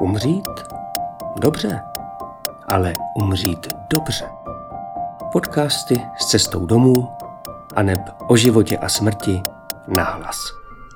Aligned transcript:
Umřít? 0.00 0.48
Dobře, 1.36 1.80
ale 2.68 2.92
umřít 3.14 3.66
dobře. 3.92 4.28
Podcasty 5.32 6.00
s 6.18 6.26
cestou 6.26 6.66
domů 6.66 7.08
a 7.76 7.82
neb 7.82 8.00
o 8.28 8.36
životě 8.36 8.78
a 8.78 8.88
smrti 8.88 9.42
nahlas. 9.96 10.38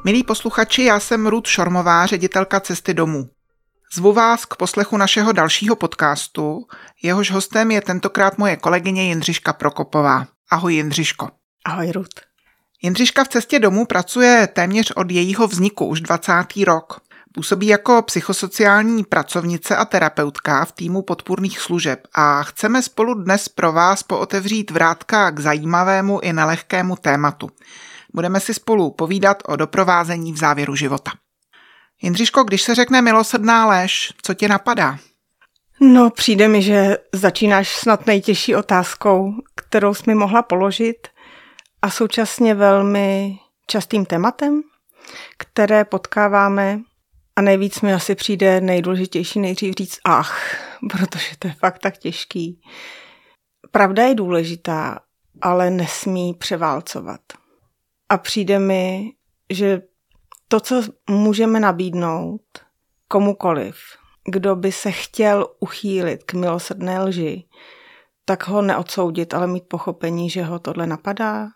Milí 0.04 0.24
posluchači, 0.24 0.84
já 0.84 1.00
jsem 1.00 1.26
Ruth 1.26 1.48
Šormová, 1.48 2.06
ředitelka 2.06 2.60
Cesty 2.60 2.94
domů. 2.94 3.28
Zvu 3.94 4.13
vás 4.13 4.44
k 4.44 4.56
poslechu 4.56 4.96
našeho 4.96 5.32
dalšího 5.32 5.76
podcastu. 5.76 6.67
Jehož 7.03 7.30
hostem 7.30 7.71
je 7.71 7.80
tentokrát 7.80 8.38
moje 8.38 8.56
kolegyně 8.56 9.03
Jindřiška 9.03 9.53
Prokopová. 9.53 10.26
Ahoj 10.51 10.74
Jindřiško. 10.74 11.28
Ahoj 11.64 11.92
Ruth. 11.92 12.21
Jindřiška 12.82 13.24
v 13.24 13.28
cestě 13.28 13.58
domů 13.58 13.87
pracuje 13.87 14.48
téměř 14.53 14.90
od 14.90 15.10
jejího 15.10 15.48
vzniku 15.48 15.87
už 15.87 16.01
20. 16.01 16.32
rok. 16.66 17.01
Působí 17.34 17.66
jako 17.66 18.02
psychosociální 18.02 19.05
pracovnice 19.05 19.77
a 19.77 19.84
terapeutka 19.84 20.64
v 20.64 20.73
týmu 20.73 21.02
podpůrných 21.02 21.60
služeb 21.60 22.06
a 22.14 22.42
chceme 22.42 22.82
spolu 22.82 23.14
dnes 23.14 23.48
pro 23.48 23.73
vás 23.73 24.02
pootevřít 24.02 24.70
vrátka 24.70 25.30
k 25.30 25.40
zajímavému 25.40 26.20
i 26.23 26.32
nelehkému 26.32 26.96
tématu. 26.96 27.51
Budeme 28.14 28.40
si 28.40 28.54
spolu 28.54 28.90
povídat 28.90 29.42
o 29.46 29.56
doprovázení 29.56 30.32
v 30.32 30.37
závěru 30.37 30.77
života. 30.77 31.10
Jindřiško, 32.02 32.45
když 32.45 32.62
se 32.62 32.74
řekne 32.74 33.02
milosrdná 33.02 33.66
lež, 33.66 34.12
co 34.23 34.34
tě 34.34 34.48
napadá? 34.48 34.98
No, 35.80 36.10
přijde 36.10 36.48
mi, 36.48 36.62
že 36.62 36.98
začínáš 37.12 37.76
snad 37.76 38.06
nejtěžší 38.06 38.56
otázkou, 38.56 39.32
kterou 39.54 39.95
jsi 39.95 40.02
mi 40.06 40.15
mohla 40.15 40.42
položit 40.42 41.09
a 41.82 41.90
současně 41.90 42.54
velmi 42.54 43.38
častým 43.66 44.06
tématem, 44.06 44.62
které 45.38 45.84
potkáváme 45.84 46.80
a 47.40 47.42
nejvíc 47.42 47.80
mi 47.80 47.94
asi 47.94 48.14
přijde 48.14 48.60
nejdůležitější 48.60 49.40
nejdřív 49.40 49.74
říct 49.74 49.98
ach, 50.04 50.54
protože 50.90 51.36
to 51.38 51.48
je 51.48 51.54
fakt 51.54 51.78
tak 51.78 51.98
těžký. 51.98 52.60
Pravda 53.70 54.02
je 54.02 54.15
důležitá, 54.15 55.01
ale 55.42 55.70
nesmí 55.70 56.34
převálcovat. 56.34 57.20
A 58.09 58.18
přijde 58.18 58.59
mi, 58.59 59.12
že 59.50 59.82
to, 60.48 60.60
co 60.60 60.82
můžeme 61.10 61.60
nabídnout 61.60 62.42
komukoliv, 63.09 63.76
kdo 64.31 64.56
by 64.56 64.72
se 64.72 64.91
chtěl 64.93 65.47
uchýlit 65.61 66.25
k 66.25 66.34
milosrdné 66.34 67.03
lži, 67.03 67.45
tak 68.25 68.48
ho 68.48 68.62
neodsoudit, 68.62 69.34
ale 69.34 69.47
mít 69.47 69.69
pochopení, 69.69 70.31
že 70.31 70.43
ho 70.43 70.59
tohle 70.59 70.87
napadá. 70.87 71.48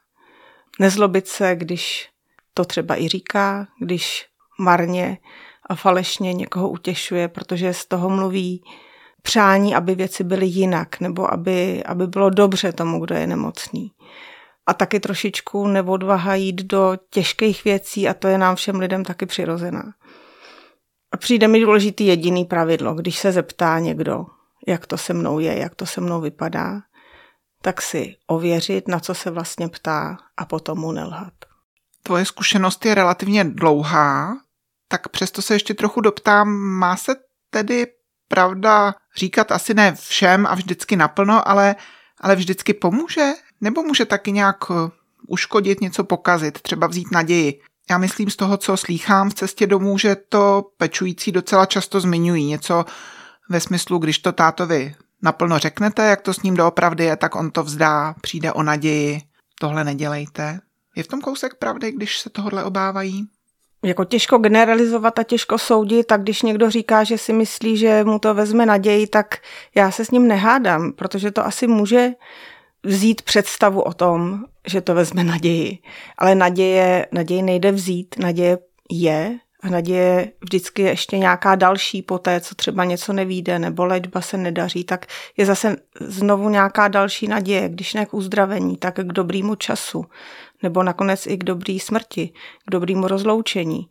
Nezlobit 0.80 1.28
se, 1.28 1.56
když 1.56 2.10
to 2.54 2.64
třeba 2.64 3.00
i 3.00 3.08
říká, 3.08 3.66
když 3.80 4.26
marně 4.58 5.18
a 5.66 5.74
falešně 5.74 6.32
někoho 6.32 6.68
utěšuje, 6.68 7.28
protože 7.28 7.74
z 7.74 7.86
toho 7.86 8.10
mluví 8.10 8.64
přání, 9.22 9.74
aby 9.74 9.94
věci 9.94 10.24
byly 10.24 10.46
jinak, 10.46 11.00
nebo 11.00 11.32
aby, 11.32 11.84
aby 11.84 12.06
bylo 12.06 12.30
dobře 12.30 12.72
tomu, 12.72 13.00
kdo 13.00 13.14
je 13.14 13.26
nemocný. 13.26 13.92
A 14.66 14.74
taky 14.74 15.00
trošičku 15.00 15.66
neodvaha 15.66 16.34
jít 16.34 16.62
do 16.62 16.98
těžkých 17.10 17.64
věcí 17.64 18.08
a 18.08 18.14
to 18.14 18.28
je 18.28 18.38
nám 18.38 18.56
všem 18.56 18.76
lidem 18.76 19.04
taky 19.04 19.26
přirozená. 19.26 19.92
A 21.12 21.16
přijde 21.16 21.48
mi 21.48 21.60
důležitý 21.60 22.06
jediný 22.06 22.44
pravidlo, 22.44 22.94
když 22.94 23.18
se 23.18 23.32
zeptá 23.32 23.78
někdo, 23.78 24.26
jak 24.66 24.86
to 24.86 24.98
se 24.98 25.14
mnou 25.14 25.38
je, 25.38 25.58
jak 25.58 25.74
to 25.74 25.86
se 25.86 26.00
mnou 26.00 26.20
vypadá, 26.20 26.80
tak 27.62 27.82
si 27.82 28.16
ověřit, 28.26 28.88
na 28.88 29.00
co 29.00 29.14
se 29.14 29.30
vlastně 29.30 29.68
ptá 29.68 30.18
a 30.36 30.44
potom 30.44 30.78
mu 30.78 30.92
nelhat. 30.92 31.32
Tvoje 32.02 32.24
zkušenost 32.24 32.86
je 32.86 32.94
relativně 32.94 33.44
dlouhá, 33.44 34.36
tak 34.94 35.08
přesto 35.08 35.42
se 35.42 35.54
ještě 35.54 35.74
trochu 35.74 36.00
doptám, 36.00 36.48
má 36.54 36.96
se 36.96 37.16
tedy 37.50 37.86
pravda 38.28 38.94
říkat 39.16 39.52
asi 39.52 39.74
ne 39.74 39.94
všem 39.94 40.46
a 40.46 40.54
vždycky 40.54 40.96
naplno, 40.96 41.48
ale, 41.48 41.76
ale 42.20 42.36
vždycky 42.36 42.74
pomůže? 42.74 43.30
Nebo 43.60 43.82
může 43.82 44.04
taky 44.04 44.32
nějak 44.32 44.56
eh, 44.70 44.90
uškodit, 45.28 45.80
něco 45.80 46.04
pokazit, 46.04 46.60
třeba 46.60 46.86
vzít 46.86 47.10
naději? 47.12 47.60
Já 47.90 47.98
myslím 47.98 48.30
z 48.30 48.36
toho, 48.36 48.56
co 48.56 48.76
slýchám 48.76 49.30
v 49.30 49.34
cestě 49.34 49.66
domů, 49.66 49.98
že 49.98 50.16
to 50.28 50.62
pečující 50.76 51.32
docela 51.32 51.66
často 51.66 52.00
zmiňují. 52.00 52.44
Něco 52.44 52.84
ve 53.50 53.60
smyslu, 53.60 53.98
když 53.98 54.18
to 54.18 54.32
tátovi 54.32 54.94
naplno 55.22 55.58
řeknete, 55.58 56.04
jak 56.04 56.20
to 56.20 56.34
s 56.34 56.42
ním 56.42 56.56
doopravdy 56.56 57.04
je, 57.04 57.16
tak 57.16 57.34
on 57.34 57.50
to 57.50 57.62
vzdá, 57.62 58.14
přijde 58.20 58.52
o 58.52 58.62
naději, 58.62 59.20
tohle 59.60 59.84
nedělejte. 59.84 60.60
Je 60.96 61.02
v 61.02 61.08
tom 61.08 61.20
kousek 61.20 61.54
pravdy, 61.54 61.92
když 61.92 62.18
se 62.18 62.30
tohle 62.30 62.64
obávají? 62.64 63.28
Jako 63.84 64.04
těžko 64.04 64.38
generalizovat 64.38 65.18
a 65.18 65.22
těžko 65.22 65.58
soudit, 65.58 66.06
tak 66.06 66.22
když 66.22 66.42
někdo 66.42 66.70
říká, 66.70 67.04
že 67.04 67.18
si 67.18 67.32
myslí, 67.32 67.76
že 67.76 68.04
mu 68.04 68.18
to 68.18 68.34
vezme 68.34 68.66
naději, 68.66 69.06
tak 69.06 69.36
já 69.74 69.90
se 69.90 70.04
s 70.04 70.10
ním 70.10 70.28
nehádám, 70.28 70.92
protože 70.92 71.30
to 71.30 71.46
asi 71.46 71.66
může 71.66 72.10
vzít 72.82 73.22
představu 73.22 73.80
o 73.80 73.92
tom, 73.92 74.44
že 74.66 74.80
to 74.80 74.94
vezme 74.94 75.24
naději. 75.24 75.78
Ale 76.18 76.34
naděje, 76.34 77.06
naději 77.12 77.42
nejde 77.42 77.72
vzít, 77.72 78.14
naděje 78.18 78.58
je 78.90 79.38
naděje 79.70 80.32
vždycky 80.40 80.82
je 80.82 80.88
ještě 80.88 81.18
nějaká 81.18 81.54
další 81.54 82.02
po 82.02 82.18
té, 82.18 82.40
co 82.40 82.54
třeba 82.54 82.84
něco 82.84 83.12
nevíde 83.12 83.58
nebo 83.58 83.84
léčba 83.84 84.20
se 84.20 84.36
nedaří, 84.36 84.84
tak 84.84 85.06
je 85.36 85.46
zase 85.46 85.76
znovu 86.00 86.48
nějaká 86.48 86.88
další 86.88 87.28
naděje, 87.28 87.68
když 87.68 87.94
ne 87.94 88.06
k 88.06 88.14
uzdravení, 88.14 88.76
tak 88.76 88.94
k 88.94 89.12
dobrýmu 89.12 89.54
času 89.54 90.04
nebo 90.62 90.82
nakonec 90.82 91.26
i 91.26 91.36
k 91.36 91.44
dobrý 91.44 91.80
smrti, 91.80 92.32
k 92.66 92.70
dobrýmu 92.70 93.08
rozloučení. 93.08 93.88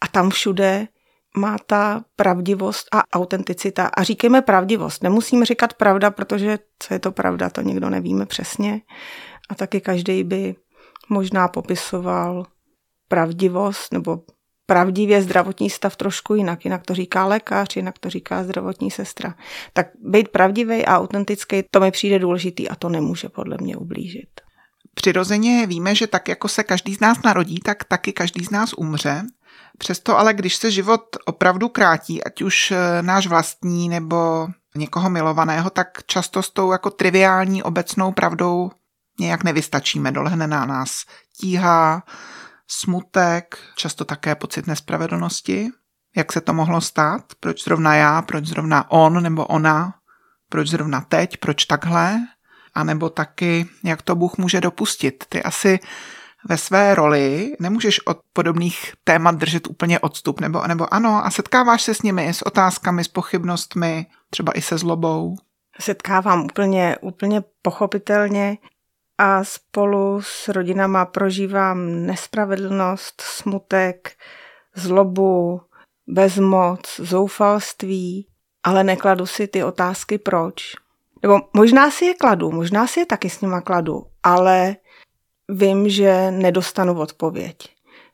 A 0.00 0.08
tam 0.08 0.30
všude 0.30 0.88
má 1.36 1.56
ta 1.66 2.04
pravdivost 2.16 2.86
a 2.92 3.02
autenticita. 3.12 3.86
A 3.86 4.02
říkejme 4.02 4.42
pravdivost. 4.42 5.02
Nemusíme 5.02 5.44
říkat 5.46 5.74
pravda, 5.74 6.10
protože 6.10 6.58
co 6.78 6.94
je 6.94 7.00
to 7.00 7.12
pravda, 7.12 7.50
to 7.50 7.60
nikdo 7.60 7.90
nevíme 7.90 8.26
přesně. 8.26 8.80
A 9.48 9.54
taky 9.54 9.80
každý 9.80 10.24
by 10.24 10.54
možná 11.08 11.48
popisoval 11.48 12.46
pravdivost 13.08 13.92
nebo 13.92 14.18
pravdivě 14.66 15.22
zdravotní 15.22 15.70
stav 15.70 15.96
trošku 15.96 16.34
jinak. 16.34 16.64
Jinak 16.64 16.86
to 16.86 16.94
říká 16.94 17.26
lékař, 17.26 17.76
jinak 17.76 17.98
to 17.98 18.10
říká 18.10 18.44
zdravotní 18.44 18.90
sestra. 18.90 19.34
Tak 19.72 19.86
být 20.04 20.28
pravdivý 20.28 20.86
a 20.86 20.98
autentický, 20.98 21.62
to 21.70 21.80
mi 21.80 21.90
přijde 21.90 22.18
důležitý 22.18 22.68
a 22.68 22.74
to 22.74 22.88
nemůže 22.88 23.28
podle 23.28 23.56
mě 23.60 23.76
ublížit. 23.76 24.28
Přirozeně 24.94 25.66
víme, 25.66 25.94
že 25.94 26.06
tak 26.06 26.28
jako 26.28 26.48
se 26.48 26.64
každý 26.64 26.94
z 26.94 27.00
nás 27.00 27.22
narodí, 27.24 27.60
tak 27.64 27.84
taky 27.84 28.12
každý 28.12 28.44
z 28.44 28.50
nás 28.50 28.72
umře. 28.72 29.22
Přesto 29.78 30.18
ale, 30.18 30.34
když 30.34 30.56
se 30.56 30.70
život 30.70 31.02
opravdu 31.24 31.68
krátí, 31.68 32.24
ať 32.24 32.42
už 32.42 32.70
eh, 32.70 33.02
náš 33.02 33.26
vlastní 33.26 33.88
nebo 33.88 34.48
někoho 34.74 35.10
milovaného, 35.10 35.70
tak 35.70 35.88
často 36.06 36.42
s 36.42 36.50
tou 36.50 36.72
jako 36.72 36.90
triviální 36.90 37.62
obecnou 37.62 38.12
pravdou 38.12 38.70
nějak 39.20 39.44
nevystačíme, 39.44 40.12
dolehne 40.12 40.46
na 40.46 40.66
nás 40.66 41.04
tíha, 41.40 42.02
smutek, 42.68 43.58
často 43.76 44.04
také 44.04 44.34
pocit 44.34 44.66
nespravedlnosti. 44.66 45.68
Jak 46.16 46.32
se 46.32 46.40
to 46.40 46.54
mohlo 46.54 46.80
stát? 46.80 47.22
Proč 47.40 47.64
zrovna 47.64 47.94
já, 47.94 48.22
proč 48.22 48.46
zrovna 48.46 48.90
on 48.90 49.22
nebo 49.22 49.46
ona? 49.46 49.94
Proč 50.48 50.68
zrovna 50.68 51.00
teď, 51.00 51.36
proč 51.36 51.64
takhle? 51.64 52.18
A 52.74 52.84
nebo 52.84 53.10
taky, 53.10 53.68
jak 53.84 54.02
to 54.02 54.14
Bůh 54.14 54.38
může 54.38 54.60
dopustit. 54.60 55.24
Ty 55.28 55.42
asi 55.42 55.78
ve 56.48 56.56
své 56.56 56.94
roli 56.94 57.56
nemůžeš 57.60 58.06
od 58.06 58.18
podobných 58.32 58.92
témat 59.04 59.34
držet 59.34 59.66
úplně 59.66 59.98
odstup, 59.98 60.40
nebo, 60.40 60.66
nebo 60.66 60.94
ano, 60.94 61.26
a 61.26 61.30
setkáváš 61.30 61.82
se 61.82 61.94
s 61.94 62.02
nimi, 62.02 62.28
s 62.28 62.42
otázkami, 62.42 63.04
s 63.04 63.08
pochybnostmi, 63.08 64.06
třeba 64.30 64.52
i 64.52 64.62
se 64.62 64.78
zlobou. 64.78 65.36
Setkávám 65.80 66.44
úplně, 66.44 66.96
úplně 67.00 67.42
pochopitelně 67.62 68.58
a 69.18 69.44
spolu 69.44 70.22
s 70.22 70.48
rodinama 70.48 71.04
prožívám 71.04 72.06
nespravedlnost, 72.06 73.20
smutek, 73.20 74.12
zlobu, 74.74 75.60
bezmoc, 76.06 77.00
zoufalství, 77.00 78.28
ale 78.62 78.84
nekladu 78.84 79.26
si 79.26 79.46
ty 79.48 79.64
otázky 79.64 80.18
proč. 80.18 80.76
Nebo 81.22 81.40
možná 81.52 81.90
si 81.90 82.04
je 82.04 82.14
kladu, 82.14 82.50
možná 82.50 82.86
si 82.86 83.00
je 83.00 83.06
taky 83.06 83.30
s 83.30 83.40
nima 83.40 83.60
kladu, 83.60 84.06
ale 84.22 84.76
vím, 85.48 85.88
že 85.88 86.30
nedostanu 86.30 87.00
odpověď. 87.00 87.56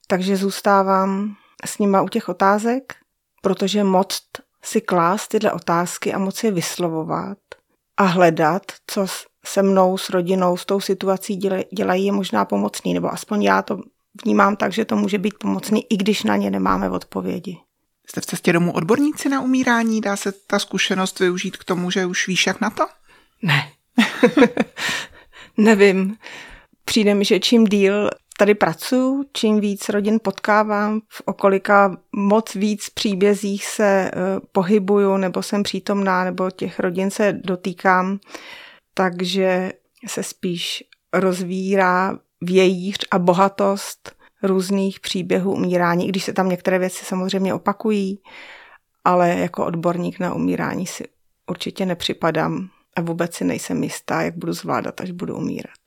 Takže 0.07 0.37
zůstávám 0.37 1.37
s 1.65 1.79
nima 1.79 2.03
u 2.03 2.09
těch 2.09 2.29
otázek, 2.29 2.95
protože 3.43 3.85
moc 3.85 4.23
si 4.65 4.81
klást 4.81 5.29
tyhle 5.29 5.53
otázky 5.53 6.13
a 6.15 6.19
moc 6.19 6.45
je 6.45 6.51
vyslovovat 6.51 7.39
a 7.97 8.03
hledat, 8.03 8.63
co 8.87 9.07
se 9.47 9.63
mnou, 9.63 9.99
s 9.99 10.11
rodinou, 10.11 10.57
s 10.57 10.65
tou 10.65 10.81
situací 10.81 11.37
dělají, 11.77 12.07
je 12.07 12.13
možná 12.13 12.45
pomocný, 12.45 12.95
nebo 12.95 13.13
aspoň 13.13 13.43
já 13.43 13.63
to 13.63 13.81
vnímám 14.25 14.57
tak, 14.57 14.73
že 14.73 14.85
to 14.85 14.97
může 14.97 15.19
být 15.19 15.35
pomocný, 15.39 15.87
i 15.91 15.97
když 15.97 16.23
na 16.23 16.37
ně 16.37 16.51
nemáme 16.51 16.91
odpovědi. 16.91 17.59
Jste 18.07 18.21
v 18.21 18.27
cestě 18.27 18.53
domů 18.53 18.73
odborníci 18.73 19.29
na 19.29 19.41
umírání? 19.41 20.01
Dá 20.01 20.17
se 20.17 20.33
ta 20.33 20.59
zkušenost 20.59 21.21
využít 21.21 21.57
k 21.57 21.65
tomu, 21.65 21.91
že 21.91 22.07
už 22.07 22.29
víš 22.29 22.47
jak 22.47 22.61
na 22.61 22.71
to? 22.71 22.87
Ne. 23.43 23.69
Nevím. 25.57 26.17
Přijde 26.85 27.15
mi, 27.15 27.25
že 27.25 27.41
čím 27.41 27.65
díl 27.65 28.11
tady 28.39 28.55
pracuji, 28.55 29.25
čím 29.33 29.61
víc 29.61 29.89
rodin 29.89 30.19
potkávám, 30.23 31.01
v 31.09 31.23
okolika 31.25 31.97
moc 32.17 32.55
víc 32.55 32.91
příbězích 32.91 33.67
se 33.67 33.85
eh, 33.85 34.13
pohybuju, 34.53 35.17
nebo 35.17 35.43
jsem 35.43 35.63
přítomná, 35.63 36.25
nebo 36.25 36.51
těch 36.51 36.81
rodin 36.81 37.11
se 37.11 37.33
dotýkám, 37.33 38.19
takže 38.95 39.73
se 40.07 40.23
spíš 40.23 40.85
rozvírá 41.13 42.19
vějíř 42.41 42.99
a 43.11 43.19
bohatost 43.19 44.17
různých 44.43 45.01
příběhů 45.01 45.53
umírání, 45.53 46.07
i 46.07 46.09
když 46.09 46.25
se 46.25 46.33
tam 46.33 46.49
některé 46.49 46.79
věci 46.79 47.05
samozřejmě 47.05 47.55
opakují, 47.55 48.19
ale 49.05 49.29
jako 49.29 49.67
odborník 49.67 50.19
na 50.19 50.35
umírání 50.35 50.87
si 50.87 51.05
určitě 51.47 51.87
nepřipadám 51.87 52.69
a 52.97 53.01
vůbec 53.01 53.35
si 53.35 53.45
nejsem 53.45 53.83
jistá, 53.83 54.23
jak 54.23 54.37
budu 54.37 54.53
zvládat, 54.53 55.01
až 55.01 55.11
budu 55.11 55.37
umírat. 55.37 55.79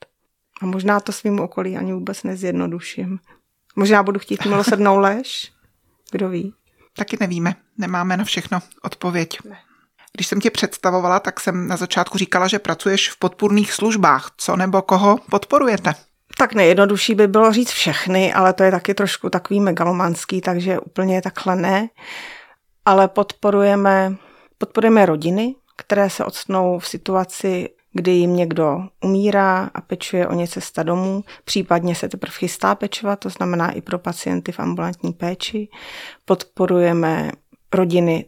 A 0.62 0.66
možná 0.66 1.00
to 1.00 1.12
svým 1.12 1.40
okolí 1.40 1.76
ani 1.76 1.92
vůbec 1.92 2.22
nezjednoduším. 2.22 3.18
Možná 3.76 4.02
budu 4.02 4.18
chtít 4.18 4.44
milosrdnou 4.48 4.98
lež, 4.98 5.52
kdo 6.10 6.28
ví. 6.28 6.54
Taky 6.96 7.16
nevíme, 7.20 7.54
nemáme 7.78 8.16
na 8.16 8.24
všechno 8.24 8.58
odpověď. 8.82 9.38
Ne. 9.44 9.65
Když 10.16 10.26
jsem 10.26 10.40
tě 10.40 10.50
představovala, 10.50 11.20
tak 11.20 11.40
jsem 11.40 11.68
na 11.68 11.76
začátku 11.76 12.18
říkala, 12.18 12.48
že 12.48 12.58
pracuješ 12.58 13.10
v 13.10 13.18
podpůrných 13.18 13.72
službách. 13.72 14.30
Co 14.36 14.56
nebo 14.56 14.82
koho 14.82 15.18
podporujete? 15.30 15.94
Tak 16.38 16.54
nejjednodušší 16.54 17.14
by 17.14 17.26
bylo 17.26 17.52
říct 17.52 17.70
všechny, 17.70 18.34
ale 18.34 18.52
to 18.52 18.62
je 18.62 18.70
taky 18.70 18.94
trošku 18.94 19.30
takový 19.30 19.60
megalomanský, 19.60 20.40
takže 20.40 20.80
úplně 20.80 21.22
takhle 21.22 21.56
ne. 21.56 21.88
Ale 22.84 23.08
podporujeme, 23.08 24.16
podporujeme 24.58 25.06
rodiny, 25.06 25.54
které 25.76 26.10
se 26.10 26.24
odstnou 26.24 26.78
v 26.78 26.88
situaci, 26.88 27.68
kdy 27.92 28.10
jim 28.10 28.36
někdo 28.36 28.80
umírá 29.04 29.70
a 29.74 29.80
pečuje 29.80 30.28
o 30.28 30.34
ně 30.34 30.48
cesta 30.48 30.82
domů, 30.82 31.24
případně 31.44 31.94
se 31.94 32.08
teprve 32.08 32.32
chystá 32.32 32.74
pečovat, 32.74 33.18
to 33.18 33.30
znamená 33.30 33.70
i 33.70 33.80
pro 33.80 33.98
pacienty 33.98 34.52
v 34.52 34.60
ambulantní 34.60 35.12
péči. 35.12 35.68
Podporujeme 36.24 37.32
rodiny 37.74 38.24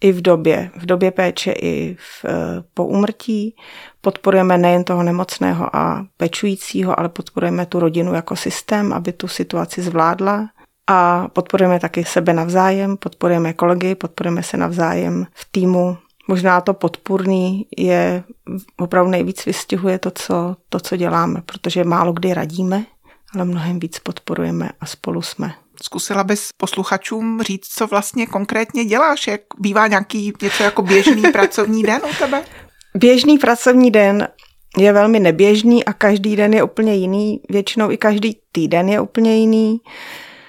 i 0.00 0.12
v 0.12 0.22
době, 0.22 0.70
v 0.76 0.86
době 0.86 1.10
péče, 1.10 1.52
i 1.52 1.96
v, 1.98 2.24
eh, 2.24 2.62
po 2.74 2.86
umrtí. 2.86 3.56
Podporujeme 4.00 4.58
nejen 4.58 4.84
toho 4.84 5.02
nemocného 5.02 5.76
a 5.76 6.06
pečujícího, 6.16 7.00
ale 7.00 7.08
podporujeme 7.08 7.66
tu 7.66 7.80
rodinu 7.80 8.14
jako 8.14 8.36
systém, 8.36 8.92
aby 8.92 9.12
tu 9.12 9.28
situaci 9.28 9.82
zvládla. 9.82 10.48
A 10.86 11.28
podporujeme 11.28 11.80
taky 11.80 12.04
sebe 12.04 12.32
navzájem, 12.32 12.96
podporujeme 12.96 13.52
kolegy, 13.52 13.94
podporujeme 13.94 14.42
se 14.42 14.56
navzájem 14.56 15.26
v 15.34 15.48
týmu. 15.50 15.96
Možná 16.28 16.60
to 16.60 16.74
podpůrný 16.74 17.66
je 17.78 18.24
opravdu 18.78 19.10
nejvíc 19.10 19.44
vystihuje 19.44 19.98
to 19.98 20.10
co, 20.10 20.56
to, 20.68 20.80
co 20.80 20.96
děláme, 20.96 21.42
protože 21.46 21.84
málo 21.84 22.12
kdy 22.12 22.34
radíme, 22.34 22.84
ale 23.34 23.44
mnohem 23.44 23.80
víc 23.80 23.98
podporujeme 23.98 24.70
a 24.80 24.86
spolu 24.86 25.22
jsme. 25.22 25.54
Zkusila 25.82 26.24
bys 26.24 26.48
posluchačům 26.56 27.42
říct, 27.42 27.68
co 27.68 27.86
vlastně 27.86 28.26
konkrétně 28.26 28.84
děláš? 28.84 29.26
Jak 29.26 29.40
bývá 29.58 29.86
nějaký 29.86 30.32
něco 30.42 30.62
jako 30.62 30.82
běžný 30.82 31.22
pracovní 31.32 31.82
den 31.82 32.00
u 32.10 32.14
tebe? 32.18 32.44
Běžný 32.94 33.38
pracovní 33.38 33.90
den 33.90 34.28
je 34.76 34.92
velmi 34.92 35.20
neběžný 35.20 35.84
a 35.84 35.92
každý 35.92 36.36
den 36.36 36.54
je 36.54 36.62
úplně 36.62 36.94
jiný. 36.94 37.40
Většinou 37.48 37.90
i 37.90 37.96
každý 37.96 38.36
týden 38.52 38.88
je 38.88 39.00
úplně 39.00 39.36
jiný. 39.36 39.80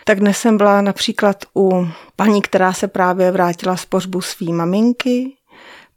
Tak 0.05 0.19
dnes 0.19 0.37
jsem 0.37 0.57
byla 0.57 0.81
například 0.81 1.45
u 1.55 1.87
paní, 2.15 2.41
která 2.41 2.73
se 2.73 2.87
právě 2.87 3.31
vrátila 3.31 3.77
z 3.77 3.85
pohřbu 3.85 4.21
svý 4.21 4.53
maminky. 4.53 5.33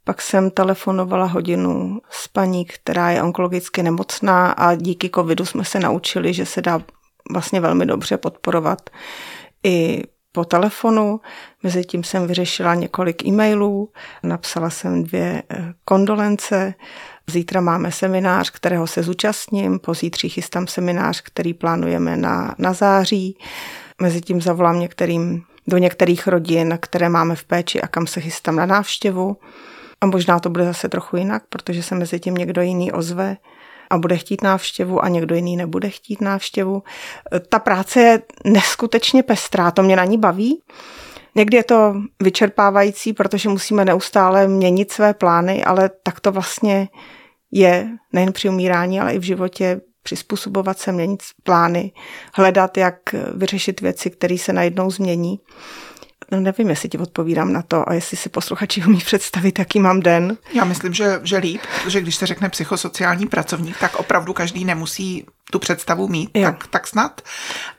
Pak 0.03 0.21
jsem 0.21 0.51
telefonovala 0.51 1.25
hodinu 1.25 2.01
s 2.09 2.27
paní, 2.27 2.65
která 2.65 3.11
je 3.11 3.23
onkologicky 3.23 3.83
nemocná 3.83 4.51
a 4.51 4.75
díky 4.75 5.09
covidu 5.15 5.45
jsme 5.45 5.65
se 5.65 5.79
naučili, 5.79 6.33
že 6.33 6.45
se 6.45 6.61
dá 6.61 6.81
vlastně 7.31 7.59
velmi 7.59 7.85
dobře 7.85 8.17
podporovat 8.17 8.89
i 9.63 10.03
po 10.35 10.45
telefonu. 10.45 11.21
Mezitím 11.63 12.03
jsem 12.03 12.27
vyřešila 12.27 12.75
několik 12.75 13.25
e-mailů, 13.25 13.89
napsala 14.23 14.69
jsem 14.69 15.03
dvě 15.03 15.43
eh, 15.49 15.73
kondolence. 15.85 16.73
Zítra 17.27 17.61
máme 17.61 17.91
seminář, 17.91 18.49
kterého 18.49 18.87
se 18.87 19.03
zúčastním, 19.03 19.79
pozítří 19.79 20.29
chystám 20.29 20.67
seminář, 20.67 21.21
který 21.21 21.53
plánujeme 21.53 22.17
na, 22.17 22.55
na 22.57 22.73
září. 22.73 23.37
Mezitím 24.01 24.41
zavolám 24.41 24.79
některým, 24.79 25.43
do 25.67 25.77
některých 25.77 26.27
rodin, 26.27 26.77
které 26.81 27.09
máme 27.09 27.35
v 27.35 27.43
péči 27.43 27.81
a 27.81 27.87
kam 27.87 28.07
se 28.07 28.21
chystám 28.21 28.55
na 28.55 28.65
návštěvu. 28.65 29.37
A 30.01 30.05
možná 30.05 30.39
to 30.39 30.49
bude 30.49 30.65
zase 30.65 30.89
trochu 30.89 31.17
jinak, 31.17 31.43
protože 31.49 31.83
se 31.83 31.95
mezi 31.95 32.19
tím 32.19 32.35
někdo 32.35 32.61
jiný 32.61 32.91
ozve 32.91 33.37
a 33.89 33.97
bude 33.97 34.17
chtít 34.17 34.41
návštěvu 34.41 35.03
a 35.03 35.09
někdo 35.09 35.35
jiný 35.35 35.57
nebude 35.57 35.89
chtít 35.89 36.21
návštěvu. 36.21 36.83
Ta 37.49 37.59
práce 37.59 38.01
je 38.01 38.21
neskutečně 38.43 39.23
pestrá, 39.23 39.71
to 39.71 39.83
mě 39.83 39.95
na 39.95 40.05
ní 40.05 40.17
baví. 40.17 40.61
Někdy 41.35 41.57
je 41.57 41.63
to 41.63 41.95
vyčerpávající, 42.21 43.13
protože 43.13 43.49
musíme 43.49 43.85
neustále 43.85 44.47
měnit 44.47 44.91
své 44.91 45.13
plány, 45.13 45.63
ale 45.63 45.89
tak 46.03 46.19
to 46.19 46.31
vlastně 46.31 46.87
je 47.51 47.87
nejen 48.13 48.33
při 48.33 48.49
umírání, 48.49 48.99
ale 48.99 49.13
i 49.13 49.19
v 49.19 49.23
životě 49.23 49.81
přizpůsobovat 50.03 50.79
se, 50.79 50.91
měnit 50.91 51.23
plány, 51.43 51.91
hledat, 52.33 52.77
jak 52.77 52.95
vyřešit 53.35 53.81
věci, 53.81 54.09
které 54.09 54.37
se 54.37 54.53
najednou 54.53 54.91
změní. 54.91 55.39
No, 56.31 56.39
nevím, 56.39 56.69
jestli 56.69 56.89
ti 56.89 56.97
odpovídám 56.97 57.53
na 57.53 57.61
to 57.61 57.89
a 57.89 57.93
jestli 57.93 58.17
si 58.17 58.29
posluchači 58.29 58.83
umí 58.85 58.97
představit, 58.97 59.59
jaký 59.59 59.79
mám 59.79 59.99
den. 59.99 60.37
Já 60.53 60.65
myslím, 60.65 60.93
že, 60.93 61.19
že 61.23 61.37
líp, 61.37 61.61
protože 61.83 62.01
když 62.01 62.15
se 62.15 62.25
řekne 62.25 62.49
psychosociální 62.49 63.27
pracovník, 63.27 63.77
tak 63.79 63.95
opravdu 63.95 64.33
každý 64.33 64.65
nemusí 64.65 65.25
tu 65.51 65.59
představu 65.59 66.07
mít, 66.07 66.29
tak, 66.43 66.67
tak 66.67 66.87
snad. 66.87 67.21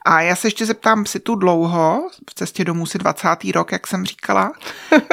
A 0.05 0.21
já 0.21 0.35
se 0.35 0.47
ještě 0.47 0.65
zeptám, 0.65 1.05
si 1.05 1.19
tu 1.19 1.35
dlouho, 1.35 2.09
v 2.29 2.33
cestě 2.33 2.65
domů 2.65 2.85
si 2.85 2.97
20. 2.97 3.27
rok, 3.53 3.71
jak 3.71 3.87
jsem 3.87 4.05
říkala. 4.05 4.51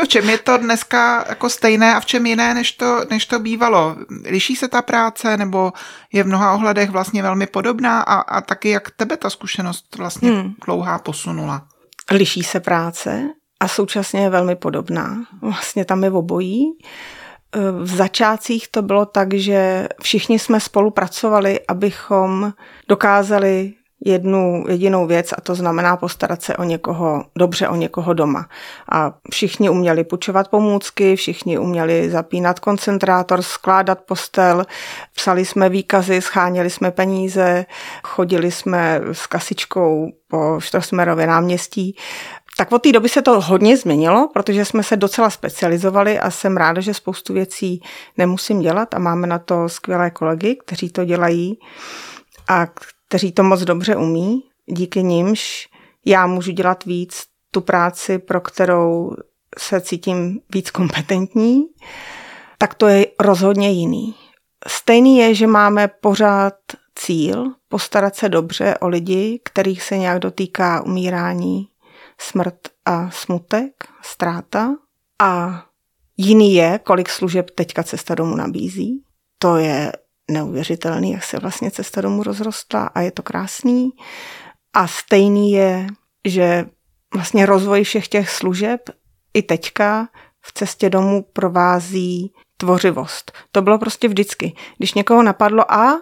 V 0.05 0.09
čem 0.09 0.31
je 0.31 0.39
to 0.39 0.57
dneska 0.57 1.25
jako 1.29 1.51
stejné 1.51 1.95
a 1.95 2.01
v 2.01 2.07
čem 2.07 2.27
jiné, 2.27 2.55
než 2.55 2.73
to, 2.73 3.01
než 3.11 3.27
to 3.27 3.39
bývalo? 3.39 3.97
Liší 4.25 4.57
se 4.57 4.69
ta 4.69 4.83
práce 4.83 5.37
nebo 5.37 5.73
je 6.13 6.23
v 6.23 6.27
mnoha 6.27 6.55
ohledech 6.55 6.91
vlastně 6.91 7.23
velmi 7.23 7.47
podobná 7.47 8.01
a, 8.01 8.15
a 8.21 8.41
taky 8.41 8.69
jak 8.69 8.91
tebe 8.91 9.17
ta 9.17 9.31
zkušenost 9.31 9.97
vlastně 9.97 10.31
hmm. 10.31 10.55
dlouhá 10.67 10.99
posunula? 10.99 11.67
Liší 12.11 12.43
se 12.43 12.61
práce 12.61 13.29
a 13.61 13.69
současně 13.69 14.21
je 14.21 14.31
velmi 14.31 14.57
podobná. 14.57 15.25
Vlastně 15.43 15.85
tam 15.85 16.05
je 16.05 16.11
obojí. 16.11 16.65
V 17.83 17.97
začátcích 17.97 18.69
to 18.69 18.83
bylo 18.83 19.07
tak, 19.07 19.35
že 19.35 19.89
všichni 20.03 20.39
jsme 20.39 20.61
spolupracovali, 20.61 21.61
abychom 21.69 22.53
dokázali 22.89 23.73
jednu 24.05 24.65
jedinou 24.69 25.07
věc 25.07 25.33
a 25.33 25.41
to 25.41 25.55
znamená 25.55 25.97
postarat 25.97 26.43
se 26.43 26.57
o 26.57 26.65
někoho, 26.65 27.25
dobře 27.39 27.69
o 27.69 27.77
někoho 27.77 28.15
doma. 28.15 28.47
A 28.93 29.15
všichni 29.31 29.71
uměli 29.71 30.05
půjčovat 30.05 30.49
pomůcky, 30.49 31.17
všichni 31.17 31.59
uměli 31.59 32.11
zapínat 32.11 32.61
koncentrátor, 32.61 33.43
skládat 33.43 34.01
postel, 34.01 34.65
psali 35.15 35.45
jsme 35.45 35.69
výkazy, 35.69 36.21
scháněli 36.21 36.71
jsme 36.71 36.91
peníze, 36.91 37.67
chodili 38.05 38.51
jsme 38.51 39.01
s 39.13 39.27
kasičkou 39.27 40.13
po 40.29 40.61
Štrosmerově 40.61 41.27
náměstí. 41.27 41.97
Tak 42.57 42.73
od 42.73 42.83
té 42.83 42.93
doby 42.93 43.09
se 43.09 43.23
to 43.23 43.41
hodně 43.41 43.77
změnilo, 43.77 44.29
protože 44.33 44.65
jsme 44.65 44.83
se 44.83 44.97
docela 44.97 45.31
specializovali 45.31 46.19
a 46.19 46.31
jsem 46.31 46.57
ráda, 46.57 46.81
že 46.81 46.95
spoustu 46.95 47.33
věcí 47.33 47.83
nemusím 48.19 48.61
dělat 48.61 48.95
a 48.95 48.99
máme 48.99 49.27
na 49.27 49.39
to 49.39 49.69
skvělé 49.69 50.11
kolegy, 50.11 50.57
kteří 50.67 50.91
to 50.91 51.05
dělají 51.05 51.59
a 52.49 52.67
kteří 53.09 53.33
to 53.33 53.43
moc 53.43 53.61
dobře 53.61 53.97
umí, 53.97 54.43
díky 54.67 55.03
nimž 55.03 55.69
já 56.07 56.27
můžu 56.27 56.53
dělat 56.53 56.85
víc 56.85 57.23
tu 57.51 57.61
práci, 57.61 58.19
pro 58.19 58.41
kterou 58.41 59.17
se 59.59 59.81
cítím 59.81 60.41
víc 60.55 60.71
kompetentní, 60.71 61.65
tak 62.59 62.75
to 62.75 62.87
je 62.87 63.07
rozhodně 63.21 63.71
jiný. 63.71 64.15
Stejný 64.69 65.19
je, 65.19 65.35
že 65.35 65.47
máme 65.47 65.89
pořád 65.89 66.55
cíl 66.95 67.53
postarat 67.69 68.17
se 68.17 68.29
dobře 68.29 68.79
o 68.81 68.89
lidi, 68.89 69.41
kterých 69.45 69.83
se 69.83 69.99
nějak 69.99 70.19
dotýká 70.19 70.83
umírání, 70.83 71.69
smrt 72.19 72.59
a 72.85 73.11
smutek, 73.11 73.73
ztráta. 74.03 74.75
A 75.19 75.63
jiný 76.17 76.55
je, 76.55 76.81
kolik 76.85 77.09
služeb 77.09 77.51
teďka 77.51 77.83
cesta 77.83 78.15
domů 78.15 78.37
nabízí. 78.37 79.03
To 79.39 79.57
je 79.57 79.93
neuvěřitelný, 80.31 81.13
jak 81.13 81.25
se 81.25 81.39
vlastně 81.39 81.71
cesta 81.71 82.01
domů 82.01 82.23
rozrostla 82.23 82.87
a 82.87 83.01
je 83.01 83.11
to 83.11 83.23
krásný. 83.23 83.91
A 84.73 84.87
stejný 84.87 85.53
je, 85.53 85.87
že 86.25 86.67
vlastně 87.15 87.47
rozvoj 87.47 87.85
všech 87.85 88.09
těch 88.09 88.31
služeb 88.31 88.81
i 89.35 89.43
teďka 89.43 90.09
v 90.41 90.53
cestě 90.53 90.91
domů 90.91 91.27
provází 91.33 92.33
tvořivost. 92.57 93.33
To 93.53 93.63
bylo 93.63 93.79
prostě 93.79 94.09
vždycky. 94.09 94.53
Když 94.79 94.95
někoho 94.95 95.23
napadlo 95.23 95.73
a 95.73 96.01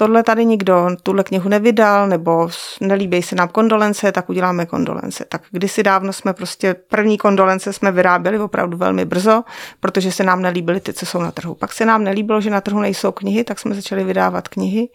tohle 0.00 0.22
tady 0.22 0.44
nikdo 0.44 0.88
tuhle 1.02 1.24
knihu 1.24 1.48
nevydal, 1.48 2.08
nebo 2.08 2.48
nelíbí 2.80 3.22
se 3.22 3.34
nám 3.34 3.48
kondolence, 3.48 4.12
tak 4.12 4.28
uděláme 4.28 4.66
kondolence. 4.66 5.24
Tak 5.28 5.42
kdysi 5.50 5.82
dávno 5.82 6.12
jsme 6.12 6.32
prostě 6.32 6.74
první 6.74 7.18
kondolence 7.18 7.72
jsme 7.72 7.92
vyráběli 7.92 8.38
opravdu 8.38 8.76
velmi 8.76 9.04
brzo, 9.04 9.42
protože 9.80 10.12
se 10.12 10.24
nám 10.24 10.42
nelíbily 10.42 10.80
ty, 10.80 10.92
co 10.92 11.06
jsou 11.06 11.18
na 11.22 11.30
trhu. 11.30 11.54
Pak 11.54 11.72
se 11.72 11.84
nám 11.84 12.04
nelíbilo, 12.04 12.40
že 12.40 12.50
na 12.50 12.60
trhu 12.60 12.80
nejsou 12.80 13.12
knihy, 13.12 13.44
tak 13.44 13.58
jsme 13.58 13.74
začali 13.74 14.04
vydávat 14.04 14.48
knihy. 14.48 14.88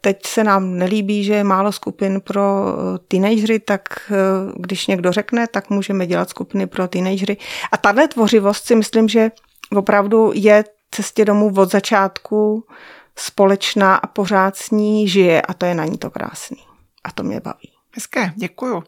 Teď 0.00 0.26
se 0.26 0.44
nám 0.44 0.78
nelíbí, 0.78 1.24
že 1.24 1.34
je 1.34 1.44
málo 1.44 1.72
skupin 1.72 2.20
pro 2.20 2.66
eh, 2.68 2.98
teenagery, 3.08 3.58
tak 3.58 3.82
eh, 4.10 4.14
když 4.56 4.86
někdo 4.86 5.12
řekne, 5.12 5.46
tak 5.46 5.70
můžeme 5.70 6.06
dělat 6.06 6.30
skupiny 6.30 6.66
pro 6.66 6.88
teenagery. 6.88 7.36
A 7.72 7.76
tahle 7.76 8.08
tvořivost 8.08 8.66
si 8.66 8.76
myslím, 8.76 9.08
že 9.08 9.30
opravdu 9.76 10.30
je 10.34 10.64
cestě 10.90 11.24
domů 11.24 11.52
od 11.56 11.72
začátku 11.72 12.64
společná 13.18 13.96
a 13.96 14.06
pořád 14.06 14.56
s 14.56 14.70
ní 14.70 15.08
žije 15.08 15.42
a 15.42 15.54
to 15.54 15.66
je 15.66 15.74
na 15.74 15.84
ní 15.84 15.98
to 15.98 16.10
krásný. 16.10 16.58
A 17.04 17.12
to 17.12 17.22
mě 17.22 17.40
baví. 17.40 17.72
Hezké, 17.94 18.32
děkuju. 18.36 18.84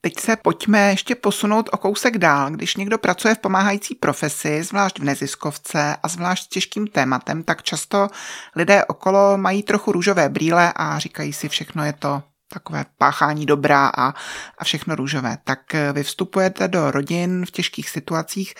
Teď 0.00 0.20
se 0.20 0.36
pojďme 0.36 0.90
ještě 0.90 1.14
posunout 1.14 1.70
o 1.72 1.76
kousek 1.76 2.18
dál. 2.18 2.50
Když 2.50 2.76
někdo 2.76 2.98
pracuje 2.98 3.34
v 3.34 3.38
pomáhající 3.38 3.94
profesi, 3.94 4.62
zvlášť 4.62 4.98
v 4.98 5.04
neziskovce 5.04 5.96
a 6.02 6.08
zvlášť 6.08 6.44
s 6.44 6.48
těžkým 6.48 6.86
tématem, 6.86 7.42
tak 7.42 7.62
často 7.62 8.08
lidé 8.56 8.84
okolo 8.84 9.36
mají 9.36 9.62
trochu 9.62 9.92
růžové 9.92 10.28
brýle 10.28 10.72
a 10.76 10.98
říkají 10.98 11.32
si, 11.32 11.48
všechno 11.48 11.84
je 11.84 11.92
to 11.92 12.22
takové 12.52 12.84
páchání 12.98 13.46
dobrá 13.46 13.86
a, 13.86 14.14
a 14.58 14.64
všechno 14.64 14.94
růžové. 14.94 15.38
Tak 15.44 15.60
vy 15.92 16.02
vstupujete 16.02 16.68
do 16.68 16.90
rodin 16.90 17.46
v 17.46 17.50
těžkých 17.50 17.90
situacích 17.90 18.54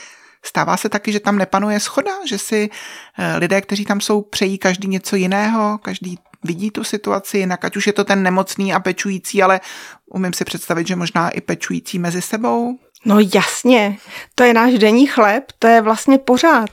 Stává 0.47 0.77
se 0.77 0.89
taky, 0.89 1.13
že 1.13 1.21
tam 1.21 1.39
nepanuje 1.39 1.81
schoda, 1.81 2.13
že 2.27 2.39
si 2.39 2.71
eh, 3.19 3.37
lidé, 3.37 3.61
kteří 3.61 3.85
tam 3.85 4.01
jsou, 4.01 4.23
přejí 4.23 4.59
každý 4.59 4.89
něco 4.89 5.17
jiného, 5.17 5.79
každý 5.83 6.19
vidí 6.45 6.71
tu 6.71 6.85
situaci 6.85 7.39
jinak, 7.39 7.65
ať 7.65 7.77
už 7.77 7.87
je 7.87 7.93
to 7.93 8.05
ten 8.05 8.23
nemocný 8.23 8.75
a 8.75 8.81
pečující, 8.81 9.43
ale 9.43 9.61
umím 10.07 10.33
si 10.33 10.45
představit, 10.45 10.87
že 10.87 10.97
možná 10.97 11.31
i 11.31 11.41
pečující 11.41 11.99
mezi 11.99 12.23
sebou. 12.23 12.79
No 13.05 13.17
jasně, 13.35 13.97
to 14.35 14.45
je 14.45 14.55
náš 14.55 14.75
denní 14.75 15.07
chléb, 15.07 15.45
to 15.59 15.67
je 15.67 15.81
vlastně 15.81 16.19
pořád, 16.19 16.71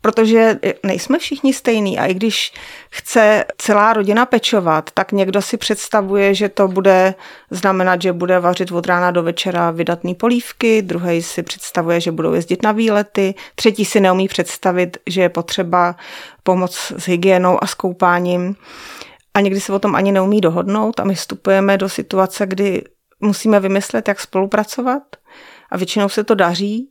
protože 0.00 0.58
nejsme 0.82 1.18
všichni 1.18 1.52
stejní 1.52 1.98
a 1.98 2.06
i 2.06 2.14
když 2.14 2.52
chce 2.90 3.44
celá 3.58 3.92
rodina 3.92 4.26
pečovat, 4.26 4.90
tak 4.94 5.12
někdo 5.12 5.42
si 5.42 5.56
představuje, 5.56 6.34
že 6.34 6.48
to 6.48 6.68
bude 6.68 7.14
znamenat, 7.50 8.02
že 8.02 8.12
bude 8.12 8.40
vařit 8.40 8.72
od 8.72 8.86
rána 8.86 9.10
do 9.10 9.22
večera 9.22 9.70
vydatný 9.70 10.14
polívky, 10.14 10.82
druhý 10.82 11.22
si 11.22 11.42
představuje, 11.42 12.00
že 12.00 12.12
budou 12.12 12.32
jezdit 12.32 12.62
na 12.62 12.72
výlety, 12.72 13.34
třetí 13.54 13.84
si 13.84 14.00
neumí 14.00 14.28
představit, 14.28 14.96
že 15.06 15.22
je 15.22 15.28
potřeba 15.28 15.96
pomoc 16.42 16.92
s 16.96 17.08
hygienou 17.08 17.64
a 17.64 17.66
s 17.66 17.74
koupáním. 17.74 18.56
A 19.34 19.40
někdy 19.40 19.60
se 19.60 19.72
o 19.72 19.78
tom 19.78 19.94
ani 19.94 20.12
neumí 20.12 20.40
dohodnout 20.40 21.00
a 21.00 21.04
my 21.04 21.14
vstupujeme 21.14 21.78
do 21.78 21.88
situace, 21.88 22.46
kdy 22.46 22.82
musíme 23.20 23.60
vymyslet, 23.60 24.08
jak 24.08 24.20
spolupracovat 24.20 25.02
a 25.72 25.76
většinou 25.76 26.08
se 26.08 26.24
to 26.24 26.34
daří. 26.34 26.88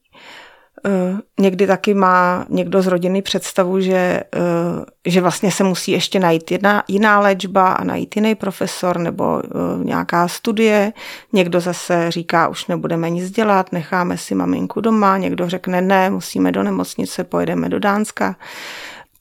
Eh, 0.86 1.18
někdy 1.40 1.68
taky 1.68 1.94
má 1.94 2.46
někdo 2.50 2.82
z 2.82 2.88
rodiny 2.88 3.22
představu, 3.22 3.80
že, 3.80 4.24
eh, 4.36 4.86
že 5.06 5.22
vlastně 5.22 5.52
se 5.52 5.64
musí 5.64 5.92
ještě 5.92 6.20
najít 6.20 6.52
jedna, 6.52 6.84
jiná 6.88 7.20
léčba 7.20 7.72
a 7.72 7.84
najít 7.84 8.16
jiný 8.16 8.36
profesor 8.36 8.98
nebo 8.98 9.42
eh, 9.46 9.50
nějaká 9.84 10.28
studie. 10.28 10.94
Někdo 11.34 11.60
zase 11.60 12.12
říká, 12.12 12.48
už 12.48 12.68
nebudeme 12.68 13.10
nic 13.10 13.32
dělat, 13.32 13.72
necháme 13.72 14.18
si 14.18 14.36
maminku 14.36 14.82
doma. 14.82 15.18
Někdo 15.18 15.50
řekne, 15.50 15.82
ne, 15.82 16.10
musíme 16.10 16.52
do 16.52 16.64
nemocnice, 16.64 17.24
pojedeme 17.24 17.70
do 17.70 17.80
Dánska 17.80 18.36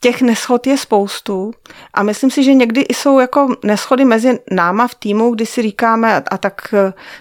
těch 0.01 0.23
neschod 0.23 0.67
je 0.67 0.77
spoustu 0.79 1.51
a 1.95 2.03
myslím 2.03 2.31
si, 2.31 2.45
že 2.45 2.55
někdy 2.55 2.81
i 2.81 2.95
jsou 2.95 3.19
jako 3.19 3.57
neschody 3.65 4.05
mezi 4.05 4.39
náma 4.51 4.89
v 4.89 4.95
týmu, 4.95 5.35
kdy 5.35 5.47
si 5.47 5.63
říkáme 5.63 6.23
a, 6.31 6.39
tak, 6.39 6.75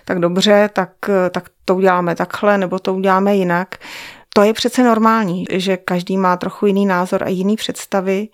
tak 0.05 0.19
dobře, 0.19 0.69
tak, 0.73 0.91
tak 1.31 1.49
to 1.65 1.75
uděláme 1.75 2.15
takhle 2.15 2.57
nebo 2.57 2.79
to 2.79 2.93
uděláme 2.93 3.35
jinak. 3.35 3.77
To 4.33 4.43
je 4.43 4.53
přece 4.53 4.83
normální, 4.83 5.45
že 5.51 5.77
každý 5.77 6.17
má 6.17 6.37
trochu 6.37 6.65
jiný 6.65 6.85
názor 6.85 7.23
a 7.23 7.29
jiný 7.29 7.55
představy 7.55 8.27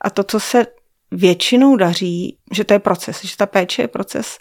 a 0.00 0.10
to, 0.10 0.24
co 0.24 0.40
se 0.40 0.66
většinou 1.10 1.76
daří, 1.76 2.36
že 2.52 2.64
to 2.64 2.72
je 2.72 2.78
proces, 2.78 3.24
že 3.24 3.36
ta 3.36 3.46
péče 3.46 3.82
je 3.82 3.88
proces 3.88 4.38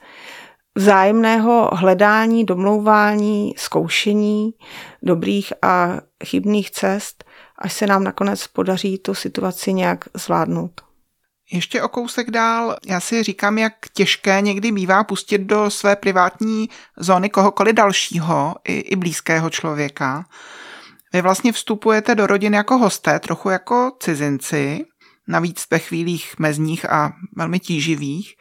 vzájemného 0.75 1.69
hledání, 1.73 2.45
domlouvání, 2.45 3.53
zkoušení 3.57 4.53
dobrých 5.03 5.53
a 5.61 5.97
chybných 6.25 6.71
cest 6.71 7.23
až 7.57 7.73
se 7.73 7.87
nám 7.87 8.03
nakonec 8.03 8.47
podaří 8.47 8.97
tu 8.97 9.13
situaci 9.13 9.73
nějak 9.73 10.05
zvládnout. 10.13 10.81
Ještě 11.51 11.81
o 11.81 11.87
kousek 11.87 12.31
dál, 12.31 12.75
já 12.85 12.99
si 12.99 13.23
říkám, 13.23 13.57
jak 13.57 13.73
těžké 13.93 14.41
někdy 14.41 14.71
bývá 14.71 15.03
pustit 15.03 15.37
do 15.37 15.69
své 15.69 15.95
privátní 15.95 16.69
zóny 16.97 17.29
kohokoliv 17.29 17.75
dalšího, 17.75 18.55
i, 18.67 18.73
i 18.73 18.95
blízkého 18.95 19.49
člověka. 19.49 20.25
Vy 21.13 21.21
vlastně 21.21 21.51
vstupujete 21.51 22.15
do 22.15 22.27
rodiny 22.27 22.57
jako 22.57 22.77
hosté, 22.77 23.19
trochu 23.19 23.49
jako 23.49 23.91
cizinci, 23.99 24.85
navíc 25.27 25.67
ve 25.71 25.79
chvílích 25.79 26.39
mezních 26.39 26.89
a 26.89 27.13
velmi 27.35 27.59
tíživých. 27.59 28.35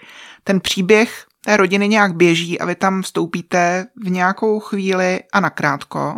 Ten 0.44 0.61
příběh 0.61 1.26
té 1.44 1.56
rodiny 1.56 1.88
nějak 1.88 2.14
běží 2.14 2.61
a 2.61 2.66
vy 2.66 2.75
tam 2.75 3.02
vstoupíte 3.02 3.87
v 4.04 4.11
nějakou 4.11 4.61
chvíli 4.61 5.20
a 5.32 5.40
nakrátko. 5.40 6.16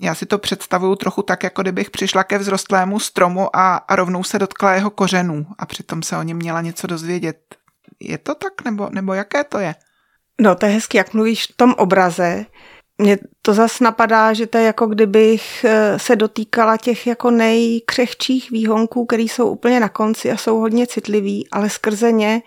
Já 0.00 0.14
si 0.14 0.26
to 0.26 0.38
představuju 0.38 0.96
trochu 0.96 1.22
tak, 1.22 1.42
jako 1.42 1.62
kdybych 1.62 1.90
přišla 1.90 2.24
ke 2.24 2.38
vzrostlému 2.38 3.00
stromu 3.00 3.56
a, 3.56 3.76
a 3.76 3.96
rovnou 3.96 4.24
se 4.24 4.38
dotkla 4.38 4.74
jeho 4.74 4.90
kořenů 4.90 5.46
a 5.58 5.66
přitom 5.66 6.02
se 6.02 6.16
o 6.16 6.22
něm 6.22 6.36
měla 6.36 6.60
něco 6.60 6.86
dozvědět. 6.86 7.36
Je 8.00 8.18
to 8.18 8.34
tak, 8.34 8.64
nebo, 8.64 8.88
nebo 8.92 9.14
jaké 9.14 9.44
to 9.44 9.58
je? 9.58 9.74
No, 10.40 10.54
to 10.54 10.66
je 10.66 10.72
hezky, 10.72 10.96
jak 10.96 11.14
mluvíš 11.14 11.46
v 11.46 11.56
tom 11.56 11.74
obraze. 11.78 12.46
Mně 12.98 13.18
to 13.42 13.54
zase 13.54 13.84
napadá, 13.84 14.32
že 14.32 14.46
to 14.46 14.58
je 14.58 14.64
jako 14.64 14.86
kdybych 14.86 15.64
eh, 15.64 15.98
se 15.98 16.16
dotýkala 16.16 16.76
těch 16.76 17.06
jako 17.06 17.30
nejkřehčích 17.30 18.50
výhonků, 18.50 19.06
které 19.06 19.22
jsou 19.22 19.48
úplně 19.48 19.80
na 19.80 19.88
konci 19.88 20.30
a 20.30 20.36
jsou 20.36 20.58
hodně 20.58 20.86
citlivý, 20.86 21.48
ale 21.50 21.70
skrze 21.70 22.12
ně 22.12 22.42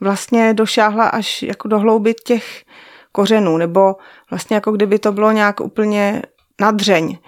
vlastně 0.00 0.54
došáhla 0.54 1.06
až 1.06 1.42
jako 1.42 1.68
do 1.68 1.78
hlouby 1.78 2.14
těch 2.14 2.64
kořenů, 3.12 3.56
nebo 3.56 3.96
vlastně 4.30 4.54
jako 4.54 4.72
kdyby 4.72 4.98
to 4.98 5.12
bylo 5.12 5.32
nějak 5.32 5.60
úplně 5.60 6.22
nadřeň. 6.60 7.18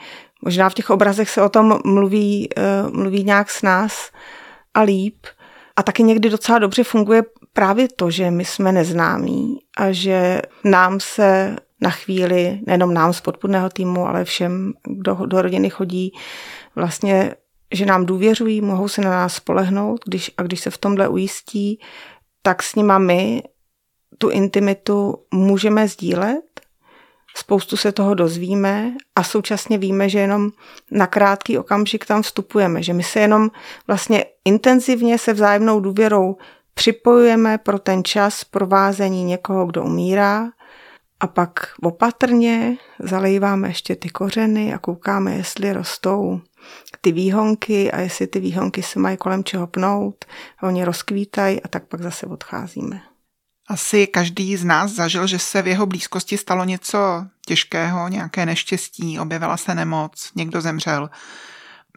Možná 0.43 0.69
v 0.69 0.75
těch 0.75 0.90
obrazech 0.90 1.31
se 1.31 1.43
o 1.43 1.49
tom 1.49 1.78
mluví, 1.85 2.49
eh, 2.57 2.62
mluví 2.90 3.25
nějak 3.25 3.50
s 3.50 3.62
nás 3.62 4.11
a 4.75 4.81
líp. 4.81 5.26
A 5.76 5.83
taky 5.83 6.02
někdy 6.02 6.31
docela 6.31 6.59
dobře 6.59 6.85
funguje 6.85 7.23
právě 7.52 7.88
to, 7.97 8.11
že 8.11 8.31
my 8.31 8.45
jsme 8.45 8.73
neznámí 8.73 9.59
a 9.76 9.93
že 9.93 10.43
nám 10.64 11.00
se 11.00 11.57
na 11.81 11.90
chvíli, 11.90 12.61
nejenom 12.66 12.95
nám 12.95 13.12
z 13.12 13.21
podpůrného 13.21 13.71
týmu, 13.71 14.07
ale 14.07 14.25
všem, 14.25 14.73
kdo 14.88 15.14
do 15.26 15.43
rodiny 15.43 15.71
chodí, 15.71 16.12
vlastně, 16.76 17.35
že 17.73 17.87
nám 17.87 18.07
důvěřují, 18.07 18.61
mohou 18.61 18.88
se 18.88 19.00
na 19.00 19.11
nás 19.11 19.35
spolehnout 19.35 20.00
když, 20.07 20.31
a 20.37 20.43
když 20.43 20.61
se 20.61 20.71
v 20.71 20.78
tomhle 20.78 21.09
ujistí, 21.09 21.81
tak 22.43 22.62
s 22.62 22.75
nima 22.75 22.99
my 22.99 23.43
tu 24.19 24.31
intimitu 24.31 25.14
můžeme 25.35 25.88
sdílet 25.88 26.61
spoustu 27.37 27.76
se 27.76 27.93
toho 27.93 28.14
dozvíme 28.14 28.93
a 29.17 29.23
současně 29.23 29.79
víme, 29.79 30.09
že 30.09 30.19
jenom 30.19 30.50
na 30.91 31.07
krátký 31.07 31.59
okamžik 31.59 32.07
tam 32.07 32.23
vstupujeme, 32.23 32.83
že 32.83 32.93
my 32.93 33.03
se 33.03 33.21
jenom 33.21 33.50
vlastně 33.87 34.25
intenzivně 34.45 35.19
se 35.19 35.33
vzájemnou 35.33 35.81
důvěrou 35.81 36.37
připojujeme 36.75 37.59
pro 37.59 37.79
ten 37.79 38.05
čas 38.05 38.45
provázení 38.45 39.25
někoho, 39.25 39.67
kdo 39.67 39.83
umírá 39.83 40.49
a 41.21 41.26
pak 41.26 41.67
opatrně 41.83 42.76
zalejváme 42.99 43.69
ještě 43.69 43.97
ty 43.97 44.09
kořeny 44.09 44.75
a 44.75 44.79
koukáme, 44.79 45.35
jestli 45.35 45.73
rostou 45.73 46.41
ty 47.00 47.12
výhonky 47.12 47.93
a 47.93 48.00
jestli 48.00 48.26
ty 48.26 48.41
výhonky 48.41 48.83
se 48.83 48.99
mají 48.99 49.17
kolem 49.17 49.45
čeho 49.45 49.67
pnout, 49.67 50.25
oni 50.62 50.85
rozkvítají 50.85 51.62
a 51.62 51.69
tak 51.69 51.87
pak 51.87 52.03
zase 52.03 52.26
odcházíme. 52.26 53.13
Asi 53.68 54.06
každý 54.06 54.56
z 54.56 54.64
nás 54.64 54.90
zažil, 54.90 55.26
že 55.26 55.38
se 55.38 55.62
v 55.62 55.66
jeho 55.66 55.87
blízkosti 55.87 56.38
stalo 56.38 56.64
něco 56.64 57.26
těžkého, 57.47 58.09
nějaké 58.09 58.47
neštěstí, 58.47 59.18
objevila 59.18 59.56
se 59.56 59.75
nemoc, 59.75 60.30
někdo 60.35 60.61
zemřel. 60.61 61.11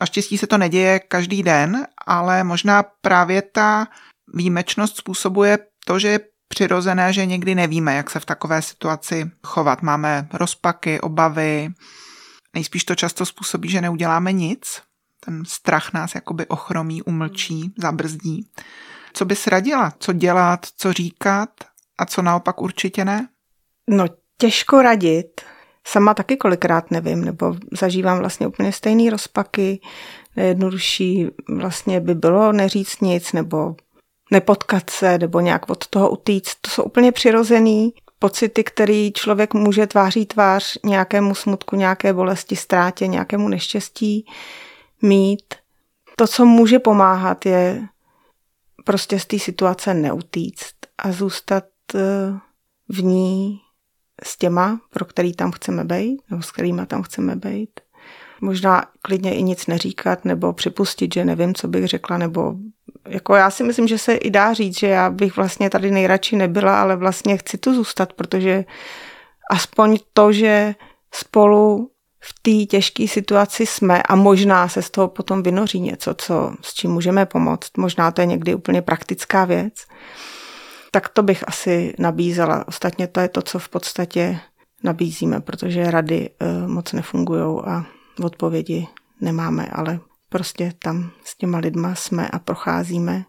Naštěstí 0.01 0.37
se 0.37 0.47
to 0.47 0.57
neděje 0.57 0.99
každý 0.99 1.43
den, 1.43 1.87
ale 2.05 2.43
možná 2.43 2.83
právě 3.01 3.41
ta 3.41 3.87
výjimečnost 4.33 4.97
způsobuje 4.97 5.59
to, 5.85 5.99
že 5.99 6.07
je 6.07 6.19
přirozené, 6.47 7.13
že 7.13 7.25
někdy 7.25 7.55
nevíme, 7.55 7.95
jak 7.95 8.09
se 8.09 8.19
v 8.19 8.25
takové 8.25 8.61
situaci 8.61 9.31
chovat. 9.43 9.81
Máme 9.81 10.27
rozpaky, 10.33 11.01
obavy. 11.01 11.69
Nejspíš 12.53 12.83
to 12.83 12.95
často 12.95 13.25
způsobí, 13.25 13.69
že 13.69 13.81
neuděláme 13.81 14.31
nic. 14.31 14.81
Ten 15.25 15.45
strach 15.45 15.93
nás 15.93 16.15
jakoby 16.15 16.47
ochromí, 16.47 17.01
umlčí, 17.01 17.73
zabrzdí. 17.77 18.49
Co 19.17 19.25
bys 19.25 19.47
radila? 19.47 19.93
Co 19.99 20.13
dělat, 20.13 20.65
co 20.77 20.93
říkat 20.93 21.49
a 21.97 22.05
co 22.05 22.21
naopak 22.21 22.61
určitě 22.61 23.05
ne? 23.05 23.27
No, 23.89 24.05
těžko 24.37 24.81
radit. 24.81 25.41
Sama 25.87 26.13
taky 26.13 26.37
kolikrát 26.37 26.91
nevím, 26.91 27.25
nebo 27.25 27.55
zažívám 27.79 28.19
vlastně 28.19 28.47
úplně 28.47 28.71
stejný 28.71 29.09
rozpaky. 29.09 29.81
Nejjednodušší 30.35 31.27
vlastně 31.49 31.99
by 31.99 32.15
bylo 32.15 32.51
neříct 32.51 33.01
nic, 33.01 33.33
nebo 33.33 33.75
nepotkat 34.31 34.89
se 34.89 35.17
nebo 35.17 35.39
nějak 35.39 35.69
od 35.69 35.87
toho 35.87 36.09
utíct. 36.09 36.57
To 36.61 36.69
jsou 36.69 36.83
úplně 36.83 37.11
přirozený 37.11 37.93
pocity, 38.19 38.63
který 38.63 39.11
člověk 39.11 39.53
může 39.53 39.87
tváří 39.87 40.25
tvář 40.25 40.77
nějakému 40.85 41.35
smutku, 41.35 41.75
nějaké 41.75 42.13
bolesti, 42.13 42.55
ztrátě, 42.55 43.07
nějakému 43.07 43.47
neštěstí 43.47 44.25
mít. 45.01 45.55
To, 46.15 46.27
co 46.27 46.45
může 46.45 46.79
pomáhat, 46.79 47.45
je 47.45 47.87
prostě 48.87 49.19
z 49.19 49.25
té 49.25 49.39
situace 49.39 49.93
neutíct 49.93 50.75
a 50.97 51.11
zůstat 51.11 51.63
eh, 51.95 51.99
v 52.89 53.03
ní 53.03 53.59
s 54.23 54.37
těma, 54.37 54.79
pro 54.89 55.05
který 55.05 55.33
tam 55.33 55.51
chceme 55.51 55.83
být, 55.83 56.21
nebo 56.29 56.41
s 56.43 56.51
kterýma 56.51 56.85
tam 56.85 57.03
chceme 57.03 57.35
být. 57.35 57.79
Možná 58.41 58.85
klidně 59.01 59.35
i 59.35 59.43
nic 59.43 59.67
neříkat, 59.67 60.25
nebo 60.25 60.53
připustit, 60.53 61.13
že 61.13 61.25
nevím, 61.25 61.55
co 61.55 61.67
bych 61.67 61.87
řekla, 61.87 62.17
nebo 62.17 62.55
jako 63.07 63.35
já 63.35 63.49
si 63.49 63.63
myslím, 63.63 63.87
že 63.87 63.97
se 63.97 64.13
i 64.13 64.29
dá 64.29 64.53
říct, 64.53 64.79
že 64.79 64.87
já 64.87 65.09
bych 65.09 65.35
vlastně 65.37 65.69
tady 65.69 65.91
nejradši 65.91 66.35
nebyla, 66.35 66.81
ale 66.81 66.95
vlastně 66.95 67.37
chci 67.37 67.57
tu 67.57 67.75
zůstat, 67.75 68.13
protože 68.13 68.65
aspoň 69.51 69.97
to, 70.13 70.31
že 70.31 70.75
spolu 71.13 71.91
v 72.27 72.33
té 72.41 72.65
těžké 72.65 73.07
situaci 73.07 73.65
jsme 73.65 74.03
a 74.03 74.15
možná 74.15 74.67
se 74.67 74.81
z 74.81 74.89
toho 74.89 75.07
potom 75.07 75.43
vynoří 75.43 75.79
něco, 75.79 76.13
co, 76.13 76.53
s 76.61 76.73
čím 76.73 76.91
můžeme 76.91 77.25
pomoct. 77.25 77.77
Možná 77.77 78.11
to 78.11 78.21
je 78.21 78.27
někdy 78.27 78.55
úplně 78.55 78.81
praktická 78.81 79.45
věc. 79.45 79.73
Tak 80.91 81.09
to 81.09 81.23
bych 81.23 81.47
asi 81.47 81.93
nabízela. 81.99 82.67
Ostatně 82.67 83.07
to 83.07 83.19
je 83.19 83.29
to, 83.29 83.41
co 83.41 83.59
v 83.59 83.69
podstatě 83.69 84.39
nabízíme, 84.83 85.41
protože 85.41 85.91
rady 85.91 86.29
uh, 86.29 86.69
moc 86.69 86.93
nefungují 86.93 87.61
a 87.65 87.85
odpovědi 88.23 88.87
nemáme, 89.21 89.67
ale 89.71 89.99
prostě 90.29 90.73
tam 90.83 91.11
s 91.23 91.37
těma 91.37 91.57
lidma 91.57 91.95
jsme 91.95 92.27
a 92.27 92.39
procházíme 92.39 93.25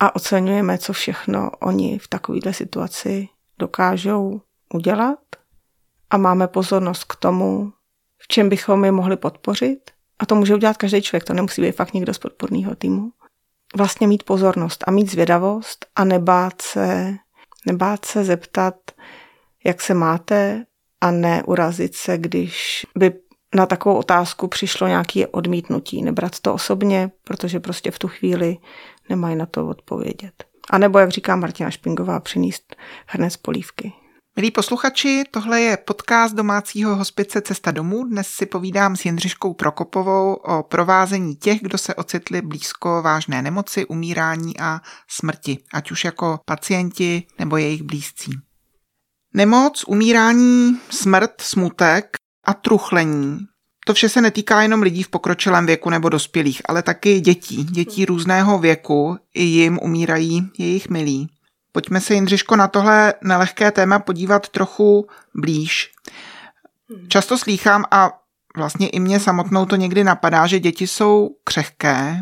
a 0.00 0.16
oceňujeme, 0.16 0.78
co 0.78 0.92
všechno 0.92 1.50
oni 1.50 1.98
v 1.98 2.08
takovéhle 2.08 2.52
situaci 2.52 3.28
dokážou 3.58 4.40
udělat 4.74 5.18
a 6.10 6.16
máme 6.16 6.48
pozornost 6.48 7.04
k 7.04 7.16
tomu, 7.16 7.72
čem 8.30 8.48
bychom 8.48 8.84
je 8.84 8.92
mohli 8.92 9.16
podpořit. 9.16 9.90
A 10.18 10.26
to 10.26 10.34
může 10.34 10.54
udělat 10.54 10.76
každý 10.76 11.02
člověk, 11.02 11.24
to 11.24 11.34
nemusí 11.34 11.62
být 11.62 11.72
fakt 11.72 11.94
někdo 11.94 12.14
z 12.14 12.18
podporného 12.18 12.74
týmu. 12.74 13.10
Vlastně 13.76 14.06
mít 14.06 14.22
pozornost 14.22 14.84
a 14.86 14.90
mít 14.90 15.10
zvědavost 15.10 15.86
a 15.96 16.04
nebát 16.04 16.62
se, 16.62 17.16
nebát 17.66 18.04
se 18.04 18.24
zeptat, 18.24 18.74
jak 19.64 19.80
se 19.80 19.94
máte 19.94 20.64
a 21.00 21.10
neurazit 21.10 21.94
se, 21.94 22.18
když 22.18 22.86
by 22.96 23.12
na 23.54 23.66
takovou 23.66 23.96
otázku 23.96 24.48
přišlo 24.48 24.88
nějaké 24.88 25.26
odmítnutí. 25.26 26.02
Nebrat 26.02 26.40
to 26.40 26.54
osobně, 26.54 27.10
protože 27.24 27.60
prostě 27.60 27.90
v 27.90 27.98
tu 27.98 28.08
chvíli 28.08 28.56
nemají 29.08 29.36
na 29.36 29.46
to 29.46 29.66
odpovědět. 29.66 30.44
A 30.70 30.78
nebo, 30.78 30.98
jak 30.98 31.10
říká 31.10 31.36
Martina 31.36 31.70
Špingová, 31.70 32.20
přinést 32.20 32.76
hrnec 33.06 33.36
polívky. 33.36 33.92
Milí 34.36 34.50
posluchači, 34.50 35.24
tohle 35.30 35.60
je 35.60 35.76
podcast 35.76 36.34
domácího 36.34 36.96
hospice 36.96 37.40
Cesta 37.40 37.70
domů. 37.70 38.04
Dnes 38.04 38.28
si 38.28 38.46
povídám 38.46 38.96
s 38.96 39.04
Jindřiškou 39.04 39.54
Prokopovou 39.54 40.34
o 40.34 40.62
provázení 40.62 41.36
těch, 41.36 41.62
kdo 41.62 41.78
se 41.78 41.94
ocitli 41.94 42.42
blízko 42.42 43.02
vážné 43.02 43.42
nemoci, 43.42 43.86
umírání 43.86 44.60
a 44.60 44.80
smrti, 45.08 45.58
ať 45.72 45.90
už 45.90 46.04
jako 46.04 46.40
pacienti 46.44 47.22
nebo 47.38 47.56
jejich 47.56 47.82
blízcí. 47.82 48.32
Nemoc, 49.34 49.84
umírání, 49.86 50.78
smrt, 50.90 51.40
smutek 51.40 52.16
a 52.44 52.54
truchlení. 52.54 53.38
To 53.86 53.94
vše 53.94 54.08
se 54.08 54.20
netýká 54.20 54.62
jenom 54.62 54.82
lidí 54.82 55.02
v 55.02 55.08
pokročilém 55.08 55.66
věku 55.66 55.90
nebo 55.90 56.08
dospělých, 56.08 56.62
ale 56.64 56.82
taky 56.82 57.20
dětí. 57.20 57.64
Dětí 57.64 58.04
různého 58.04 58.58
věku, 58.58 59.16
i 59.34 59.42
jim 59.42 59.78
umírají 59.82 60.50
jejich 60.58 60.88
milí. 60.88 61.28
Pojďme 61.72 62.00
se, 62.00 62.14
Jindřiško, 62.14 62.56
na 62.56 62.68
tohle 62.68 63.14
nelehké 63.24 63.70
téma 63.70 63.98
podívat 63.98 64.48
trochu 64.48 65.06
blíž. 65.34 65.90
Často 67.08 67.38
slýchám 67.38 67.84
a 67.90 68.10
vlastně 68.56 68.88
i 68.88 69.00
mě 69.00 69.20
samotnou 69.20 69.66
to 69.66 69.76
někdy 69.76 70.04
napadá, 70.04 70.46
že 70.46 70.60
děti 70.60 70.86
jsou 70.86 71.30
křehké 71.44 72.20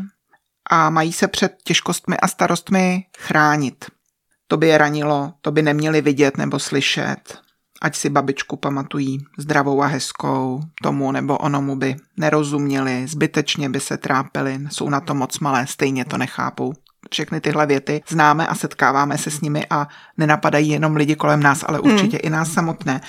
a 0.71 0.91
mají 0.91 1.13
se 1.13 1.29
před 1.29 1.57
těžkostmi 1.65 2.17
a 2.17 2.29
starostmi 2.29 3.05
chránit. 3.19 3.85
To 4.47 4.57
by 4.57 4.69
je 4.69 4.79
ranilo, 4.79 5.33
to 5.41 5.51
by 5.51 5.63
neměli 5.63 6.01
vidět 6.01 6.37
nebo 6.37 6.59
slyšet 6.59 7.39
ať 7.81 7.97
si 7.97 8.11
babičku 8.11 8.57
pamatují 8.57 9.19
zdravou 9.39 9.83
a 9.83 9.87
hezkou, 9.87 10.61
tomu 10.83 11.13
nebo 11.13 11.39
onomu 11.39 11.77
by 11.77 11.97
nerozuměli, 12.17 13.07
zbytečně 13.07 13.69
by 13.69 13.81
se 13.81 13.97
trápili, 13.97 14.61
jsou 14.71 14.91
na 14.91 15.01
to 15.01 15.15
moc 15.15 15.39
malé, 15.39 15.67
stejně 15.67 16.05
to 16.05 16.19
nechápou. 16.19 16.73
Všechny 17.11 17.41
tyhle 17.41 17.67
věty 17.67 18.03
známe 18.09 18.47
a 18.47 18.55
setkáváme 18.55 19.19
se 19.19 19.31
s 19.31 19.41
nimi 19.41 19.67
a 19.71 19.89
nenapadají 20.17 20.69
jenom 20.69 20.97
lidi 20.97 21.17
kolem 21.17 21.43
nás, 21.43 21.65
ale 21.69 21.81
určitě 21.81 22.17
hmm. 22.17 22.27
i 22.27 22.31
nás 22.31 22.53
samotné. 22.53 23.01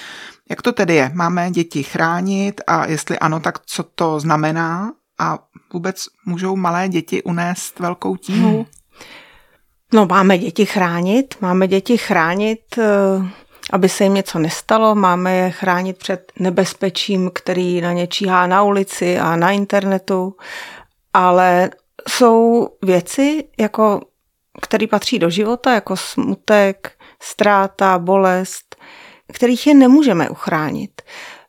Jak 0.50 0.62
to 0.62 0.72
tedy 0.72 0.96
je? 0.96 1.12
Máme 1.14 1.52
děti 1.52 1.84
chránit 1.84 2.62
a 2.68 2.86
jestli 2.86 3.20
ano, 3.20 3.40
tak 3.40 3.60
co 3.66 3.84
to 3.84 4.20
znamená? 4.20 4.92
A 5.20 5.40
vůbec 5.74 6.06
můžou 6.26 6.56
malé 6.56 6.90
děti 6.90 7.24
unést 7.24 7.80
velkou 7.80 8.16
tíhu? 8.16 8.56
Hmm. 8.56 8.66
No, 9.94 10.06
máme 10.06 10.38
děti 10.38 10.66
chránit, 10.66 11.36
máme 11.42 11.68
děti 11.68 11.98
chránit 11.98 12.60
uh 12.78 13.26
aby 13.70 13.90
se 13.90 14.04
jim 14.04 14.14
něco 14.14 14.40
nestalo. 14.40 14.96
Máme 14.96 15.36
je 15.36 15.52
chránit 15.52 15.98
před 15.98 16.32
nebezpečím, 16.40 17.32
který 17.34 17.82
na 17.82 17.94
ně 17.94 18.08
číhá 18.08 18.48
na 18.48 18.64
ulici 18.64 19.20
a 19.20 19.36
na 19.36 19.52
internetu. 19.52 20.36
Ale 21.14 21.70
jsou 22.10 22.68
věci, 22.84 23.48
jako, 23.60 24.02
které 24.62 24.88
patří 24.88 25.20
do 25.20 25.30
života, 25.30 25.74
jako 25.74 25.98
smutek, 25.98 26.92
ztráta, 27.22 28.00
bolest, 28.00 28.76
kterých 29.34 29.68
je 29.68 29.74
nemůžeme 29.74 30.30
uchránit. 30.30 31.02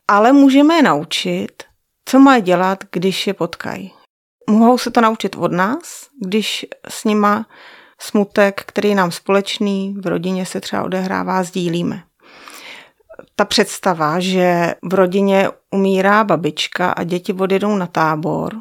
Ale 0.08 0.32
můžeme 0.32 0.74
je 0.74 0.82
naučit, 0.82 1.62
co 2.04 2.18
mají 2.18 2.42
dělat, 2.42 2.84
když 2.92 3.26
je 3.26 3.34
potkají. 3.34 3.92
Mohou 4.50 4.78
se 4.78 4.90
to 4.90 5.00
naučit 5.00 5.36
od 5.36 5.52
nás, 5.52 6.08
když 6.24 6.66
s 6.88 7.04
nima 7.04 7.46
smutek, 8.00 8.62
který 8.66 8.94
nám 8.94 9.10
společný, 9.10 9.94
v 9.98 10.06
rodině 10.06 10.46
se 10.46 10.60
třeba 10.60 10.82
odehrává, 10.82 11.42
sdílíme 11.42 12.02
ta 13.36 13.44
představa, 13.44 14.20
že 14.20 14.74
v 14.82 14.94
rodině 14.94 15.48
umírá 15.70 16.24
babička 16.24 16.90
a 16.90 17.02
děti 17.02 17.32
odjedou 17.32 17.76
na 17.76 17.86
tábor 17.86 18.54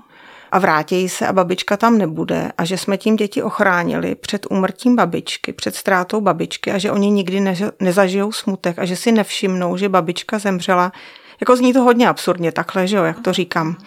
a 0.52 0.60
vrátí 0.60 1.10
se 1.10 1.28
a 1.28 1.34
babička 1.34 1.78
tam 1.78 1.98
nebude 1.98 2.52
a 2.58 2.66
že 2.66 2.78
jsme 2.78 2.98
tím 2.98 3.16
děti 3.16 3.44
ochránili 3.44 4.16
před 4.16 4.46
umrtím 4.50 4.96
babičky, 4.96 5.54
před 5.54 5.76
ztrátou 5.76 6.22
babičky 6.22 6.72
a 6.72 6.78
že 6.78 6.92
oni 6.92 7.10
nikdy 7.10 7.40
ne, 7.40 7.56
nezažijou 7.80 8.32
smutek 8.32 8.80
a 8.80 8.86
že 8.86 8.96
si 8.96 9.12
nevšimnou, 9.12 9.78
že 9.78 9.90
babička 9.90 10.40
zemřela. 10.40 10.92
Jako 11.40 11.56
zní 11.56 11.74
to 11.74 11.82
hodně 11.82 12.10
absurdně 12.10 12.52
takhle, 12.52 12.88
že 12.88 12.98
jo, 12.98 13.04
jak 13.04 13.20
to 13.20 13.34
říkám. 13.34 13.78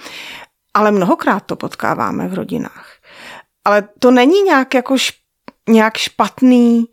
Ale 0.75 0.91
mnohokrát 0.91 1.41
to 1.41 1.57
potkáváme 1.57 2.29
v 2.29 2.35
rodinách. 2.35 2.87
Ale 3.65 3.89
to 3.99 4.11
není 4.11 4.43
nějak 4.43 4.75
jako 4.75 4.99
šp, 4.99 5.17
nějak 5.69 5.97
špatný 5.97 6.85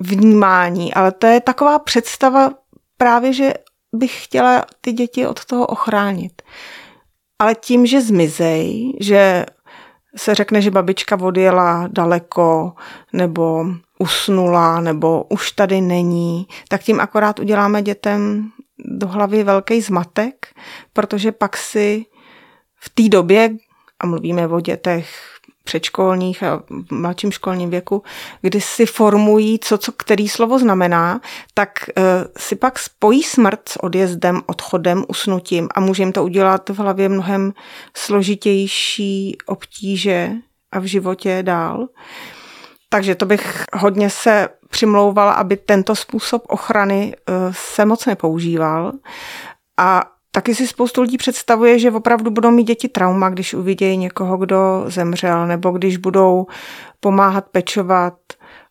vnímání, 0.00 0.94
ale 0.94 1.12
to 1.12 1.26
je 1.26 1.40
taková 1.40 1.78
představa 1.78 2.50
právě, 2.96 3.32
že 3.32 3.54
bych 3.94 4.24
chtěla 4.24 4.64
ty 4.80 4.92
děti 4.92 5.26
od 5.26 5.44
toho 5.44 5.66
ochránit. 5.66 6.42
Ale 7.38 7.54
tím, 7.54 7.86
že 7.86 8.00
zmizej, 8.00 8.92
že 9.00 9.46
se 10.16 10.34
řekne, 10.34 10.62
že 10.62 10.70
babička 10.70 11.18
odjela 11.22 11.88
daleko, 11.92 12.72
nebo 13.12 13.66
usnula, 13.98 14.80
nebo 14.80 15.24
už 15.24 15.52
tady 15.52 15.80
není, 15.80 16.46
tak 16.68 16.82
tím 16.82 17.00
akorát 17.00 17.38
uděláme 17.38 17.82
dětem 17.82 18.50
do 18.78 19.08
hlavy 19.08 19.44
velký 19.44 19.80
zmatek, 19.80 20.46
protože 20.92 21.32
pak 21.32 21.56
si 21.56 22.06
v 22.76 22.90
té 22.90 23.08
době, 23.08 23.50
a 24.00 24.06
mluvíme 24.06 24.48
o 24.48 24.60
dětech 24.60 25.37
předškolních 25.68 26.42
a 26.42 26.62
mladším 26.90 27.32
školním 27.32 27.70
věku, 27.70 28.02
kdy 28.42 28.60
si 28.60 28.86
formují, 28.86 29.58
co, 29.58 29.78
co 29.78 29.92
který 29.92 30.28
slovo 30.28 30.58
znamená, 30.58 31.20
tak 31.54 31.70
uh, 31.88 32.04
si 32.38 32.56
pak 32.56 32.78
spojí 32.78 33.22
smrt 33.22 33.68
s 33.68 33.76
odjezdem, 33.76 34.40
odchodem, 34.46 35.04
usnutím 35.08 35.68
a 35.74 35.80
můžeme 35.80 36.12
to 36.12 36.24
udělat 36.24 36.68
v 36.68 36.78
hlavě 36.78 37.08
mnohem 37.08 37.52
složitější 37.96 39.36
obtíže 39.46 40.32
a 40.72 40.78
v 40.78 40.84
životě 40.84 41.42
dál. 41.42 41.88
Takže 42.88 43.14
to 43.14 43.26
bych 43.26 43.64
hodně 43.72 44.10
se 44.10 44.48
přimlouvala, 44.70 45.32
aby 45.32 45.56
tento 45.56 45.94
způsob 45.94 46.42
ochrany 46.48 47.12
uh, 47.16 47.34
se 47.52 47.84
moc 47.84 48.06
nepoužíval. 48.06 48.92
A 49.76 50.02
Taky 50.38 50.54
si 50.54 50.66
spoustu 50.66 51.02
lidí 51.02 51.16
představuje, 51.16 51.78
že 51.78 51.90
opravdu 51.90 52.30
budou 52.30 52.50
mít 52.50 52.64
děti 52.64 52.88
trauma, 52.88 53.28
když 53.28 53.54
uvidějí 53.54 53.96
někoho, 53.96 54.36
kdo 54.36 54.84
zemřel, 54.86 55.46
nebo 55.46 55.70
když 55.70 55.96
budou 55.96 56.46
pomáhat 57.00 57.48
pečovat 57.48 58.14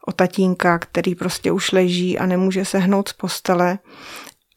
o 0.07 0.11
tatínka, 0.11 0.79
který 0.79 1.15
prostě 1.15 1.51
už 1.51 1.71
leží 1.71 2.19
a 2.19 2.25
nemůže 2.25 2.65
se 2.65 2.77
hnout 2.77 3.09
z 3.09 3.13
postele. 3.13 3.79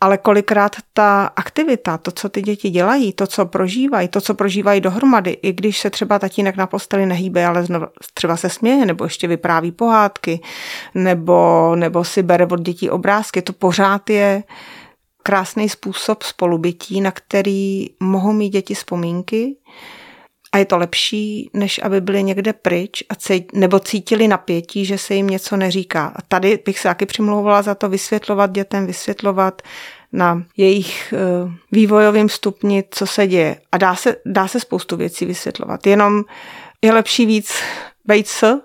ale 0.01 0.19
kolikrát 0.19 0.77
ta 0.93 1.25
aktivita, 1.37 1.99
to, 1.99 2.11
co 2.11 2.29
ty 2.29 2.43
děti 2.43 2.71
dělají, 2.71 3.13
to, 3.13 3.27
co 3.27 3.47
prožívají, 3.47 4.09
to, 4.09 4.21
co 4.21 4.35
prožívají 4.35 4.81
dohromady, 4.81 5.31
i 5.31 5.53
když 5.53 5.79
se 5.79 5.91
třeba 5.91 6.19
tatínek 6.19 6.57
na 6.57 6.67
posteli 6.67 7.07
nehýbe, 7.07 7.47
ale 7.47 7.65
znovu, 7.65 7.87
třeba 8.15 8.37
se 8.37 8.49
směje, 8.49 8.87
nebo 8.87 9.05
ještě 9.05 9.29
vypráví 9.29 9.73
pohádky, 9.73 10.41
nebo, 10.95 11.73
nebo 11.77 12.05
si 12.05 12.23
bere 12.23 12.47
od 12.47 12.61
dětí 12.61 12.91
obrázky, 12.91 13.43
to 13.43 13.53
pořád 13.53 14.11
je 14.11 14.43
krásný 15.31 15.69
způsob 15.69 16.23
spolubytí, 16.23 17.01
na 17.01 17.11
který 17.11 17.87
mohou 18.01 18.33
mít 18.33 18.51
děti 18.51 18.75
vzpomínky, 18.75 19.57
a 20.53 20.59
je 20.59 20.65
to 20.65 20.79
lepší, 20.79 21.51
než 21.55 21.81
aby 21.83 22.01
byli 22.01 22.23
někde 22.23 22.53
pryč 22.53 23.05
a 23.09 23.15
cít, 23.15 23.53
nebo 23.53 23.79
cítili 23.79 24.29
napětí, 24.29 24.85
že 24.85 24.99
se 24.99 25.15
jim 25.15 25.27
něco 25.27 25.57
neříká. 25.57 26.13
A 26.17 26.23
tady 26.29 26.59
bych 26.67 26.79
se 26.79 26.89
taky 26.89 27.07
přimlouvala 27.07 27.63
za 27.63 27.75
to 27.75 27.89
vysvětlovat 27.89 28.51
dětem, 28.53 28.87
vysvětlovat 28.87 29.63
na 30.13 30.43
jejich 30.57 31.15
uh, 31.45 31.53
vývojovém 31.73 32.29
stupni, 32.29 32.85
co 32.91 33.07
se 33.07 33.27
děje. 33.27 33.61
A 33.73 33.79
dá 33.79 33.95
se, 33.95 34.17
dá 34.27 34.49
se 34.49 34.61
spoustu 34.61 34.97
věcí 34.97 35.27
vysvětlovat. 35.27 35.87
Jenom 35.87 36.25
je 36.83 36.93
lepší 36.93 37.27
víc 37.27 37.53
být 38.05 38.29
s, 38.29 38.61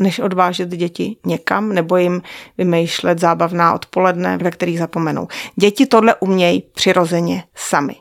než 0.00 0.18
odvážet 0.18 0.68
děti 0.68 1.16
někam, 1.26 1.72
nebo 1.72 1.96
jim 1.96 2.22
vymýšlet 2.58 3.18
zábavná 3.18 3.74
odpoledne, 3.74 4.38
ve 4.38 4.50
kterých 4.50 4.78
zapomenou. 4.78 5.28
Děti 5.56 5.86
tohle 5.86 6.14
umějí 6.14 6.62
přirozeně 6.74 7.44
sami. 7.54 7.96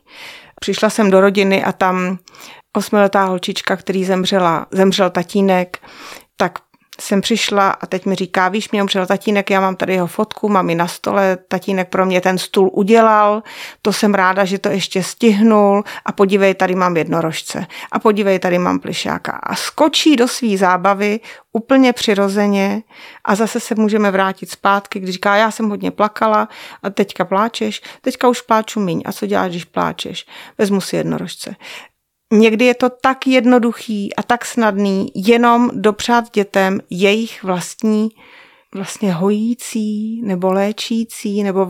Přišla 0.60 0.90
jsem 0.90 1.12
do 1.12 1.22
rodiny 1.22 1.64
a 1.64 1.72
tam 1.72 2.18
osmiletá 2.78 3.24
holčička, 3.24 3.76
který 3.76 4.06
zemřela, 4.06 4.68
zemřel 4.72 5.10
tatínek, 5.10 5.78
tak 6.38 6.60
jsem 7.00 7.22
přišla 7.22 7.70
a 7.70 7.86
teď 7.86 8.06
mi 8.06 8.16
říká, 8.16 8.50
víš, 8.50 8.72
mě 8.72 8.84
umřel 8.84 9.06
tatínek, 9.06 9.50
já 9.50 9.62
mám 9.62 9.76
tady 9.76 9.94
jeho 9.94 10.08
fotku, 10.08 10.50
mám 10.50 10.70
ji 10.70 10.76
na 10.76 10.88
stole, 10.88 11.38
tatínek 11.48 11.90
pro 11.90 12.06
mě 12.06 12.22
ten 12.22 12.38
stůl 12.38 12.70
udělal, 12.74 13.44
to 13.82 13.94
jsem 13.94 14.14
ráda, 14.14 14.46
že 14.46 14.60
to 14.60 14.70
ještě 14.70 15.04
stihnul 15.04 15.84
a 16.06 16.12
podívej, 16.12 16.54
tady 16.54 16.76
mám 16.76 16.98
jednorožce 16.98 17.68
a 17.92 18.00
podívej, 18.00 18.40
tady 18.40 18.60
mám 18.60 18.80
plišáka 18.80 19.32
a 19.32 19.56
skočí 19.56 20.16
do 20.16 20.28
své 20.28 20.58
zábavy 20.58 21.20
úplně 21.54 21.94
přirozeně 21.94 22.84
a 23.26 23.36
zase 23.36 23.60
se 23.60 23.76
můžeme 23.76 24.12
vrátit 24.12 24.50
zpátky, 24.50 25.00
když 25.00 25.14
říká, 25.14 25.36
já 25.36 25.52
jsem 25.52 25.70
hodně 25.70 25.92
plakala 25.92 26.50
a 26.84 26.90
teďka 26.90 27.26
pláčeš, 27.26 27.82
teďka 28.02 28.28
už 28.28 28.42
pláču 28.42 28.80
míň 28.80 29.02
a 29.06 29.12
co 29.12 29.26
děláš, 29.26 29.50
když 29.50 29.66
pláčeš? 29.66 30.26
Vezmu 30.58 30.82
si 30.82 30.96
jednorožce. 30.96 31.56
Někdy 32.34 32.66
je 32.66 32.74
to 32.74 32.90
tak 32.90 33.28
jednoduchý 33.28 34.16
a 34.16 34.24
tak 34.24 34.46
snadný 34.46 35.12
jenom 35.16 35.70
dopřát 35.74 36.32
dětem 36.34 36.82
jejich 36.90 37.44
vlastní 37.44 38.10
vlastně 38.76 39.14
hojící 39.14 40.22
nebo 40.22 40.54
léčící, 40.54 41.44
nebo 41.44 41.62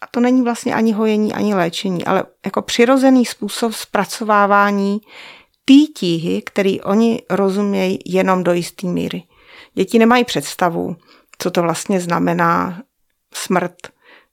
a 0.00 0.06
to 0.10 0.20
není 0.20 0.42
vlastně 0.42 0.74
ani 0.74 0.92
hojení, 0.92 1.32
ani 1.32 1.54
léčení, 1.54 2.04
ale 2.04 2.24
jako 2.44 2.62
přirozený 2.62 3.26
způsob 3.26 3.72
zpracovávání 3.72 5.00
té 5.64 5.74
tíhy, 5.96 6.42
který 6.42 6.80
oni 6.80 7.22
rozumějí 7.30 7.98
jenom 8.06 8.44
do 8.44 8.52
jisté 8.52 8.86
míry. 8.86 9.22
Děti 9.74 9.98
nemají 9.98 10.24
představu, 10.24 10.96
co 11.38 11.50
to 11.50 11.62
vlastně 11.62 12.00
znamená 12.00 12.82
smrt, 13.34 13.74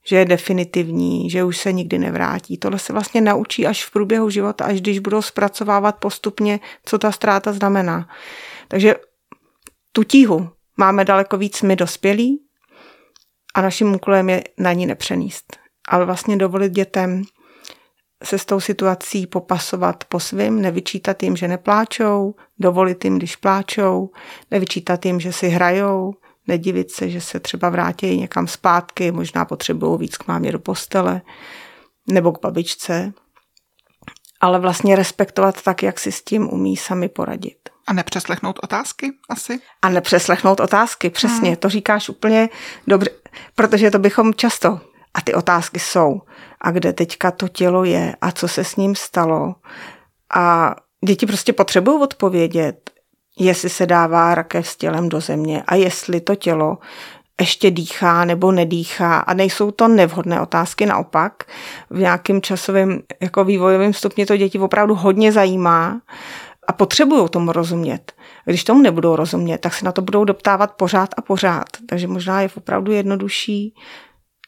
že 0.05 0.15
je 0.15 0.25
definitivní, 0.25 1.29
že 1.29 1.43
už 1.43 1.57
se 1.57 1.73
nikdy 1.73 1.99
nevrátí. 1.99 2.57
Tohle 2.57 2.79
se 2.79 2.93
vlastně 2.93 3.21
naučí 3.21 3.67
až 3.67 3.85
v 3.85 3.91
průběhu 3.91 4.29
života, 4.29 4.65
až 4.65 4.81
když 4.81 4.99
budou 4.99 5.21
zpracovávat 5.21 5.95
postupně, 5.95 6.59
co 6.85 6.97
ta 6.97 7.11
ztráta 7.11 7.53
znamená. 7.53 8.09
Takže 8.67 8.95
tu 9.91 10.03
tíhu 10.03 10.49
máme 10.77 11.05
daleko 11.05 11.37
víc 11.37 11.61
my 11.61 11.75
dospělí 11.75 12.41
a 13.55 13.61
naším 13.61 13.95
úkolem 13.95 14.29
je 14.29 14.43
na 14.57 14.73
ní 14.73 14.85
nepřenést. 14.85 15.57
Ale 15.87 16.05
vlastně 16.05 16.37
dovolit 16.37 16.71
dětem 16.71 17.23
se 18.23 18.37
s 18.37 18.45
tou 18.45 18.59
situací 18.59 19.27
popasovat 19.27 20.03
po 20.03 20.19
svým, 20.19 20.61
nevyčítat 20.61 21.23
jim, 21.23 21.35
že 21.35 21.47
nepláčou, 21.47 22.35
dovolit 22.59 23.05
jim, 23.05 23.17
když 23.17 23.35
pláčou, 23.35 24.09
nevyčítat 24.51 25.05
jim, 25.05 25.19
že 25.19 25.33
si 25.33 25.49
hrajou, 25.49 26.13
nedivit 26.47 26.91
se, 26.91 27.09
že 27.09 27.21
se 27.21 27.39
třeba 27.39 27.69
vrátí 27.69 28.17
někam 28.17 28.47
zpátky, 28.47 29.11
možná 29.11 29.45
potřebují 29.45 29.99
víc 29.99 30.17
k 30.17 30.27
mámě 30.27 30.51
do 30.51 30.59
postele 30.59 31.21
nebo 32.07 32.31
k 32.31 32.41
babičce, 32.41 33.13
ale 34.41 34.59
vlastně 34.59 34.95
respektovat 34.95 35.61
tak, 35.61 35.83
jak 35.83 35.99
si 35.99 36.11
s 36.11 36.23
tím 36.23 36.53
umí 36.53 36.77
sami 36.77 37.09
poradit. 37.09 37.57
A 37.87 37.93
nepřeslechnout 37.93 38.59
otázky 38.63 39.11
asi? 39.29 39.59
A 39.81 39.89
nepřeslechnout 39.89 40.59
otázky, 40.59 41.09
přesně, 41.09 41.49
hmm. 41.49 41.55
to 41.55 41.69
říkáš 41.69 42.09
úplně 42.09 42.49
dobře, 42.87 43.09
protože 43.55 43.91
to 43.91 43.99
bychom 43.99 44.33
často, 44.33 44.81
a 45.13 45.21
ty 45.21 45.33
otázky 45.33 45.79
jsou, 45.79 46.21
a 46.61 46.71
kde 46.71 46.93
teďka 46.93 47.31
to 47.31 47.47
tělo 47.47 47.83
je, 47.83 48.15
a 48.21 48.31
co 48.31 48.47
se 48.47 48.63
s 48.63 48.75
ním 48.75 48.95
stalo. 48.95 49.55
A 50.35 50.75
děti 51.05 51.25
prostě 51.25 51.53
potřebují 51.53 52.01
odpovědět 52.01 52.90
jestli 53.39 53.69
se 53.69 53.85
dává 53.85 54.35
rakev 54.35 54.67
s 54.67 54.75
tělem 54.75 55.09
do 55.09 55.19
země 55.19 55.63
a 55.67 55.75
jestli 55.75 56.21
to 56.21 56.35
tělo 56.35 56.77
ještě 57.41 57.71
dýchá 57.71 58.25
nebo 58.25 58.51
nedýchá 58.51 59.19
a 59.19 59.33
nejsou 59.33 59.71
to 59.71 59.87
nevhodné 59.87 60.41
otázky, 60.41 60.85
naopak 60.85 61.43
v 61.89 61.99
nějakém 61.99 62.41
časovém 62.41 63.01
jako 63.21 63.43
vývojovém 63.43 63.93
stupni 63.93 64.25
to 64.25 64.37
děti 64.37 64.59
opravdu 64.59 64.95
hodně 64.95 65.31
zajímá 65.31 66.01
a 66.67 66.73
potřebují 66.73 67.29
tomu 67.29 67.51
rozumět. 67.51 68.11
Když 68.45 68.63
tomu 68.63 68.81
nebudou 68.81 69.15
rozumět, 69.15 69.57
tak 69.57 69.73
se 69.73 69.85
na 69.85 69.91
to 69.91 70.01
budou 70.01 70.23
doptávat 70.25 70.71
pořád 70.71 71.09
a 71.17 71.21
pořád. 71.21 71.67
Takže 71.89 72.07
možná 72.07 72.41
je 72.41 72.49
opravdu 72.57 72.91
jednodušší 72.91 73.73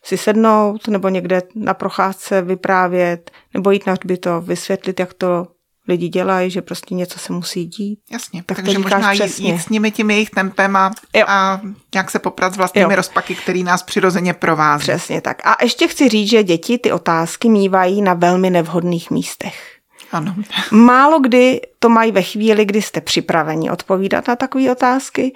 si 0.03 0.17
sednout 0.17 0.87
nebo 0.87 1.09
někde 1.09 1.41
na 1.55 1.73
procházce 1.73 2.41
vyprávět 2.41 3.31
nebo 3.53 3.71
jít 3.71 3.87
na 3.87 3.93
hřbitov, 3.93 4.45
vysvětlit, 4.45 4.99
jak 4.99 5.13
to 5.13 5.47
lidi 5.87 6.09
dělají, 6.09 6.51
že 6.51 6.61
prostě 6.61 6.95
něco 6.95 7.19
se 7.19 7.33
musí 7.33 7.65
dít. 7.65 7.99
Jasně, 8.11 8.43
tak 8.43 8.57
takže 8.57 8.79
možná 8.79 9.11
jít, 9.11 9.39
jít 9.39 9.59
s 9.59 9.69
nimi 9.69 9.91
tím 9.91 10.11
jejich 10.11 10.29
tempem 10.29 10.75
a, 10.75 10.91
a 11.27 11.61
nějak 11.93 12.11
se 12.11 12.19
poprat 12.19 12.53
s 12.53 12.57
vlastními 12.57 12.93
jo. 12.93 12.95
rozpaky, 12.95 13.35
který 13.35 13.63
nás 13.63 13.83
přirozeně 13.83 14.33
provází. 14.33 14.81
Přesně 14.81 15.21
tak. 15.21 15.45
A 15.45 15.57
ještě 15.63 15.87
chci 15.87 16.09
říct, 16.09 16.29
že 16.29 16.43
děti 16.43 16.77
ty 16.77 16.91
otázky 16.91 17.49
mývají 17.49 18.01
na 18.01 18.13
velmi 18.13 18.49
nevhodných 18.49 19.11
místech. 19.11 19.72
Ano. 20.13 20.35
Málo 20.71 21.19
kdy 21.19 21.61
to 21.79 21.89
mají 21.89 22.11
ve 22.11 22.21
chvíli, 22.21 22.65
kdy 22.65 22.81
jste 22.81 23.01
připraveni 23.01 23.71
odpovídat 23.71 24.27
na 24.27 24.35
takové 24.35 24.71
otázky 24.71 25.33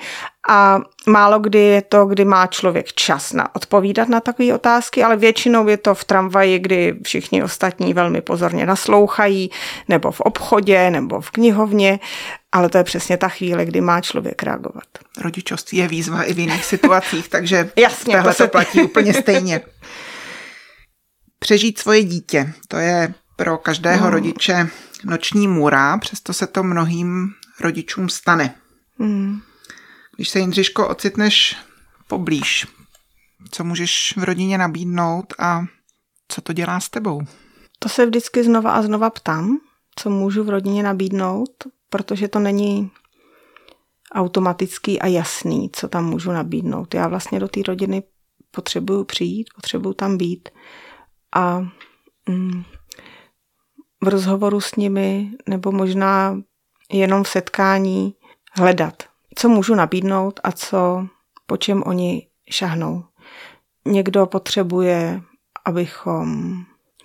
a 0.49 0.79
málo 1.07 1.39
kdy 1.39 1.59
je 1.59 1.81
to, 1.81 2.05
kdy 2.05 2.25
má 2.25 2.47
člověk 2.47 2.93
čas 2.93 3.33
na 3.33 3.55
odpovídat 3.55 4.09
na 4.09 4.19
takové 4.19 4.53
otázky, 4.53 5.03
ale 5.03 5.17
většinou 5.17 5.67
je 5.67 5.77
to 5.77 5.95
v 5.95 6.03
tramvaji, 6.03 6.59
kdy 6.59 6.95
všichni 7.03 7.43
ostatní 7.43 7.93
velmi 7.93 8.21
pozorně 8.21 8.65
naslouchají, 8.65 9.51
nebo 9.87 10.11
v 10.11 10.21
obchodě, 10.21 10.89
nebo 10.89 11.21
v 11.21 11.31
knihovně, 11.31 11.99
ale 12.51 12.69
to 12.69 12.77
je 12.77 12.83
přesně 12.83 13.17
ta 13.17 13.29
chvíle, 13.29 13.65
kdy 13.65 13.81
má 13.81 14.01
člověk 14.01 14.43
reagovat. 14.43 14.87
Rodičovství 15.21 15.77
je 15.77 15.87
výzva 15.87 16.23
i 16.23 16.33
v 16.33 16.39
jiných 16.39 16.65
situacích, 16.65 17.29
takže 17.29 17.69
Jasně, 17.75 18.15
tohle 18.15 18.31
to, 18.31 18.35
se... 18.35 18.43
to 18.43 18.49
platí 18.49 18.81
úplně 18.81 19.13
stejně. 19.13 19.61
Přežít 21.39 21.79
svoje 21.79 22.03
dítě, 22.03 22.53
to 22.67 22.77
je 22.77 23.13
pro 23.37 23.57
každého 23.57 24.05
no. 24.05 24.11
rodiče 24.11 24.69
noční 25.03 25.47
můra, 25.47 25.97
přesto 25.97 26.33
se 26.33 26.47
to 26.47 26.63
mnohým 26.63 27.29
rodičům 27.61 28.09
stane. 28.09 28.55
Mm. 28.97 29.41
Když 30.15 30.29
se, 30.29 30.39
Jindřiško, 30.39 30.87
ocitneš 30.87 31.57
poblíž, 32.07 32.67
co 33.51 33.63
můžeš 33.63 34.13
v 34.17 34.23
rodině 34.23 34.57
nabídnout 34.57 35.33
a 35.39 35.65
co 36.27 36.41
to 36.41 36.53
dělá 36.53 36.79
s 36.79 36.89
tebou? 36.89 37.21
To 37.79 37.89
se 37.89 38.05
vždycky 38.05 38.43
znova 38.43 38.71
a 38.71 38.81
znova 38.81 39.09
ptám, 39.09 39.57
co 39.95 40.09
můžu 40.09 40.43
v 40.43 40.49
rodině 40.49 40.83
nabídnout, 40.83 41.49
protože 41.89 42.27
to 42.27 42.39
není 42.39 42.91
automatický 44.11 45.01
a 45.01 45.07
jasný, 45.07 45.69
co 45.73 45.87
tam 45.87 46.05
můžu 46.05 46.31
nabídnout. 46.31 46.93
Já 46.93 47.07
vlastně 47.07 47.39
do 47.39 47.47
té 47.47 47.59
rodiny 47.67 48.03
potřebuju 48.51 49.03
přijít, 49.03 49.47
potřebuju 49.55 49.93
tam 49.93 50.17
být 50.17 50.49
a 51.35 51.59
mm, 52.29 52.63
v 54.07 54.09
rozhovoru 54.09 54.61
s 54.61 54.75
nimi 54.75 55.31
nebo 55.47 55.71
možná 55.71 56.41
jenom 56.91 57.23
v 57.23 57.27
setkání 57.27 58.15
hledat, 58.51 59.03
co 59.35 59.49
můžu 59.49 59.75
nabídnout 59.75 60.39
a 60.43 60.51
co, 60.51 61.07
po 61.45 61.57
čem 61.57 61.83
oni 61.85 62.27
šahnou. 62.49 63.03
Někdo 63.85 64.25
potřebuje, 64.25 65.21
abychom 65.65 66.55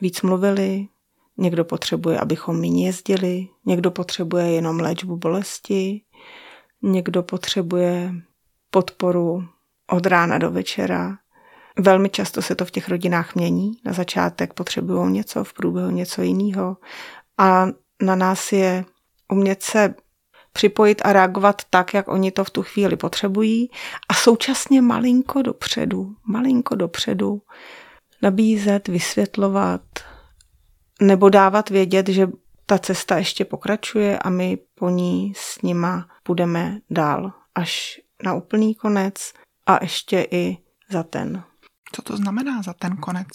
víc 0.00 0.22
mluvili, 0.22 0.88
někdo 1.36 1.64
potřebuje, 1.64 2.18
abychom 2.18 2.60
méně 2.60 2.86
jezdili, 2.86 3.48
někdo 3.66 3.90
potřebuje 3.90 4.52
jenom 4.52 4.80
léčbu 4.80 5.16
bolesti, 5.16 6.02
někdo 6.82 7.22
potřebuje 7.22 8.14
podporu 8.70 9.44
od 9.90 10.06
rána 10.06 10.38
do 10.38 10.50
večera, 10.50 11.18
Velmi 11.78 12.08
často 12.08 12.42
se 12.42 12.54
to 12.54 12.64
v 12.64 12.70
těch 12.70 12.88
rodinách 12.88 13.34
mění. 13.34 13.72
Na 13.84 13.92
začátek 13.92 14.54
potřebují 14.54 15.12
něco, 15.12 15.44
v 15.44 15.52
průběhu 15.52 15.90
něco 15.90 16.22
jiného. 16.22 16.76
A 17.38 17.66
na 18.02 18.14
nás 18.14 18.52
je 18.52 18.84
umět 19.32 19.62
se 19.62 19.94
připojit 20.52 21.02
a 21.04 21.12
reagovat 21.12 21.62
tak, 21.70 21.94
jak 21.94 22.08
oni 22.08 22.30
to 22.30 22.44
v 22.44 22.50
tu 22.50 22.62
chvíli 22.62 22.96
potřebují 22.96 23.70
a 24.08 24.14
současně 24.14 24.82
malinko 24.82 25.42
dopředu, 25.42 26.14
malinko 26.26 26.74
dopředu 26.74 27.42
nabízet, 28.22 28.88
vysvětlovat 28.88 29.82
nebo 31.00 31.28
dávat 31.28 31.70
vědět, 31.70 32.08
že 32.08 32.28
ta 32.66 32.78
cesta 32.78 33.18
ještě 33.18 33.44
pokračuje 33.44 34.18
a 34.18 34.30
my 34.30 34.58
po 34.74 34.88
ní 34.88 35.32
s 35.36 35.62
nima 35.62 36.08
půjdeme 36.22 36.78
dál 36.90 37.32
až 37.54 38.00
na 38.24 38.34
úplný 38.34 38.74
konec 38.74 39.32
a 39.66 39.78
ještě 39.82 40.26
i 40.30 40.58
za 40.90 41.02
ten. 41.02 41.44
Co 41.92 42.02
to 42.02 42.16
znamená 42.16 42.62
za 42.62 42.72
ten 42.72 42.96
konec? 42.96 43.28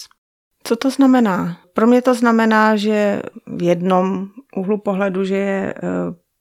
Co 0.63 0.76
to 0.76 0.89
znamená? 0.89 1.58
Pro 1.74 1.88
mě 1.88 2.02
to 2.02 2.13
znamená, 2.13 2.76
že 2.76 3.22
v 3.48 3.63
jednom 3.63 4.30
úhlu 4.56 4.78
pohledu, 4.78 5.26
že 5.26 5.36
je 5.36 5.74
eh, 5.78 5.82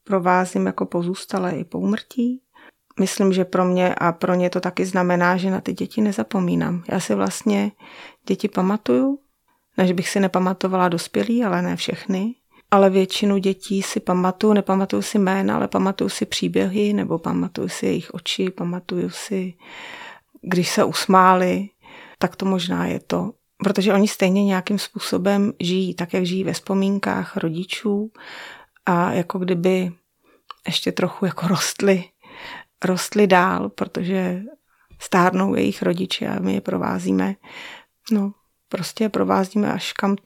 provázím 0.05 0.67
jako 0.67 0.87
pozůstalé 0.87 1.51
i 1.51 1.65
po 1.65 1.79
umrtí. 1.79 2.41
Myslím, 3.01 3.33
že 3.33 3.45
pro 3.45 3.65
mě 3.65 3.95
a 3.95 4.13
pro 4.13 4.35
ně 4.35 4.51
to 4.51 4.61
taky 4.61 4.87
znamená, 4.87 5.37
že 5.37 5.51
na 5.51 5.61
ty 5.61 5.73
děti 5.73 6.01
nezapomínám. 6.01 6.83
Já 6.89 7.01
si 7.01 7.15
vlastně 7.15 7.73
děti 8.27 8.49
pamatuju, 8.49 9.19
než 9.77 9.93
bych 9.93 10.09
si 10.09 10.21
nepamatovala 10.21 10.89
dospělí, 10.89 11.45
ale 11.45 11.63
ne 11.63 11.77
všechny. 11.77 12.35
Ale 12.71 12.91
většinu 12.91 13.39
dětí 13.39 13.83
si 13.83 14.01
pamatuju, 14.01 14.53
nepamatuju 14.53 15.03
si 15.03 15.19
jména, 15.19 15.57
ale 15.57 15.69
pamatuju 15.69 16.11
si 16.11 16.27
příběhy, 16.27 16.93
nebo 16.93 17.19
pamatuju 17.19 17.69
si 17.69 17.87
jejich 17.87 18.15
oči, 18.15 18.51
pamatuju 18.51 19.11
si, 19.11 19.55
když 20.43 20.71
se 20.71 20.85
usmáli, 20.85 21.69
tak 22.19 22.37
to 22.37 22.47
možná 22.47 22.87
je 22.87 23.01
to. 23.01 23.33
Protože 23.59 23.95
oni 23.95 24.09
stejně 24.09 24.45
nějakým 24.45 24.79
způsobem 24.79 25.53
žijí, 25.61 25.95
tak 25.95 26.15
jak 26.15 26.27
žijí 26.27 26.45
ve 26.45 26.53
vzpomínkách 26.53 27.37
rodičů 27.37 28.11
a 28.87 29.13
jako 29.13 29.39
kdyby 29.39 29.93
ještě 30.67 30.93
trochu 30.93 31.27
jako 31.27 31.49
rostly, 31.49 32.05
rostly 32.85 33.27
dál, 33.27 33.69
protože 33.69 34.43
stárnou 34.99 35.55
jejich 35.55 35.83
rodiče 35.83 36.29
a 36.29 36.41
my 36.41 36.55
je 36.55 36.61
provázíme. 36.61 37.35
No, 38.13 38.33
prostě 38.69 39.05
je 39.05 39.09
provázíme 39.09 39.73
až 39.73 39.93
kam 39.93 40.17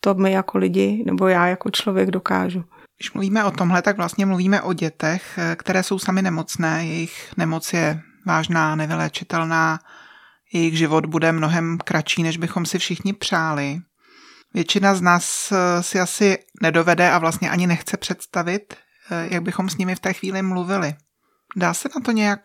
to 0.00 0.14
my 0.14 0.32
jako 0.32 0.58
lidi 0.58 1.02
nebo 1.06 1.28
já 1.28 1.46
jako 1.46 1.70
člověk 1.70 2.10
dokážu. 2.10 2.64
Když 2.98 3.12
mluvíme 3.12 3.44
o 3.44 3.50
tomhle, 3.50 3.82
tak 3.82 3.96
vlastně 3.96 4.26
mluvíme 4.26 4.62
o 4.62 4.72
dětech, 4.72 5.38
které 5.56 5.82
jsou 5.82 5.98
sami 5.98 6.22
nemocné. 6.22 6.86
Jejich 6.86 7.32
nemoc 7.36 7.72
je 7.72 8.00
vážná, 8.26 8.76
nevyléčitelná. 8.76 9.78
Jejich 10.52 10.78
život 10.78 11.06
bude 11.06 11.32
mnohem 11.32 11.78
kratší, 11.84 12.22
než 12.22 12.36
bychom 12.36 12.66
si 12.66 12.78
všichni 12.78 13.12
přáli. 13.12 13.80
Většina 14.54 14.94
z 14.94 15.00
nás 15.00 15.52
eh, 15.52 15.82
si 15.82 16.00
asi 16.00 16.38
nedovede 16.62 17.10
a 17.10 17.18
vlastně 17.18 17.50
ani 17.50 17.66
nechce 17.66 17.96
představit, 17.96 18.74
eh, 19.10 19.28
jak 19.30 19.42
bychom 19.42 19.68
s 19.68 19.76
nimi 19.76 19.94
v 19.94 20.00
té 20.00 20.12
chvíli 20.12 20.42
mluvili. 20.42 20.94
Dá 21.56 21.74
se 21.74 21.88
na 21.96 22.00
to 22.00 22.12
nějak 22.12 22.40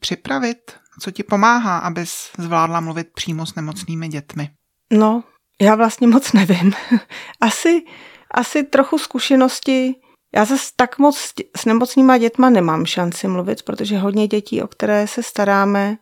připravit? 0.00 0.72
Co 1.00 1.10
ti 1.10 1.22
pomáhá, 1.22 1.78
abys 1.78 2.30
zvládla 2.38 2.80
mluvit 2.80 3.08
přímo 3.14 3.46
s 3.46 3.54
nemocnými 3.54 4.08
dětmi? 4.08 4.50
No, 4.92 5.24
já 5.60 5.74
vlastně 5.74 6.06
moc 6.06 6.32
nevím. 6.32 6.72
asi, 7.40 7.84
asi 8.30 8.62
trochu 8.62 8.98
zkušenosti. 8.98 9.94
Já 10.34 10.44
zase 10.44 10.70
tak 10.76 10.98
moc 10.98 11.32
s 11.56 11.64
nemocnýma 11.64 12.18
dětma 12.18 12.50
nemám 12.50 12.86
šanci 12.86 13.28
mluvit, 13.28 13.62
protože 13.62 13.98
hodně 13.98 14.28
dětí, 14.28 14.62
o 14.62 14.66
které 14.66 15.06
se 15.06 15.22
staráme, 15.22 15.96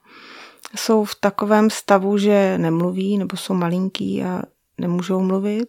jsou 0.76 1.04
v 1.04 1.14
takovém 1.14 1.70
stavu, 1.70 2.18
že 2.18 2.58
nemluví 2.58 3.18
nebo 3.18 3.36
jsou 3.36 3.54
malinký 3.54 4.24
a 4.24 4.42
nemůžou 4.80 5.20
mluvit. 5.20 5.68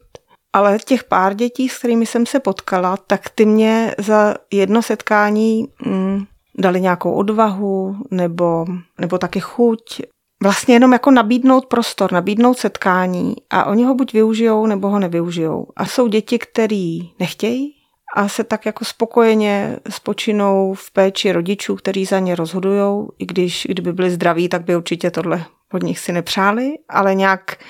Ale 0.54 0.80
těch 0.86 1.04
pár 1.04 1.34
dětí, 1.34 1.70
s 1.70 1.78
kterými 1.78 2.06
jsem 2.06 2.26
se 2.26 2.40
potkala, 2.40 2.98
tak 2.98 3.30
ty 3.30 3.46
mě 3.46 3.96
za 3.98 4.36
jedno 4.52 4.82
setkání 4.82 5.68
mm, 5.86 6.26
dali 6.58 6.82
nějakou 6.82 7.12
odvahu 7.12 7.96
nebo, 8.12 8.66
nebo 9.00 9.18
taky 9.18 9.40
chuť 9.40 10.02
vlastně 10.44 10.76
jenom 10.76 10.94
jako 10.94 11.12
nabídnout 11.12 11.66
prostor, 11.66 12.12
nabídnout 12.12 12.58
setkání 12.58 13.36
a 13.50 13.66
oni 13.66 13.84
ho 13.84 13.96
buď 13.96 14.14
využijou, 14.14 14.66
nebo 14.66 14.90
ho 14.90 15.00
nevyužijou. 15.00 15.68
A 15.76 15.86
jsou 15.86 16.08
děti, 16.08 16.40
který 16.40 17.00
nechtějí 17.20 17.77
a 18.16 18.28
se 18.28 18.44
tak 18.44 18.66
jako 18.66 18.86
spokojeně 18.86 19.78
spočinou 19.90 20.74
v 20.74 20.92
péči 20.92 21.32
rodičů, 21.32 21.76
kteří 21.76 22.06
za 22.06 22.20
ně 22.20 22.36
rozhodují, 22.36 23.08
i 23.20 23.26
když 23.26 23.68
kdyby 23.70 23.94
byli 23.94 24.12
zdraví, 24.12 24.50
tak 24.50 24.64
by 24.64 24.76
určitě 24.76 25.12
tohle 25.12 25.46
od 25.74 25.84
nich 25.84 26.00
si 26.00 26.12
nepřáli, 26.12 26.74
ale 26.90 27.16
nějak 27.16 27.64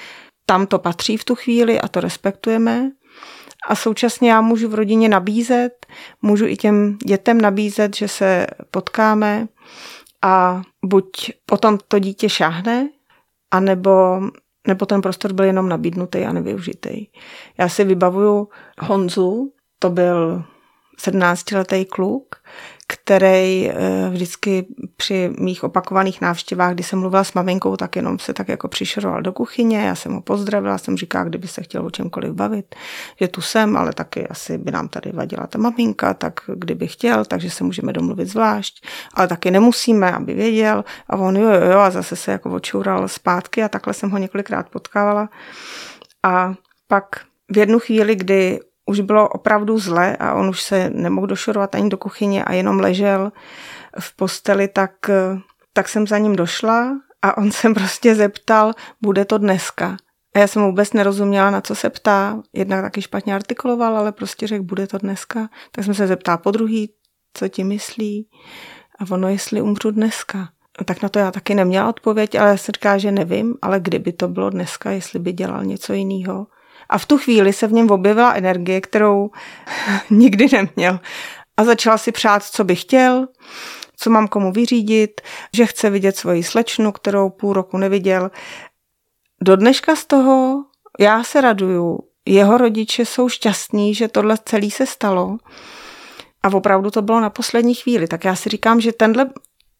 tam 0.45 0.67
to 0.67 0.79
patří 0.79 1.17
v 1.17 1.23
tu 1.23 1.35
chvíli 1.35 1.81
a 1.81 1.87
to 1.87 1.99
respektujeme. 1.99 2.91
A 3.67 3.75
současně 3.75 4.31
já 4.31 4.41
můžu 4.41 4.69
v 4.69 4.75
rodině 4.75 5.09
nabízet, 5.09 5.85
můžu 6.21 6.47
i 6.47 6.57
těm 6.57 6.97
dětem 7.05 7.41
nabízet, 7.41 7.95
že 7.95 8.07
se 8.07 8.47
potkáme 8.71 9.47
a 10.21 10.61
buď 10.85 11.31
potom 11.45 11.77
to 11.87 11.99
dítě 11.99 12.29
šáhne, 12.29 12.89
anebo 13.51 14.21
nebo 14.67 14.85
ten 14.85 15.01
prostor 15.01 15.33
byl 15.33 15.45
jenom 15.45 15.69
nabídnutý 15.69 16.25
a 16.25 16.33
nevyužitý. 16.33 17.07
Já 17.57 17.69
si 17.69 17.83
vybavuju 17.83 18.49
Honzu, 18.79 19.53
to 19.79 19.89
byl 19.89 20.43
17-letý 20.99 21.85
kluk, 21.85 22.35
který 22.87 23.69
eh, 23.69 24.09
vždycky 24.09 24.65
při 24.97 25.31
mých 25.39 25.63
opakovaných 25.63 26.21
návštěvách, 26.21 26.73
kdy 26.73 26.83
jsem 26.83 26.99
mluvila 26.99 27.23
s 27.23 27.33
maminkou, 27.33 27.75
tak 27.75 27.95
jenom 27.95 28.19
se 28.19 28.33
tak 28.33 28.47
jako 28.47 28.67
přišroval 28.67 29.21
do 29.21 29.33
kuchyně, 29.33 29.79
já 29.79 29.95
jsem 29.95 30.13
ho 30.13 30.21
pozdravila, 30.21 30.77
jsem 30.77 30.97
říkala, 30.97 31.25
kdyby 31.25 31.47
se 31.47 31.61
chtěl 31.63 31.85
o 31.85 31.91
čemkoliv 31.91 32.33
bavit, 32.33 32.75
že 33.19 33.27
tu 33.27 33.41
jsem, 33.41 33.77
ale 33.77 33.93
taky 33.93 34.27
asi 34.27 34.57
by 34.57 34.71
nám 34.71 34.87
tady 34.87 35.11
vadila 35.11 35.47
ta 35.47 35.59
maminka, 35.59 36.13
tak 36.13 36.39
kdyby 36.55 36.87
chtěl, 36.87 37.25
takže 37.25 37.49
se 37.49 37.63
můžeme 37.63 37.93
domluvit 37.93 38.27
zvlášť, 38.27 38.85
ale 39.13 39.27
taky 39.27 39.51
nemusíme, 39.51 40.11
aby 40.11 40.33
věděl. 40.33 40.83
A 41.09 41.17
on 41.17 41.37
jo, 41.37 41.49
jo, 41.49 41.71
jo 41.71 41.79
a 41.79 41.89
zase 41.89 42.15
se 42.15 42.31
jako 42.31 42.51
očoural 42.51 43.07
zpátky 43.07 43.63
a 43.63 43.69
takhle 43.69 43.93
jsem 43.93 44.09
ho 44.09 44.17
několikrát 44.17 44.69
potkávala. 44.69 45.29
A 46.23 46.53
pak 46.87 47.05
v 47.49 47.57
jednu 47.57 47.79
chvíli, 47.79 48.15
kdy 48.15 48.59
už 48.87 48.99
bylo 48.99 49.29
opravdu 49.29 49.79
zle 49.79 50.17
a 50.17 50.33
on 50.33 50.49
už 50.49 50.61
se 50.61 50.89
nemohl 50.89 51.27
došorovat 51.27 51.75
ani 51.75 51.89
do 51.89 51.97
kuchyně 51.97 52.43
a 52.43 52.53
jenom 52.53 52.79
ležel 52.79 53.31
v 53.99 54.15
posteli, 54.15 54.67
tak, 54.67 54.91
tak 55.73 55.89
jsem 55.89 56.07
za 56.07 56.17
ním 56.17 56.35
došla 56.35 56.97
a 57.21 57.37
on 57.37 57.51
se 57.51 57.73
prostě 57.73 58.15
zeptal, 58.15 58.73
bude 59.01 59.25
to 59.25 59.37
dneska. 59.37 59.97
A 60.35 60.39
já 60.39 60.47
jsem 60.47 60.63
vůbec 60.63 60.93
nerozuměla, 60.93 61.51
na 61.51 61.61
co 61.61 61.75
se 61.75 61.89
ptá. 61.89 62.41
Jednak 62.53 62.81
taky 62.81 63.01
špatně 63.01 63.35
artikuloval, 63.35 63.97
ale 63.97 64.11
prostě 64.11 64.47
řekl, 64.47 64.63
bude 64.63 64.87
to 64.87 64.97
dneska. 64.97 65.49
Tak 65.71 65.85
jsem 65.85 65.93
se 65.93 66.07
zeptala 66.07 66.37
po 66.37 66.51
druhý, 66.51 66.93
co 67.33 67.47
ti 67.47 67.63
myslí. 67.63 68.29
A 68.99 69.11
ono, 69.11 69.29
jestli 69.29 69.61
umřu 69.61 69.91
dneska. 69.91 70.49
Tak 70.85 71.01
na 71.01 71.09
to 71.09 71.19
já 71.19 71.31
taky 71.31 71.55
neměla 71.55 71.89
odpověď, 71.89 72.35
ale 72.35 72.49
já 72.49 72.57
se 72.57 72.71
říká, 72.71 72.97
že 72.97 73.11
nevím, 73.11 73.55
ale 73.61 73.79
kdyby 73.79 74.13
to 74.13 74.27
bylo 74.27 74.49
dneska, 74.49 74.91
jestli 74.91 75.19
by 75.19 75.33
dělal 75.33 75.65
něco 75.65 75.93
jiného. 75.93 76.47
A 76.89 76.97
v 76.97 77.05
tu 77.05 77.17
chvíli 77.17 77.53
se 77.53 77.67
v 77.67 77.73
něm 77.73 77.91
objevila 77.91 78.33
energie, 78.33 78.81
kterou 78.81 79.29
nikdy 80.09 80.47
neměl. 80.51 80.99
A 81.57 81.63
začala 81.63 81.97
si 81.97 82.11
přát, 82.11 82.43
co 82.43 82.63
by 82.63 82.75
chtěl, 82.75 83.27
co 83.97 84.09
mám 84.09 84.27
komu 84.27 84.51
vyřídit, 84.51 85.21
že 85.53 85.65
chce 85.65 85.89
vidět 85.89 86.17
svoji 86.17 86.43
slečnu, 86.43 86.91
kterou 86.91 87.29
půl 87.29 87.53
roku 87.53 87.77
neviděl. 87.77 88.31
Do 89.41 89.55
dneška 89.55 89.95
z 89.95 90.05
toho 90.05 90.63
já 90.99 91.23
se 91.23 91.41
raduju. 91.41 91.99
Jeho 92.25 92.57
rodiče 92.57 93.05
jsou 93.05 93.29
šťastní, 93.29 93.95
že 93.95 94.07
tohle 94.07 94.37
celé 94.45 94.69
se 94.69 94.85
stalo. 94.85 95.37
A 96.43 96.47
opravdu 96.53 96.91
to 96.91 97.01
bylo 97.01 97.19
na 97.19 97.29
poslední 97.29 97.75
chvíli. 97.75 98.07
Tak 98.07 98.25
já 98.25 98.35
si 98.35 98.49
říkám, 98.49 98.81
že 98.81 98.91
tenhle, 98.91 99.29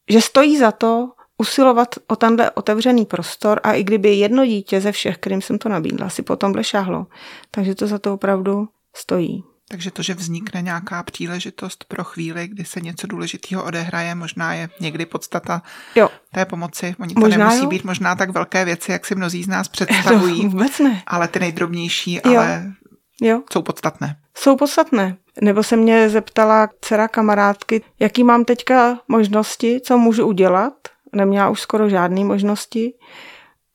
že 0.10 0.22
stojí 0.22 0.58
za 0.58 0.72
to 0.72 1.10
usilovat 1.38 1.95
o 2.08 2.15
tenhle 2.15 2.52
otevřený 2.52 3.06
prostor 3.06 3.60
a 3.63 3.73
i 3.73 3.84
kdyby 3.84 4.13
jedno 4.13 4.45
dítě 4.45 4.82
ze 4.82 4.91
všech, 4.91 5.17
kterým 5.17 5.41
jsem 5.41 5.58
to 5.58 5.69
nabídla, 5.69 6.10
si 6.10 6.21
potom 6.21 6.63
šáhlo, 6.63 7.08
takže 7.52 7.76
to 7.76 7.88
za 7.88 8.00
to 8.00 8.13
opravdu 8.13 8.67
stojí. 8.95 9.43
Takže 9.69 9.91
to, 9.91 10.02
že 10.02 10.13
vznikne 10.13 10.62
nějaká 10.62 11.04
příležitost 11.04 11.86
pro 11.88 12.04
chvíli, 12.04 12.47
kdy 12.47 12.65
se 12.65 12.82
něco 12.82 13.08
důležitého 13.08 13.63
odehraje, 13.63 14.15
možná 14.15 14.54
je 14.54 14.69
někdy 14.80 15.06
podstata 15.06 15.62
jo. 15.95 16.10
té 16.34 16.45
pomoci. 16.45 16.95
Oni 17.00 17.13
to 17.13 17.19
možná 17.19 17.38
nemusí 17.38 17.63
jo. 17.63 17.69
být 17.69 17.84
možná 17.84 18.15
tak 18.15 18.30
velké 18.30 18.65
věci, 18.65 18.91
jak 18.91 19.06
si 19.06 19.15
mnozí 19.15 19.43
z 19.43 19.47
nás 19.47 19.67
představují. 19.67 20.41
To 20.41 20.50
vůbec 20.50 20.80
ne. 20.80 21.04
Ale 21.08 21.28
ty 21.28 21.39
nejdrobnější, 21.39 22.13
jo. 22.26 22.39
ale 22.39 22.73
jo. 23.21 23.41
jsou 23.54 23.62
podstatné. 23.62 24.17
Jsou 24.38 24.56
podstatné. 24.56 25.17
Nebo 25.41 25.63
se 25.63 25.76
mě 25.76 26.10
zeptala 26.10 26.69
dcera 26.82 27.08
kamarádky, 27.08 27.82
jaký 28.00 28.23
mám 28.23 28.45
teďka 28.45 29.00
možnosti, 29.08 29.82
co 29.84 29.97
můžu 29.97 30.26
udělat, 30.26 30.73
neměla 31.15 31.50
už 31.50 31.62
skoro 31.62 31.89
žádné 31.89 32.24
možnosti, 32.24 32.93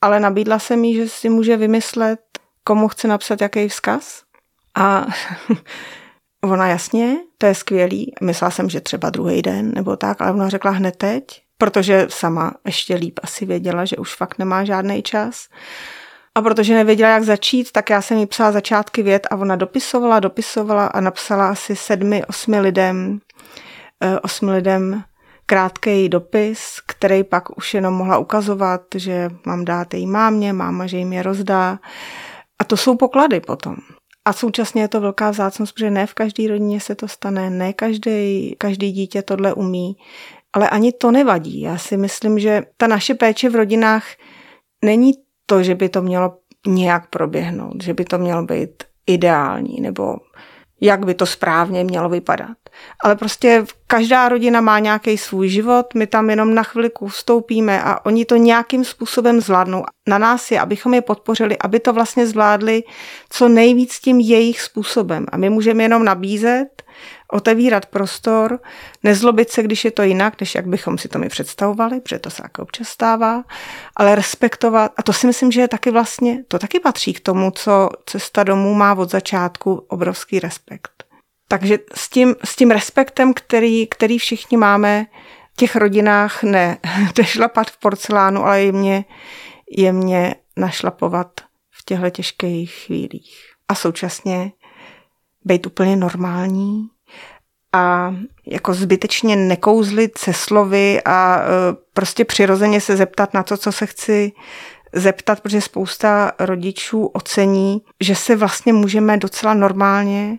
ale 0.00 0.20
nabídla 0.20 0.58
se 0.58 0.76
mi, 0.76 0.94
že 0.94 1.08
si 1.08 1.28
může 1.28 1.56
vymyslet, 1.56 2.20
komu 2.64 2.88
chce 2.88 3.08
napsat 3.08 3.40
jaký 3.40 3.68
vzkaz. 3.68 4.22
A 4.74 5.06
ona 6.44 6.66
jasně, 6.66 7.16
to 7.38 7.46
je 7.46 7.54
skvělý. 7.54 8.14
Myslela 8.20 8.50
jsem, 8.50 8.68
že 8.68 8.80
třeba 8.80 9.10
druhý 9.10 9.42
den 9.42 9.72
nebo 9.74 9.96
tak, 9.96 10.20
ale 10.20 10.32
ona 10.32 10.48
řekla 10.48 10.70
hned 10.70 10.96
teď, 10.96 11.24
protože 11.58 12.06
sama 12.10 12.54
ještě 12.66 12.94
líp 12.94 13.20
asi 13.22 13.46
věděla, 13.46 13.84
že 13.84 13.96
už 13.96 14.14
fakt 14.14 14.38
nemá 14.38 14.64
žádný 14.64 15.02
čas. 15.02 15.48
A 16.34 16.42
protože 16.42 16.74
nevěděla, 16.74 17.10
jak 17.10 17.22
začít, 17.22 17.72
tak 17.72 17.90
já 17.90 18.02
jsem 18.02 18.18
jí 18.18 18.26
psala 18.26 18.52
začátky 18.52 19.02
věd 19.02 19.26
a 19.30 19.36
ona 19.36 19.56
dopisovala, 19.56 20.20
dopisovala 20.20 20.86
a 20.86 21.00
napsala 21.00 21.48
asi 21.48 21.76
sedmi, 21.76 22.24
osmi 22.24 22.60
lidem, 22.60 23.20
eh, 24.00 24.20
osmi 24.20 24.52
lidem 24.52 25.04
krátký 25.52 26.08
dopis, 26.08 26.80
který 26.86 27.24
pak 27.24 27.56
už 27.58 27.74
jenom 27.74 27.94
mohla 27.94 28.18
ukazovat, 28.18 28.82
že 28.96 29.30
mám 29.46 29.64
dát 29.64 29.94
její 29.94 30.06
mámě, 30.06 30.52
máma, 30.52 30.86
že 30.86 30.96
jim 30.96 31.12
je 31.12 31.22
rozdá. 31.22 31.78
A 32.58 32.64
to 32.64 32.76
jsou 32.76 32.96
poklady 32.96 33.40
potom. 33.40 33.76
A 34.24 34.32
současně 34.32 34.82
je 34.82 34.88
to 34.88 35.00
velká 35.00 35.30
vzácnost, 35.30 35.74
protože 35.74 35.90
ne 35.90 36.06
v 36.06 36.14
každé 36.14 36.48
rodině 36.48 36.80
se 36.80 36.94
to 36.94 37.08
stane, 37.08 37.50
ne 37.50 37.72
každý, 37.72 38.54
každý 38.58 38.92
dítě 38.92 39.22
tohle 39.22 39.54
umí, 39.54 39.96
ale 40.52 40.68
ani 40.68 40.92
to 40.92 41.10
nevadí. 41.10 41.60
Já 41.60 41.78
si 41.78 41.96
myslím, 41.96 42.38
že 42.38 42.62
ta 42.76 42.86
naše 42.86 43.14
péče 43.14 43.48
v 43.48 43.54
rodinách 43.54 44.04
není 44.84 45.12
to, 45.46 45.62
že 45.62 45.74
by 45.74 45.88
to 45.88 46.02
mělo 46.02 46.36
nějak 46.66 47.10
proběhnout, 47.10 47.82
že 47.82 47.94
by 47.94 48.04
to 48.04 48.18
mělo 48.18 48.42
být 48.42 48.84
ideální 49.06 49.80
nebo 49.80 50.16
jak 50.80 51.04
by 51.06 51.14
to 51.14 51.26
správně 51.26 51.84
mělo 51.84 52.08
vypadat. 52.08 52.61
Ale 53.04 53.16
prostě 53.16 53.64
každá 53.86 54.28
rodina 54.28 54.60
má 54.60 54.78
nějaký 54.78 55.18
svůj 55.18 55.48
život, 55.48 55.94
my 55.94 56.06
tam 56.06 56.30
jenom 56.30 56.54
na 56.54 56.62
chvilku 56.62 57.08
vstoupíme 57.08 57.82
a 57.82 58.06
oni 58.06 58.24
to 58.24 58.36
nějakým 58.36 58.84
způsobem 58.84 59.40
zvládnou. 59.40 59.84
Na 60.08 60.18
nás 60.18 60.50
je, 60.50 60.60
abychom 60.60 60.94
je 60.94 61.00
podpořili, 61.00 61.58
aby 61.58 61.80
to 61.80 61.92
vlastně 61.92 62.26
zvládli 62.26 62.82
co 63.30 63.48
nejvíc 63.48 64.00
tím 64.00 64.20
jejich 64.20 64.60
způsobem. 64.60 65.26
A 65.32 65.36
my 65.36 65.50
můžeme 65.50 65.82
jenom 65.82 66.04
nabízet 66.04 66.82
otevírat 67.32 67.86
prostor, 67.86 68.58
nezlobit 69.02 69.50
se, 69.50 69.62
když 69.62 69.84
je 69.84 69.90
to 69.90 70.02
jinak, 70.02 70.40
než 70.40 70.54
jak 70.54 70.66
bychom 70.66 70.98
si 70.98 71.08
to 71.08 71.18
my 71.18 71.28
představovali, 71.28 72.00
protože 72.00 72.18
to 72.18 72.30
se 72.30 72.42
jako 72.42 72.62
občas 72.62 72.88
stává, 72.88 73.44
ale 73.96 74.14
respektovat. 74.14 74.92
A 74.96 75.02
to 75.02 75.12
si 75.12 75.26
myslím, 75.26 75.52
že 75.52 75.60
je 75.60 75.68
taky 75.68 75.90
vlastně, 75.90 76.44
to 76.48 76.58
taky 76.58 76.80
patří 76.80 77.12
k 77.12 77.20
tomu, 77.20 77.50
co 77.50 77.88
cesta 78.06 78.44
domů 78.44 78.74
má 78.74 78.94
od 78.94 79.10
začátku 79.10 79.84
obrovský 79.88 80.40
respekt. 80.40 81.11
Takže 81.52 81.78
s 81.94 82.08
tím, 82.08 82.34
s 82.44 82.56
tím 82.56 82.70
respektem, 82.70 83.34
který, 83.34 83.86
který 83.86 84.18
všichni 84.18 84.56
máme 84.56 85.06
v 85.52 85.56
těch 85.56 85.76
rodinách, 85.76 86.42
ne 86.42 86.78
nešlapat 87.18 87.70
v 87.70 87.78
porcelánu, 87.78 88.44
ale 88.44 88.62
jemně, 88.62 89.04
jemně 89.78 90.34
našlapovat 90.56 91.40
v 91.70 91.84
těchto 91.84 92.10
těžkých 92.10 92.74
chvílích. 92.86 93.36
A 93.68 93.74
současně 93.74 94.52
být 95.44 95.66
úplně 95.66 95.96
normální, 95.96 96.88
a 97.72 98.14
jako 98.46 98.74
zbytečně 98.74 99.36
nekouzlit 99.36 100.18
se 100.18 100.32
slovy 100.32 101.02
a 101.04 101.40
e, 101.40 101.46
prostě 101.92 102.24
přirozeně 102.24 102.80
se 102.80 102.96
zeptat 102.96 103.34
na 103.34 103.42
to, 103.42 103.56
co 103.56 103.72
se 103.72 103.86
chci 103.86 104.32
zeptat, 104.92 105.40
protože 105.40 105.60
spousta 105.60 106.32
rodičů 106.38 107.06
ocení, 107.06 107.82
že 108.00 108.14
se 108.14 108.36
vlastně 108.36 108.72
můžeme 108.72 109.16
docela 109.16 109.54
normálně 109.54 110.38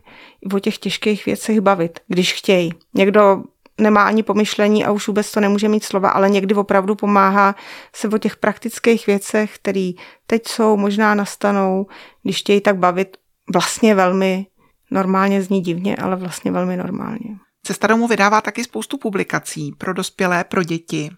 o 0.55 0.59
těch 0.59 0.77
těžkých 0.77 1.25
věcech 1.25 1.61
bavit, 1.61 1.99
když 2.07 2.33
chtějí. 2.33 2.73
Někdo 2.93 3.43
nemá 3.77 4.03
ani 4.03 4.23
pomyšlení 4.23 4.85
a 4.85 4.91
už 4.91 5.07
vůbec 5.07 5.31
to 5.31 5.39
nemůže 5.39 5.69
mít 5.69 5.83
slova, 5.83 6.09
ale 6.09 6.29
někdy 6.29 6.55
opravdu 6.55 6.95
pomáhá 6.95 7.55
se 7.95 8.07
o 8.07 8.17
těch 8.17 8.37
praktických 8.37 9.07
věcech, 9.07 9.55
které 9.55 9.91
teď 10.27 10.47
jsou, 10.47 10.77
možná 10.77 11.15
nastanou, 11.15 11.85
když 12.23 12.39
chtějí 12.39 12.61
tak 12.61 12.77
bavit 12.77 13.17
vlastně 13.53 13.95
velmi 13.95 14.45
normálně 14.91 15.41
zní 15.41 15.61
divně, 15.61 15.95
ale 15.95 16.15
vlastně 16.15 16.51
velmi 16.51 16.77
normálně. 16.77 17.37
Cesta 17.65 17.87
domů 17.87 18.07
vydává 18.07 18.41
taky 18.41 18.63
spoustu 18.63 18.97
publikací 18.97 19.71
pro 19.77 19.93
dospělé, 19.93 20.43
pro 20.43 20.63
děti. 20.63 21.09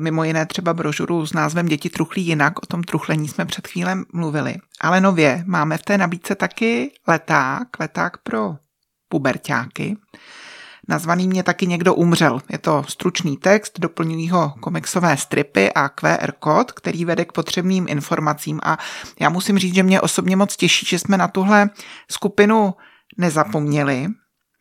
Mimo 0.00 0.24
jiné 0.24 0.46
třeba 0.46 0.74
brožuru 0.74 1.26
s 1.26 1.32
názvem 1.32 1.66
Děti 1.66 1.90
truchlí 1.90 2.26
jinak, 2.26 2.62
o 2.62 2.66
tom 2.66 2.82
truchlení 2.82 3.28
jsme 3.28 3.44
před 3.44 3.68
chvílem 3.68 4.04
mluvili. 4.12 4.56
Ale 4.80 5.00
nově 5.00 5.44
máme 5.46 5.78
v 5.78 5.82
té 5.82 5.98
nabídce 5.98 6.34
taky 6.34 6.90
leták, 7.08 7.68
leták 7.80 8.16
pro 8.16 8.56
puberťáky. 9.08 9.96
Nazvaný 10.88 11.28
mě 11.28 11.42
taky 11.42 11.66
někdo 11.66 11.94
umřel. 11.94 12.40
Je 12.52 12.58
to 12.58 12.84
stručný 12.88 13.36
text, 13.36 13.80
doplňují 13.80 14.28
ho 14.28 14.54
komiksové 14.60 15.16
stripy 15.16 15.72
a 15.72 15.88
QR 15.88 16.32
kód, 16.38 16.72
který 16.72 17.04
vede 17.04 17.24
k 17.24 17.32
potřebným 17.32 17.86
informacím. 17.88 18.60
A 18.62 18.78
já 19.20 19.28
musím 19.28 19.58
říct, 19.58 19.74
že 19.74 19.82
mě 19.82 20.00
osobně 20.00 20.36
moc 20.36 20.56
těší, 20.56 20.86
že 20.86 20.98
jsme 20.98 21.16
na 21.16 21.28
tuhle 21.28 21.70
skupinu 22.10 22.74
nezapomněli, 23.18 24.06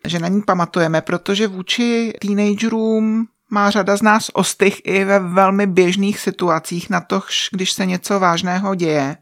že 0.07 0.19
na 0.19 0.27
ní 0.27 0.41
pamatujeme, 0.41 1.01
protože 1.01 1.47
vůči 1.47 2.13
teenagerům 2.21 3.27
má 3.51 3.69
řada 3.69 3.97
z 3.97 4.01
nás 4.01 4.29
ostych 4.33 4.81
i 4.83 5.03
ve 5.03 5.19
velmi 5.19 5.67
běžných 5.67 6.19
situacích 6.19 6.89
na 6.89 7.01
to, 7.01 7.21
když 7.51 7.71
se 7.71 7.85
něco 7.85 8.19
vážného 8.19 8.75
děje. 8.75 9.17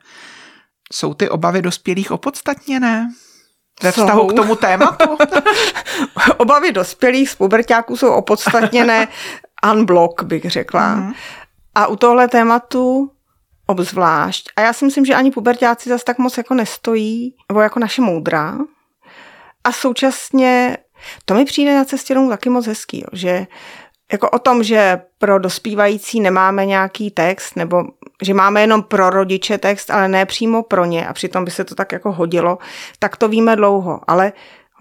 Jsou 0.93 1.13
ty 1.13 1.29
obavy 1.29 1.61
dospělých 1.61 2.11
opodstatněné? 2.11 3.09
Ve 3.83 3.91
vztahu 3.91 4.21
jsou. 4.21 4.27
k 4.27 4.33
tomu 4.33 4.55
tématu? 4.55 5.17
obavy 6.37 6.71
dospělých 6.71 7.29
z 7.29 7.35
pubertáků 7.35 7.97
jsou 7.97 8.13
opodstatněné 8.13 9.07
unblock, 9.73 10.23
bych 10.23 10.43
řekla. 10.51 10.95
Mm. 10.95 11.13
A 11.75 11.87
u 11.87 11.95
tohle 11.95 12.27
tématu 12.27 13.11
obzvlášť. 13.65 14.49
A 14.55 14.61
já 14.61 14.73
si 14.73 14.85
myslím, 14.85 15.05
že 15.05 15.15
ani 15.15 15.31
pubertáci 15.31 15.89
zase 15.89 16.03
tak 16.05 16.17
moc 16.17 16.37
jako 16.37 16.53
nestojí, 16.53 17.35
nebo 17.49 17.61
jako 17.61 17.79
naše 17.79 18.01
moudra, 18.01 18.57
a 19.63 19.71
současně 19.71 20.77
to 21.25 21.33
mi 21.33 21.45
přijde 21.45 21.75
na 21.75 21.85
cestě 21.85 22.13
domů 22.13 22.29
taky 22.29 22.49
moc 22.49 22.67
hezký, 22.67 22.99
jo, 22.99 23.07
že 23.13 23.47
jako 24.13 24.29
o 24.29 24.39
tom, 24.39 24.63
že 24.63 25.01
pro 25.17 25.39
dospívající 25.39 26.19
nemáme 26.19 26.65
nějaký 26.65 27.11
text, 27.11 27.55
nebo 27.55 27.83
že 28.21 28.33
máme 28.33 28.61
jenom 28.61 28.83
pro 28.83 29.09
rodiče 29.09 29.57
text, 29.57 29.89
ale 29.89 30.07
ne 30.07 30.25
přímo 30.25 30.63
pro 30.63 30.85
ně 30.85 31.07
a 31.07 31.13
přitom 31.13 31.45
by 31.45 31.51
se 31.51 31.63
to 31.63 31.75
tak 31.75 31.91
jako 31.91 32.11
hodilo, 32.11 32.57
tak 32.99 33.17
to 33.17 33.27
víme 33.27 33.55
dlouho. 33.55 33.99
Ale 34.07 34.33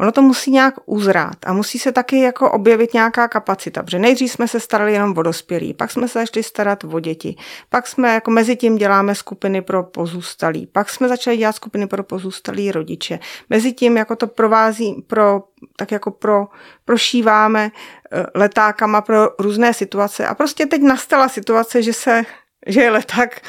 Ono 0.02 0.12
to 0.12 0.22
musí 0.22 0.50
nějak 0.50 0.74
uzrát 0.86 1.36
a 1.46 1.52
musí 1.52 1.78
se 1.78 1.92
taky 1.92 2.20
jako 2.20 2.50
objevit 2.50 2.94
nějaká 2.94 3.28
kapacita, 3.28 3.82
protože 3.82 3.98
nejdřív 3.98 4.32
jsme 4.32 4.48
se 4.48 4.60
starali 4.60 4.92
jenom 4.92 5.14
o 5.18 5.22
dospělí, 5.22 5.74
pak 5.74 5.90
jsme 5.90 6.08
se 6.08 6.18
začali 6.18 6.42
starat 6.44 6.84
o 6.84 7.00
děti, 7.00 7.36
pak 7.68 7.86
jsme 7.86 8.14
jako 8.14 8.30
mezi 8.30 8.56
tím 8.56 8.76
děláme 8.76 9.14
skupiny 9.14 9.62
pro 9.62 9.82
pozůstalí, 9.82 10.66
pak 10.66 10.90
jsme 10.90 11.08
začali 11.08 11.36
dělat 11.36 11.52
skupiny 11.52 11.86
pro 11.86 12.02
pozůstalí 12.02 12.72
rodiče. 12.72 13.18
Mezi 13.50 13.72
tím 13.72 13.96
jako 13.96 14.16
to 14.16 14.26
provází, 14.26 15.04
pro, 15.06 15.42
tak 15.76 15.92
jako 15.92 16.10
pro, 16.10 16.46
prošíváme 16.84 17.70
eh, 18.12 18.26
letákama 18.34 19.00
pro 19.00 19.28
různé 19.38 19.74
situace 19.74 20.26
a 20.26 20.34
prostě 20.34 20.66
teď 20.66 20.82
nastala 20.82 21.28
situace, 21.28 21.82
že 21.82 21.92
se, 21.92 22.22
že 22.66 22.80
je 22.82 22.90
leták 22.90 23.40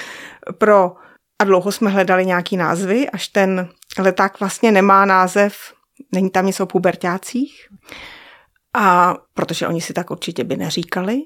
pro 0.57 0.95
a 1.41 1.43
dlouho 1.43 1.71
jsme 1.71 1.89
hledali 1.89 2.25
nějaký 2.25 2.57
názvy, 2.57 3.09
až 3.09 3.27
ten 3.27 3.69
leták 3.99 4.39
vlastně 4.39 4.71
nemá 4.71 5.05
název 5.05 5.73
Není 6.13 6.29
tam 6.29 6.45
něco 6.45 6.63
o 6.63 6.67
pubertácích, 6.67 7.67
a 8.73 9.15
protože 9.33 9.67
oni 9.67 9.81
si 9.81 9.93
tak 9.93 10.11
určitě 10.11 10.43
by 10.43 10.57
neříkali. 10.57 11.21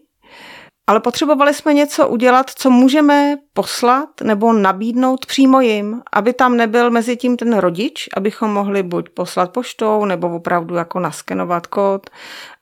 Ale 0.89 0.99
potřebovali 0.99 1.53
jsme 1.53 1.73
něco 1.73 2.07
udělat, 2.07 2.49
co 2.49 2.69
můžeme 2.69 3.37
poslat 3.53 4.09
nebo 4.23 4.53
nabídnout 4.53 5.25
přímo 5.25 5.61
jim, 5.61 6.01
aby 6.13 6.33
tam 6.33 6.57
nebyl 6.57 6.91
mezi 6.91 7.17
tím 7.17 7.37
ten 7.37 7.57
rodič, 7.57 8.09
abychom 8.17 8.53
mohli 8.53 8.83
buď 8.83 9.09
poslat 9.09 9.51
poštou, 9.51 10.05
nebo 10.05 10.35
opravdu 10.35 10.75
jako 10.75 10.99
naskenovat 10.99 11.67
kód 11.67 12.09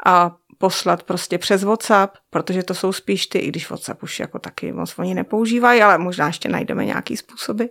a 0.05 0.35
poslat 0.57 1.03
prostě 1.03 1.37
přes 1.37 1.63
WhatsApp, 1.63 2.17
protože 2.29 2.63
to 2.63 2.73
jsou 2.73 2.91
spíš 2.91 3.27
ty, 3.27 3.37
i 3.39 3.47
když 3.47 3.69
WhatsApp 3.69 4.03
už 4.03 4.19
jako 4.19 4.39
taky 4.39 4.71
moc 4.71 4.99
oni 4.99 5.13
nepoužívají, 5.13 5.81
ale 5.81 5.97
možná 5.97 6.27
ještě 6.27 6.49
najdeme 6.49 6.85
nějaký 6.85 7.17
způsoby. 7.17 7.63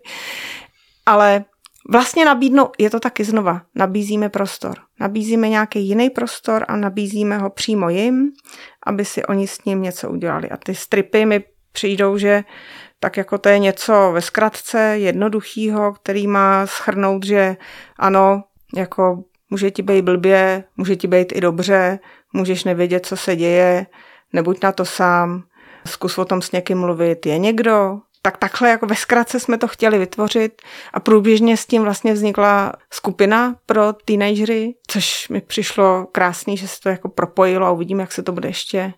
Ale 1.07 1.45
vlastně 1.91 2.25
nabídnou, 2.25 2.71
je 2.79 2.91
to 2.91 3.01
taky 3.01 3.25
znova, 3.25 3.63
nabízíme 3.75 4.29
prostor. 4.29 4.75
Nabízíme 5.01 5.49
nějaký 5.49 5.89
jiný 5.89 6.11
prostor 6.11 6.65
a 6.69 6.77
nabízíme 6.77 7.39
ho 7.39 7.51
přímo 7.51 7.89
jim, 7.89 8.33
aby 8.87 9.05
si 9.05 9.25
oni 9.25 9.47
s 9.47 9.65
ním 9.65 9.83
něco 9.83 10.11
udělali. 10.11 10.51
A 10.51 10.57
ty 10.57 10.75
stripy 10.75 11.27
mi 11.27 11.45
přijdou, 11.73 12.19
že 12.19 12.45
tak 13.01 13.17
jako 13.17 13.39
to 13.39 13.49
je 13.49 13.59
něco 13.59 14.11
ve 14.13 14.21
zkratce 14.21 14.79
jednoduchýho, 14.79 15.93
který 15.93 16.27
má 16.27 16.67
schrnout, 16.67 17.25
že 17.25 17.57
ano, 17.99 18.45
jako 18.77 19.25
může 19.51 19.71
ti 19.71 19.83
být 19.83 20.03
blbě, 20.03 20.65
může 20.77 20.97
ti 20.97 21.07
být 21.07 21.33
i 21.33 21.41
dobře, 21.41 21.99
můžeš 22.33 22.65
nevědět, 22.65 23.07
co 23.07 23.17
se 23.17 23.37
děje, 23.37 23.87
nebuď 24.33 24.63
na 24.63 24.73
to 24.73 24.85
sám, 24.85 25.43
zkus 25.87 26.19
o 26.19 26.25
tom 26.25 26.43
s 26.43 26.53
někým 26.53 26.79
mluvit. 26.79 27.27
Je 27.27 27.39
někdo, 27.39 27.99
tak 28.25 28.37
takhle 28.37 28.71
jako 28.71 28.87
ve 28.87 28.95
zkratce 28.95 29.41
jsme 29.41 29.59
to 29.59 29.69
chtěli 29.69 29.99
vytvořit 29.99 30.63
a 30.93 31.01
průběžně 31.01 31.57
s 31.57 31.67
tím 31.67 31.83
vlastně 31.83 32.13
vznikla 32.13 32.73
skupina 32.91 33.57
pro 33.67 33.93
teenagery, 33.93 34.75
což 34.87 35.29
mi 35.29 35.41
přišlo 35.41 36.07
krásný, 36.13 36.57
že 36.57 36.69
se 36.69 36.81
to 36.81 36.89
jako 36.89 37.09
propojilo 37.09 37.67
a 37.67 37.71
uvidíme, 37.71 38.03
jak 38.03 38.13
se 38.13 38.23
to 38.23 38.33
bude 38.33 38.49
ještě 38.49 38.93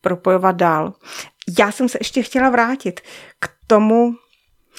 propojovat 0.00 0.56
dál. 0.56 0.92
Já 1.58 1.72
jsem 1.72 1.88
se 1.88 1.98
ještě 2.00 2.22
chtěla 2.22 2.50
vrátit 2.50 3.00
k 3.40 3.48
tomu, 3.66 4.14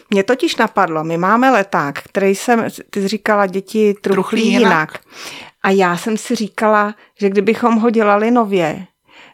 mě 0.09 0.23
totiž 0.23 0.55
napadlo, 0.55 1.03
my 1.03 1.17
máme 1.17 1.51
leták, 1.51 2.03
který 2.03 2.35
jsem, 2.35 2.67
ty 2.89 3.01
jsi 3.01 3.07
říkala, 3.07 3.45
děti 3.45 3.93
truchlí, 3.93 4.13
truchlí 4.13 4.47
jinak. 4.47 4.63
jinak. 4.63 4.99
A 5.63 5.69
já 5.69 5.97
jsem 5.97 6.17
si 6.17 6.35
říkala, 6.35 6.95
že 7.19 7.29
kdybychom 7.29 7.75
ho 7.75 7.89
dělali 7.89 8.31
nově, 8.31 8.87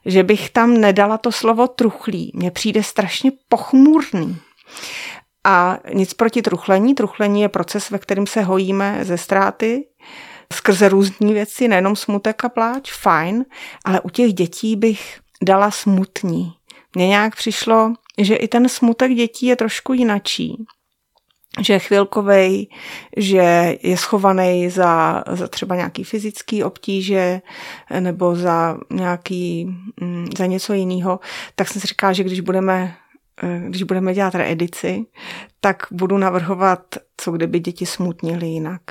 že 0.06 0.24
bych 0.24 0.50
tam 0.50 0.82
nedala 0.82 1.18
to 1.18 1.32
slovo 1.32 1.68
truchlí. 1.68 2.32
Mně 2.36 2.52
přijde 2.52 2.84
strašně 2.84 3.32
pochmurný. 3.50 4.38
A 5.44 5.80
nic 5.94 6.14
proti 6.14 6.42
truchlení. 6.42 6.96
Truchlení 6.96 7.42
je 7.42 7.50
proces, 7.50 7.90
ve 7.90 8.00
kterém 8.00 8.28
se 8.28 8.42
hojíme 8.42 9.00
ze 9.02 9.18
ztráty, 9.18 9.86
skrze 10.54 10.90
různé 10.90 11.34
věci, 11.34 11.68
nejenom 11.68 11.96
smutek 11.96 12.46
a 12.46 12.50
pláč, 12.50 12.94
fajn, 12.94 13.46
ale 13.86 14.02
u 14.02 14.10
těch 14.10 14.34
dětí 14.34 14.76
bych 14.76 15.20
dala 15.44 15.72
smutní. 15.72 16.54
Mně 16.96 17.08
nějak 17.08 17.36
přišlo, 17.36 17.94
že 18.18 18.36
i 18.36 18.48
ten 18.48 18.70
smutek 18.70 19.14
dětí 19.14 19.46
je 19.46 19.56
trošku 19.56 19.94
jinačí 19.94 20.66
že 21.62 21.74
je 21.74 21.80
chvilkovej, 21.80 22.68
že 23.18 23.78
je 23.84 23.98
schovaný 23.98 24.70
za, 24.70 25.24
za 25.32 25.48
třeba 25.48 25.76
nějaký 25.76 26.04
fyzický 26.04 26.64
obtíže 26.64 27.42
nebo 28.00 28.36
za 28.36 28.78
nějaký, 28.90 29.66
mm, 30.02 30.28
za 30.38 30.46
něco 30.46 30.74
jiného, 30.74 31.20
tak 31.56 31.68
jsem 31.68 31.82
si 31.82 31.88
říkala, 31.88 32.14
že 32.14 32.24
když 32.24 32.40
budeme 32.40 32.96
eh, 33.44 33.64
když 33.68 33.84
budeme 33.84 34.14
dělat 34.14 34.36
reedici, 34.36 35.06
tak 35.62 35.88
budu 35.92 36.18
navrhovat, 36.18 36.82
co 37.18 37.32
kdyby 37.32 37.60
děti 37.60 37.86
smutnily 37.86 38.48
jinak. 38.48 38.82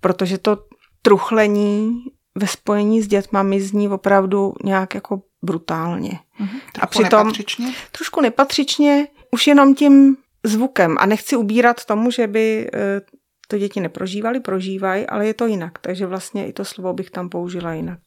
Protože 0.00 0.38
to 0.38 0.58
truchlení 1.02 2.04
ve 2.34 2.46
spojení 2.46 3.02
s 3.02 3.06
dětma 3.06 3.42
mi 3.42 3.60
zní 3.60 3.88
opravdu 3.88 4.54
nějak 4.64 4.94
jako 4.94 5.22
brutálně. 5.42 6.10
Mm-hmm. 6.40 6.60
A 6.80 6.86
přitom 6.86 7.26
nepatřičně? 7.26 7.72
trošku 7.92 8.20
nepatřičně, 8.20 9.06
už 9.30 9.46
jenom 9.46 9.74
tím 9.74 10.16
zvukem. 10.48 10.96
A 10.98 11.06
nechci 11.06 11.36
ubírat 11.36 11.84
tomu, 11.84 12.10
že 12.10 12.26
by 12.26 12.70
eh, 12.74 13.00
to 13.48 13.58
děti 13.58 13.80
neprožívali, 13.80 14.40
prožívají, 14.40 15.06
ale 15.06 15.26
je 15.26 15.34
to 15.34 15.46
jinak. 15.46 15.78
Takže 15.78 16.06
vlastně 16.06 16.48
i 16.48 16.52
to 16.52 16.64
slovo 16.64 16.92
bych 16.92 17.10
tam 17.10 17.28
použila 17.28 17.72
jinak. 17.72 17.98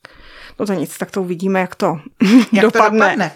No 0.59 0.65
to 0.65 0.73
nic, 0.73 0.97
tak 0.97 1.11
to 1.11 1.21
uvidíme, 1.21 1.59
jak 1.59 1.75
to, 1.75 1.99
jak 2.53 2.63
dopadne. 2.63 2.99
to 2.99 3.05
dopadne. 3.05 3.31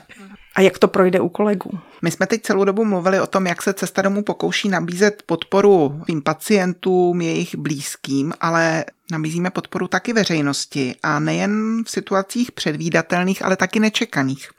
A 0.56 0.62
jak 0.62 0.80
to 0.80 0.88
projde 0.88 1.20
u 1.20 1.30
kolegů. 1.30 1.70
My 2.02 2.12
jsme 2.12 2.28
teď 2.28 2.42
celou 2.42 2.64
dobu 2.64 2.86
mluvili 2.86 3.20
o 3.20 3.28
tom, 3.28 3.48
jak 3.48 3.62
se 3.62 3.74
cesta 3.74 4.02
domů 4.02 4.24
pokouší 4.24 4.70
nabízet 4.70 5.24
podporu 5.26 6.02
svým 6.04 6.22
pacientům, 6.22 7.22
jejich 7.22 7.56
blízkým, 7.56 8.34
ale 8.42 8.86
nabízíme 9.12 9.50
podporu 9.50 9.88
taky 9.88 10.14
veřejnosti 10.14 10.96
a 11.04 11.20
nejen 11.20 11.84
v 11.84 11.90
situacích 11.90 12.52
předvídatelných, 12.52 13.46
ale 13.46 13.56
taky 13.56 13.80
nečekaných. 13.80 14.50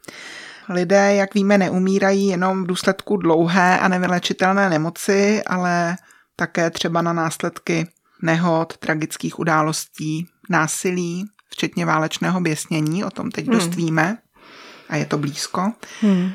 Lidé, 0.69 1.15
jak 1.15 1.35
víme, 1.35 1.59
neumírají 1.59 2.27
jenom 2.27 2.65
v 2.65 2.67
důsledku 2.67 3.17
dlouhé 3.17 3.79
a 3.79 3.89
nevylečitelné 3.89 4.71
nemoci, 4.71 5.43
ale 5.45 5.97
také 6.37 6.71
třeba 6.71 7.03
na 7.03 7.13
následky 7.13 7.89
nehod, 8.23 8.77
tragických 8.77 9.39
událostí, 9.39 10.29
násilí, 10.51 11.25
včetně 11.51 11.87
válečného 11.87 12.41
běsnění, 12.41 13.05
o 13.05 13.11
tom 13.11 13.31
teď 13.31 13.47
hmm. 13.47 13.59
dost 13.59 13.75
víme 13.75 14.19
a 14.89 14.97
je 14.97 15.07
to 15.07 15.19
blízko. 15.19 15.73
Hmm. 16.01 16.33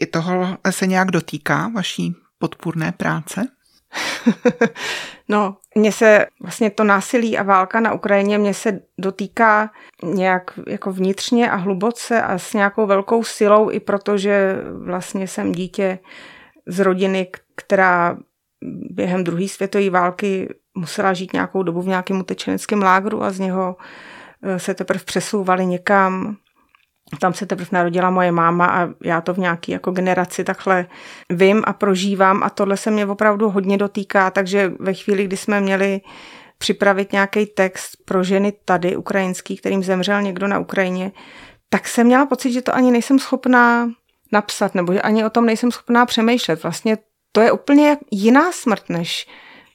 I 0.00 0.06
toho 0.06 0.58
se 0.70 0.86
nějak 0.86 1.10
dotýká 1.10 1.68
vaší 1.74 2.14
podpůrné 2.38 2.92
práce? 2.92 3.46
no, 5.28 5.56
mně 5.74 5.92
se 5.92 6.26
vlastně 6.42 6.70
to 6.70 6.84
násilí 6.84 7.38
a 7.38 7.42
válka 7.42 7.80
na 7.80 7.92
Ukrajině 7.92 8.38
mě 8.38 8.54
se 8.54 8.80
dotýká 8.98 9.70
nějak 10.02 10.58
jako 10.66 10.92
vnitřně 10.92 11.50
a 11.50 11.56
hluboce 11.56 12.22
a 12.22 12.38
s 12.38 12.52
nějakou 12.52 12.86
velkou 12.86 13.24
silou, 13.24 13.70
i 13.70 13.80
protože 13.80 14.56
vlastně 14.84 15.28
jsem 15.28 15.52
dítě 15.52 15.98
z 16.66 16.80
rodiny, 16.80 17.28
která 17.56 18.16
během 18.90 19.24
druhé 19.24 19.48
světové 19.48 19.90
války 19.90 20.54
musela 20.74 21.12
žít 21.12 21.32
nějakou 21.32 21.62
dobu 21.62 21.82
v 21.82 21.88
nějakém 21.88 22.20
utečeneckém 22.20 22.82
lágru 22.82 23.22
a 23.22 23.30
z 23.30 23.38
něho 23.38 23.76
eh, 24.42 24.58
se 24.58 24.74
teprve 24.74 25.04
přesouvali 25.04 25.66
někam 25.66 26.36
tam 27.20 27.34
se 27.34 27.46
teprve 27.46 27.68
narodila 27.72 28.10
moje 28.10 28.32
máma 28.32 28.66
a 28.66 28.88
já 29.04 29.20
to 29.20 29.34
v 29.34 29.38
nějaký 29.38 29.72
jako 29.72 29.90
generaci 29.90 30.44
takhle 30.44 30.86
vím 31.30 31.62
a 31.66 31.72
prožívám 31.72 32.42
a 32.42 32.50
tohle 32.50 32.76
se 32.76 32.90
mě 32.90 33.06
opravdu 33.06 33.50
hodně 33.50 33.78
dotýká, 33.78 34.30
takže 34.30 34.72
ve 34.78 34.94
chvíli, 34.94 35.24
kdy 35.24 35.36
jsme 35.36 35.60
měli 35.60 36.00
připravit 36.58 37.12
nějaký 37.12 37.46
text 37.46 37.90
pro 38.04 38.24
ženy 38.24 38.52
tady 38.64 38.96
ukrajinský, 38.96 39.56
kterým 39.56 39.82
zemřel 39.82 40.22
někdo 40.22 40.48
na 40.48 40.58
Ukrajině, 40.58 41.12
tak 41.68 41.88
jsem 41.88 42.06
měla 42.06 42.26
pocit, 42.26 42.52
že 42.52 42.62
to 42.62 42.74
ani 42.74 42.90
nejsem 42.90 43.18
schopná 43.18 43.90
napsat, 44.32 44.74
nebo 44.74 44.92
že 44.92 45.02
ani 45.02 45.24
o 45.24 45.30
tom 45.30 45.46
nejsem 45.46 45.70
schopná 45.70 46.06
přemýšlet. 46.06 46.62
Vlastně 46.62 46.98
to 47.32 47.40
je 47.40 47.52
úplně 47.52 47.96
jiná 48.10 48.52
smrt, 48.52 48.88
než 48.88 49.28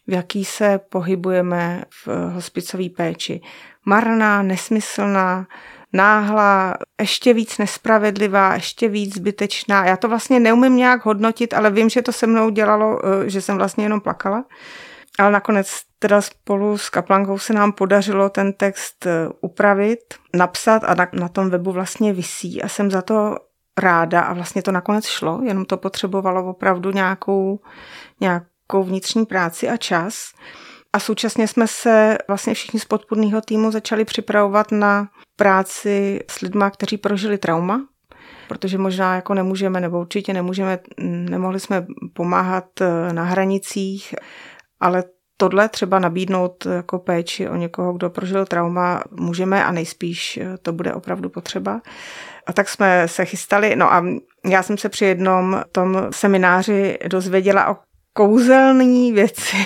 v 0.07 0.13
jaký 0.13 0.45
se 0.45 0.79
pohybujeme 0.89 1.83
v 2.05 2.07
hospicové 2.33 2.89
péči. 2.89 3.41
Marná, 3.85 4.41
nesmyslná, 4.41 5.47
náhla, 5.93 6.77
ještě 7.01 7.33
víc 7.33 7.57
nespravedlivá, 7.57 8.53
ještě 8.53 8.89
víc 8.89 9.15
zbytečná. 9.15 9.85
Já 9.85 9.97
to 9.97 10.07
vlastně 10.07 10.39
neumím 10.39 10.75
nějak 10.75 11.05
hodnotit, 11.05 11.53
ale 11.53 11.71
vím, 11.71 11.89
že 11.89 12.01
to 12.01 12.11
se 12.11 12.27
mnou 12.27 12.49
dělalo, 12.49 12.99
eh, 13.05 13.29
že 13.29 13.41
jsem 13.41 13.57
vlastně 13.57 13.85
jenom 13.85 14.01
plakala. 14.01 14.45
Ale 15.19 15.31
nakonec 15.31 15.67
teda 15.99 16.21
spolu 16.21 16.77
s 16.77 16.89
Kaplankou 16.89 17.38
se 17.38 17.53
nám 17.53 17.71
podařilo 17.71 18.29
ten 18.29 18.53
text 18.53 19.05
eh, 19.05 19.29
upravit, 19.41 19.99
napsat 20.35 20.83
a 20.83 20.93
na, 20.93 21.07
na 21.13 21.29
tom 21.29 21.49
webu 21.49 21.71
vlastně 21.71 22.13
visí 22.13 22.63
a 22.63 22.67
jsem 22.67 22.91
za 22.91 23.01
to 23.01 23.35
ráda 23.77 24.21
a 24.21 24.33
vlastně 24.33 24.61
to 24.61 24.71
nakonec 24.71 25.05
šlo, 25.05 25.41
jenom 25.43 25.65
to 25.65 25.77
potřebovalo 25.77 26.49
opravdu 26.49 26.91
nějakou, 26.91 27.59
nějakou 28.19 28.83
vnitřní 28.83 29.25
práci 29.25 29.69
a 29.69 29.77
čas. 29.77 30.31
A 30.93 30.99
současně 30.99 31.47
jsme 31.47 31.67
se 31.67 32.17
vlastně 32.27 32.53
všichni 32.53 32.79
z 32.79 32.85
podpůrného 32.85 33.41
týmu 33.41 33.71
začali 33.71 34.05
připravovat 34.05 34.71
na 34.71 35.07
práci 35.38 36.19
s 36.31 36.41
lidmi, 36.41 36.65
kteří 36.71 36.97
prožili 36.97 37.38
trauma, 37.38 37.88
protože 38.47 38.77
možná 38.77 39.15
jako 39.15 39.33
nemůžeme, 39.33 39.79
nebo 39.79 39.99
určitě 39.99 40.33
nemůžeme, 40.33 40.79
nemohli 41.07 41.59
jsme 41.59 41.85
pomáhat 42.13 42.81
eh, 42.81 43.13
na 43.13 43.23
hranicích, 43.23 44.15
ale 44.79 45.03
tohle 45.38 45.69
třeba 45.69 45.99
nabídnout 45.99 46.65
jako 46.65 46.99
péči 46.99 47.49
o 47.49 47.55
někoho, 47.55 47.93
kdo 47.93 48.09
prožil 48.09 48.45
trauma, 48.45 49.03
můžeme 49.11 49.65
a 49.65 49.71
nejspíš 49.71 50.38
eh, 50.38 50.57
to 50.61 50.73
bude 50.73 50.93
opravdu 50.93 51.29
potřeba. 51.29 51.81
A 52.47 52.53
tak 52.53 52.69
jsme 52.69 53.07
se 53.07 53.25
chystali, 53.25 53.75
no 53.75 53.93
a 53.93 54.05
já 54.45 54.63
jsem 54.63 54.77
se 54.77 54.89
při 54.89 55.05
jednom 55.05 55.61
tom 55.71 56.07
semináři 56.09 56.97
dozvěděla 57.07 57.71
o 57.71 57.86
kouzelný 58.18 59.13
věci, 59.13 59.57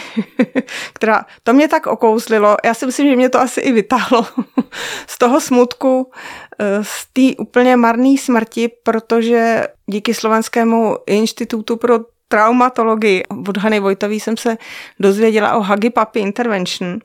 která 0.93 1.25
to 1.43 1.53
mě 1.53 1.67
tak 1.67 1.87
okouzlilo. 1.87 2.57
Já 2.65 2.73
si 2.73 2.85
myslím, 2.85 3.09
že 3.09 3.15
mě 3.15 3.29
to 3.29 3.39
asi 3.39 3.61
i 3.61 3.71
vytáhlo 3.71 4.27
z 5.07 5.17
toho 5.17 5.41
smutku, 5.41 6.11
eh, 6.59 6.83
z 6.83 7.05
té 7.13 7.35
úplně 7.37 7.75
marné 7.75 8.17
smrti, 8.17 8.69
protože 8.83 9.67
díky 9.85 10.13
Slovenskému 10.13 10.97
institutu 11.07 11.77
pro 11.77 11.99
traumatologii 12.27 13.23
od 13.47 13.57
Hany 13.57 13.79
Vojtový 13.79 14.19
jsem 14.19 14.37
se 14.37 14.57
dozvěděla 14.99 15.55
o 15.55 15.61
Hagi 15.61 15.89
Papi 15.89 16.19
Intervention. 16.19 16.99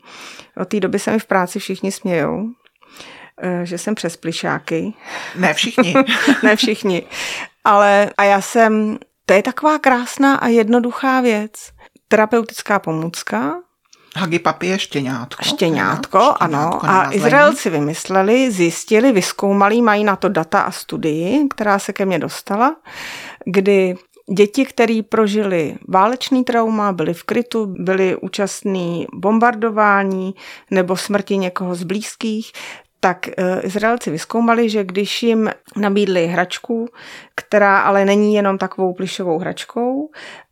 Od 0.56 0.68
té 0.68 0.80
doby 0.80 0.98
se 0.98 1.10
mi 1.10 1.18
v 1.18 1.26
práci 1.26 1.58
všichni 1.58 1.92
smějou, 1.92 2.48
eh, 3.42 3.60
že 3.66 3.78
jsem 3.78 3.94
přes 3.94 4.16
plišáky. 4.16 4.92
Ne 5.36 5.54
všichni. 5.54 5.94
ne 6.42 6.56
všichni. 6.56 7.02
Ale 7.64 8.10
a 8.16 8.24
já 8.24 8.40
jsem 8.40 8.98
to 9.26 9.34
je 9.34 9.42
taková 9.42 9.78
krásná 9.78 10.34
a 10.34 10.46
jednoduchá 10.46 11.20
věc. 11.20 11.52
Terapeutická 12.08 12.78
pomůcka. 12.78 13.54
Hagipapi 14.16 14.66
je 14.66 14.78
štěňátko. 14.78 15.44
Štěňátko, 15.44 16.18
ano. 16.18 16.58
štěňátko 16.58 16.86
a 16.86 17.12
Izraelci 17.14 17.70
vymysleli, 17.70 18.50
zjistili, 18.50 19.12
vyskoumali, 19.12 19.82
mají 19.82 20.04
na 20.04 20.16
to 20.16 20.28
data 20.28 20.60
a 20.60 20.70
studii, 20.70 21.48
která 21.48 21.78
se 21.78 21.92
ke 21.92 22.04
mně 22.04 22.18
dostala, 22.18 22.76
kdy 23.44 23.96
děti, 24.36 24.64
které 24.64 25.00
prožili 25.08 25.74
válečný 25.88 26.44
trauma, 26.44 26.92
byli 26.92 27.14
v 27.14 27.22
krytu, 27.22 27.74
byli 27.78 28.16
účastní 28.16 29.06
bombardování 29.14 30.34
nebo 30.70 30.96
smrti 30.96 31.36
někoho 31.36 31.74
z 31.74 31.82
blízkých, 31.82 32.52
tak 33.00 33.28
eh, 33.28 33.60
Izraelci 33.62 34.10
vyskoumali, 34.10 34.70
že 34.70 34.84
když 34.84 35.22
jim 35.22 35.50
nabídli 35.76 36.26
hračku, 36.26 36.88
která 37.34 37.78
ale 37.78 38.04
není 38.04 38.34
jenom 38.34 38.58
takovou 38.58 38.94
plišovou 38.94 39.38
hračkou, 39.38 40.10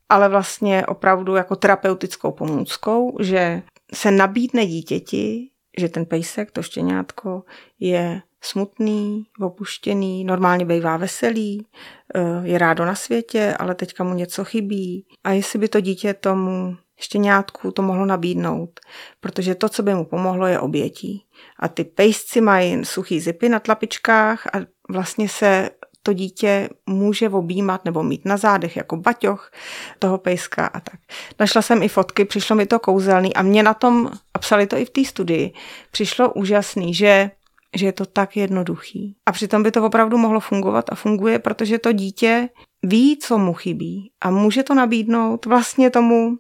ale 0.09 0.29
vlastně 0.29 0.87
opravdu 0.87 1.35
jako 1.35 1.57
terapeutickou 1.57 2.33
pomůckou, 2.33 3.17
že 3.21 3.63
se 3.95 4.11
nabídne 4.11 4.67
dítěti, 4.67 5.51
že 5.79 5.89
ten 5.89 6.07
pejsek, 6.07 6.51
to 6.51 6.63
štěňátko, 6.63 7.43
je 7.81 8.23
smutný, 8.41 9.27
opuštěný, 9.41 10.25
normálně 10.25 10.65
bývá 10.65 10.97
veselý, 10.97 11.67
eh, 12.15 12.21
je 12.43 12.59
rádo 12.59 12.85
na 12.85 12.95
světě, 12.95 13.57
ale 13.59 13.75
teďka 13.75 14.05
mu 14.05 14.15
něco 14.15 14.45
chybí. 14.45 15.07
A 15.25 15.31
jestli 15.31 15.59
by 15.59 15.69
to 15.69 15.81
dítě 15.81 16.15
tomu 16.15 16.77
štěňátku 17.05 17.71
to 17.71 17.83
mohlo 17.83 18.07
nabídnout, 18.07 18.81
protože 19.21 19.55
to, 19.55 19.69
co 19.69 19.83
by 19.83 19.95
mu 19.95 20.05
pomohlo, 20.05 20.47
je 20.47 20.61
obětí. 20.61 21.25
A 21.59 21.69
ty 21.69 21.85
pejsci 21.85 22.41
mají 22.41 22.85
suchý 22.85 23.21
zipy 23.21 23.49
na 23.49 23.61
tlapičkách 23.61 24.47
a 24.47 24.59
vlastně 24.89 25.29
se 25.29 25.71
to 26.03 26.13
dítě 26.13 26.69
může 26.87 27.29
objímat 27.29 27.85
nebo 27.85 28.03
mít 28.03 28.25
na 28.25 28.37
zádech 28.37 28.77
jako 28.77 28.97
baťoch 28.97 29.51
toho 29.99 30.19
pejska 30.19 30.67
a 30.67 30.81
tak. 30.81 31.01
Našla 31.41 31.63
jsem 31.63 31.83
i 31.83 31.89
fotky, 31.89 32.25
přišlo 32.25 32.57
mi 32.57 32.67
to 32.67 32.79
kouzelný 32.79 33.35
a 33.35 33.43
mě 33.43 33.63
na 33.63 33.75
tom, 33.75 34.11
a 34.35 34.39
psali 34.39 34.67
to 34.67 34.77
i 34.77 34.85
v 34.85 34.91
té 34.91 35.05
studii, 35.05 35.53
přišlo 35.91 36.33
úžasný, 36.33 36.95
že 36.95 37.31
že 37.77 37.87
je 37.87 37.93
to 37.93 38.07
tak 38.07 38.37
jednoduchý. 38.37 39.17
A 39.27 39.33
přitom 39.33 39.63
by 39.63 39.71
to 39.71 39.85
opravdu 39.85 40.19
mohlo 40.19 40.41
fungovat 40.41 40.85
a 40.89 40.95
funguje, 40.95 41.39
protože 41.39 41.79
to 41.79 41.93
dítě 41.93 42.49
ví, 42.83 43.19
co 43.19 43.39
mu 43.39 43.53
chybí 43.55 44.11
a 44.21 44.31
může 44.31 44.63
to 44.63 44.75
nabídnout 44.75 45.47
vlastně 45.47 45.91
tomu 45.91 46.37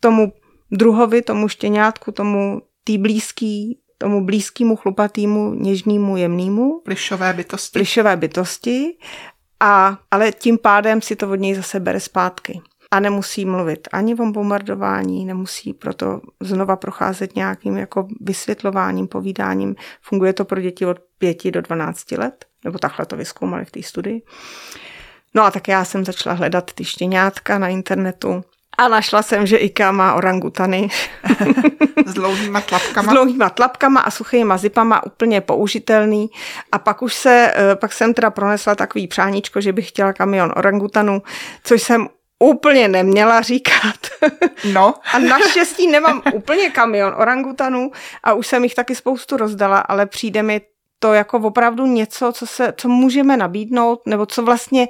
tomu 0.00 0.32
druhovi, 0.70 1.22
tomu 1.22 1.48
štěňátku, 1.48 2.12
tomu 2.12 2.62
tý 2.84 2.98
blízký 2.98 3.80
tomu 4.00 4.24
blízkému, 4.24 4.76
chlupatýmu, 4.76 5.54
něžnému, 5.54 6.16
jemnému. 6.16 6.80
Plišové 6.84 7.32
bytosti. 7.32 7.78
Plišové 7.78 8.16
bytosti. 8.16 8.96
A, 9.60 9.98
ale 10.10 10.32
tím 10.32 10.58
pádem 10.58 11.02
si 11.02 11.16
to 11.16 11.30
od 11.30 11.34
něj 11.34 11.54
zase 11.54 11.80
bere 11.80 12.00
zpátky. 12.00 12.60
A 12.90 13.00
nemusí 13.00 13.44
mluvit 13.44 13.88
ani 13.92 14.14
o 14.14 14.26
bombardování, 14.26 15.24
nemusí 15.24 15.74
proto 15.74 16.20
znova 16.40 16.76
procházet 16.76 17.36
nějakým 17.36 17.76
jako 17.76 18.08
vysvětlováním, 18.20 19.08
povídáním. 19.08 19.74
Funguje 20.02 20.32
to 20.32 20.44
pro 20.44 20.60
děti 20.60 20.86
od 20.86 20.98
5 21.18 21.50
do 21.50 21.60
12 21.60 22.12
let, 22.12 22.44
nebo 22.64 22.78
takhle 22.78 23.06
to 23.06 23.16
vyskoumali 23.16 23.64
v 23.64 23.70
té 23.70 23.82
studii. 23.82 24.22
No 25.34 25.42
a 25.42 25.50
tak 25.50 25.68
já 25.68 25.84
jsem 25.84 26.04
začala 26.04 26.34
hledat 26.34 26.72
ty 26.72 26.84
štěňátka 26.84 27.58
na 27.58 27.68
internetu 27.68 28.44
a 28.80 28.88
našla 28.88 29.22
jsem, 29.22 29.46
že 29.46 29.56
IKEA 29.56 29.92
má 29.92 30.14
orangutany. 30.14 30.88
S 32.06 32.14
dlouhýma 32.14 32.60
tlapkama. 32.60 33.12
S 33.12 33.14
dlouhýma 33.14 33.50
tlapkama 33.50 34.00
a 34.00 34.10
suchýma 34.10 34.58
zipama, 34.58 35.06
úplně 35.06 35.40
použitelný. 35.40 36.30
A 36.72 36.78
pak 36.78 37.02
už 37.02 37.14
se, 37.14 37.52
eh, 37.56 37.76
pak 37.76 37.92
jsem 37.92 38.14
teda 38.14 38.30
pronesla 38.30 38.74
takový 38.74 39.06
přáníčko, 39.06 39.60
že 39.60 39.72
bych 39.72 39.88
chtěla 39.88 40.12
kamion 40.12 40.52
orangutanů, 40.56 41.22
což 41.64 41.82
jsem 41.82 42.08
úplně 42.38 42.88
neměla 42.88 43.40
říkat. 43.40 43.96
No. 44.72 44.94
A 45.14 45.18
naštěstí 45.18 45.86
nemám 45.86 46.22
úplně 46.34 46.70
kamion 46.70 47.14
orangutanů 47.16 47.90
a 48.24 48.32
už 48.32 48.46
jsem 48.46 48.64
jich 48.64 48.74
taky 48.74 48.94
spoustu 48.94 49.36
rozdala, 49.36 49.78
ale 49.78 50.06
přijde 50.06 50.42
mi 50.42 50.60
to 50.98 51.12
jako 51.12 51.38
opravdu 51.38 51.86
něco, 51.86 52.32
co, 52.32 52.46
se, 52.46 52.74
co 52.76 52.88
můžeme 52.88 53.36
nabídnout, 53.36 54.00
nebo 54.06 54.26
co 54.26 54.42
vlastně 54.42 54.88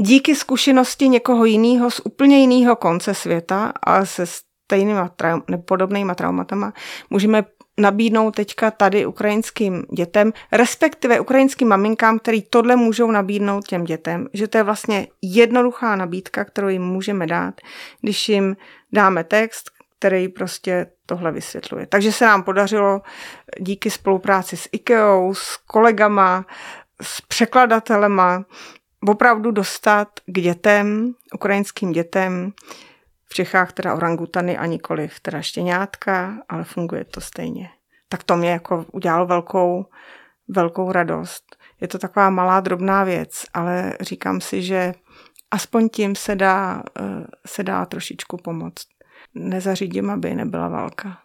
díky 0.00 0.34
zkušenosti 0.34 1.08
někoho 1.08 1.44
jiného 1.44 1.90
z 1.90 2.00
úplně 2.04 2.40
jiného 2.40 2.76
konce 2.76 3.14
světa 3.14 3.72
a 3.82 4.04
se 4.04 4.26
stejnýma 4.26 5.08
traum, 5.08 5.42
podobnýma 5.66 6.14
traumatama 6.14 6.72
můžeme 7.10 7.44
nabídnout 7.78 8.34
teďka 8.34 8.70
tady 8.70 9.06
ukrajinským 9.06 9.82
dětem, 9.96 10.32
respektive 10.52 11.20
ukrajinským 11.20 11.68
maminkám, 11.68 12.18
který 12.18 12.42
tohle 12.42 12.76
můžou 12.76 13.10
nabídnout 13.10 13.66
těm 13.68 13.84
dětem, 13.84 14.28
že 14.32 14.48
to 14.48 14.58
je 14.58 14.64
vlastně 14.64 15.06
jednoduchá 15.22 15.96
nabídka, 15.96 16.44
kterou 16.44 16.68
jim 16.68 16.82
můžeme 16.82 17.26
dát, 17.26 17.54
když 18.00 18.28
jim 18.28 18.56
dáme 18.92 19.24
text, 19.24 19.70
který 19.98 20.28
prostě 20.28 20.86
tohle 21.06 21.32
vysvětluje. 21.32 21.86
Takže 21.86 22.12
se 22.12 22.24
nám 22.24 22.42
podařilo 22.42 23.00
díky 23.60 23.90
spolupráci 23.90 24.56
s 24.56 24.68
IKEA, 24.72 25.32
s 25.32 25.56
kolegama, 25.56 26.46
s 27.02 27.20
překladatelema, 27.20 28.44
opravdu 29.08 29.50
dostat 29.50 30.08
k 30.26 30.40
dětem, 30.40 31.14
ukrajinským 31.34 31.92
dětem, 31.92 32.52
v 33.24 33.34
Čechách 33.34 33.72
teda 33.72 33.94
orangutany 33.94 34.58
a 34.58 34.66
nikoliv 34.66 35.20
teda 35.20 35.42
štěňátka, 35.42 36.42
ale 36.48 36.64
funguje 36.64 37.04
to 37.04 37.20
stejně. 37.20 37.70
Tak 38.08 38.22
to 38.22 38.36
mě 38.36 38.50
jako 38.50 38.86
udělalo 38.92 39.26
velkou, 39.26 39.86
velkou 40.48 40.92
radost. 40.92 41.56
Je 41.80 41.88
to 41.88 41.98
taková 41.98 42.30
malá, 42.30 42.60
drobná 42.60 43.04
věc, 43.04 43.44
ale 43.54 43.92
říkám 44.00 44.40
si, 44.40 44.62
že 44.62 44.94
aspoň 45.50 45.88
tím 45.88 46.14
se 46.14 46.36
dá, 46.36 46.82
eh, 47.00 47.26
se 47.46 47.62
dá 47.62 47.86
trošičku 47.86 48.36
pomoct. 48.36 48.86
Nezařídím, 49.34 50.10
aby 50.10 50.34
nebyla 50.34 50.68
válka. 50.68 51.18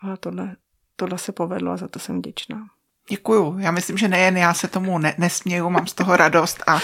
Ale 0.00 0.16
tohle, 0.16 0.56
tohle 0.96 1.18
se 1.18 1.32
povedlo 1.32 1.72
a 1.72 1.76
za 1.76 1.88
to 1.88 1.98
jsem 1.98 2.18
vděčná. 2.18 2.66
Děkuju. 3.10 3.58
Já 3.58 3.70
myslím, 3.70 3.98
že 3.98 4.08
nejen 4.08 4.36
já 4.36 4.54
se 4.54 4.68
tomu 4.68 4.98
ne- 4.98 5.14
nesměju, 5.18 5.70
mám 5.70 5.86
z 5.86 5.92
toho 5.92 6.16
radost 6.16 6.62
a 6.66 6.80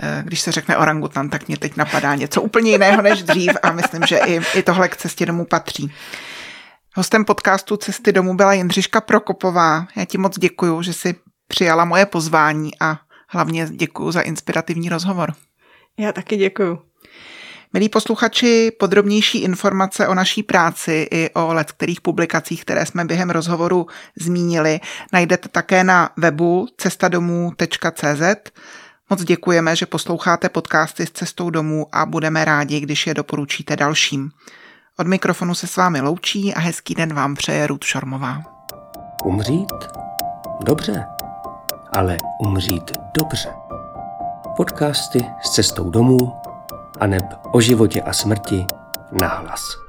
e, 0.00 0.22
když 0.24 0.40
se 0.40 0.52
řekne 0.52 0.76
orangutan, 0.76 1.28
tak 1.28 1.48
mě 1.48 1.56
teď 1.56 1.76
napadá 1.76 2.14
něco 2.14 2.42
úplně 2.42 2.70
jiného 2.70 3.02
než 3.02 3.22
dřív 3.22 3.50
a 3.62 3.72
myslím, 3.72 4.02
že 4.06 4.18
i, 4.18 4.40
i 4.54 4.62
tohle 4.62 4.88
k 4.88 4.96
cestě 4.96 5.26
domů 5.26 5.44
patří. 5.44 5.92
Hostem 6.94 7.24
podcastu 7.24 7.76
Cesty 7.76 8.12
domů 8.12 8.36
byla 8.36 8.52
Jindřiška 8.52 9.00
Prokopová. 9.00 9.86
Já 9.96 10.04
ti 10.04 10.18
moc 10.18 10.38
děkuju, 10.38 10.82
že 10.82 10.92
jsi 10.92 11.14
přijala 11.48 11.84
moje 11.84 12.06
pozvání 12.06 12.70
a 12.80 12.98
hlavně 13.28 13.66
děkuju 13.70 14.12
za 14.12 14.20
inspirativní 14.20 14.88
rozhovor. 14.88 15.34
Já 15.98 16.12
taky 16.12 16.36
děkuju. 16.36 16.87
Milí 17.72 17.88
posluchači, 17.88 18.72
podrobnější 18.78 19.38
informace 19.38 20.08
o 20.08 20.14
naší 20.14 20.42
práci 20.42 21.08
i 21.10 21.30
o 21.34 21.54
letkterých 21.54 22.00
publikacích, 22.00 22.64
které 22.64 22.86
jsme 22.86 23.04
během 23.04 23.30
rozhovoru 23.30 23.86
zmínili, 24.16 24.80
najdete 25.12 25.48
také 25.48 25.84
na 25.84 26.10
webu 26.16 26.68
cestadomů.cz. 26.76 28.50
Moc 29.10 29.24
děkujeme, 29.24 29.76
že 29.76 29.86
posloucháte 29.86 30.48
podcasty 30.48 31.06
s 31.06 31.10
cestou 31.10 31.50
domů 31.50 31.86
a 31.92 32.06
budeme 32.06 32.44
rádi, 32.44 32.80
když 32.80 33.06
je 33.06 33.14
doporučíte 33.14 33.76
dalším. 33.76 34.30
Od 34.98 35.06
mikrofonu 35.06 35.54
se 35.54 35.66
s 35.66 35.76
vámi 35.76 36.00
loučí 36.00 36.54
a 36.54 36.60
hezký 36.60 36.94
den 36.94 37.14
vám 37.14 37.34
přeje 37.34 37.66
Ruth 37.66 37.84
Šormová. 37.84 38.42
Umřít? 39.24 39.72
Dobře, 40.60 41.04
ale 41.92 42.16
umřít 42.40 42.90
dobře. 43.18 43.48
Podcasty 44.56 45.24
s 45.42 45.50
cestou 45.50 45.90
domů 45.90 46.32
aneb 47.00 47.24
o 47.52 47.60
životě 47.60 48.02
a 48.02 48.12
smrti 48.12 48.66
nahlas. 49.20 49.87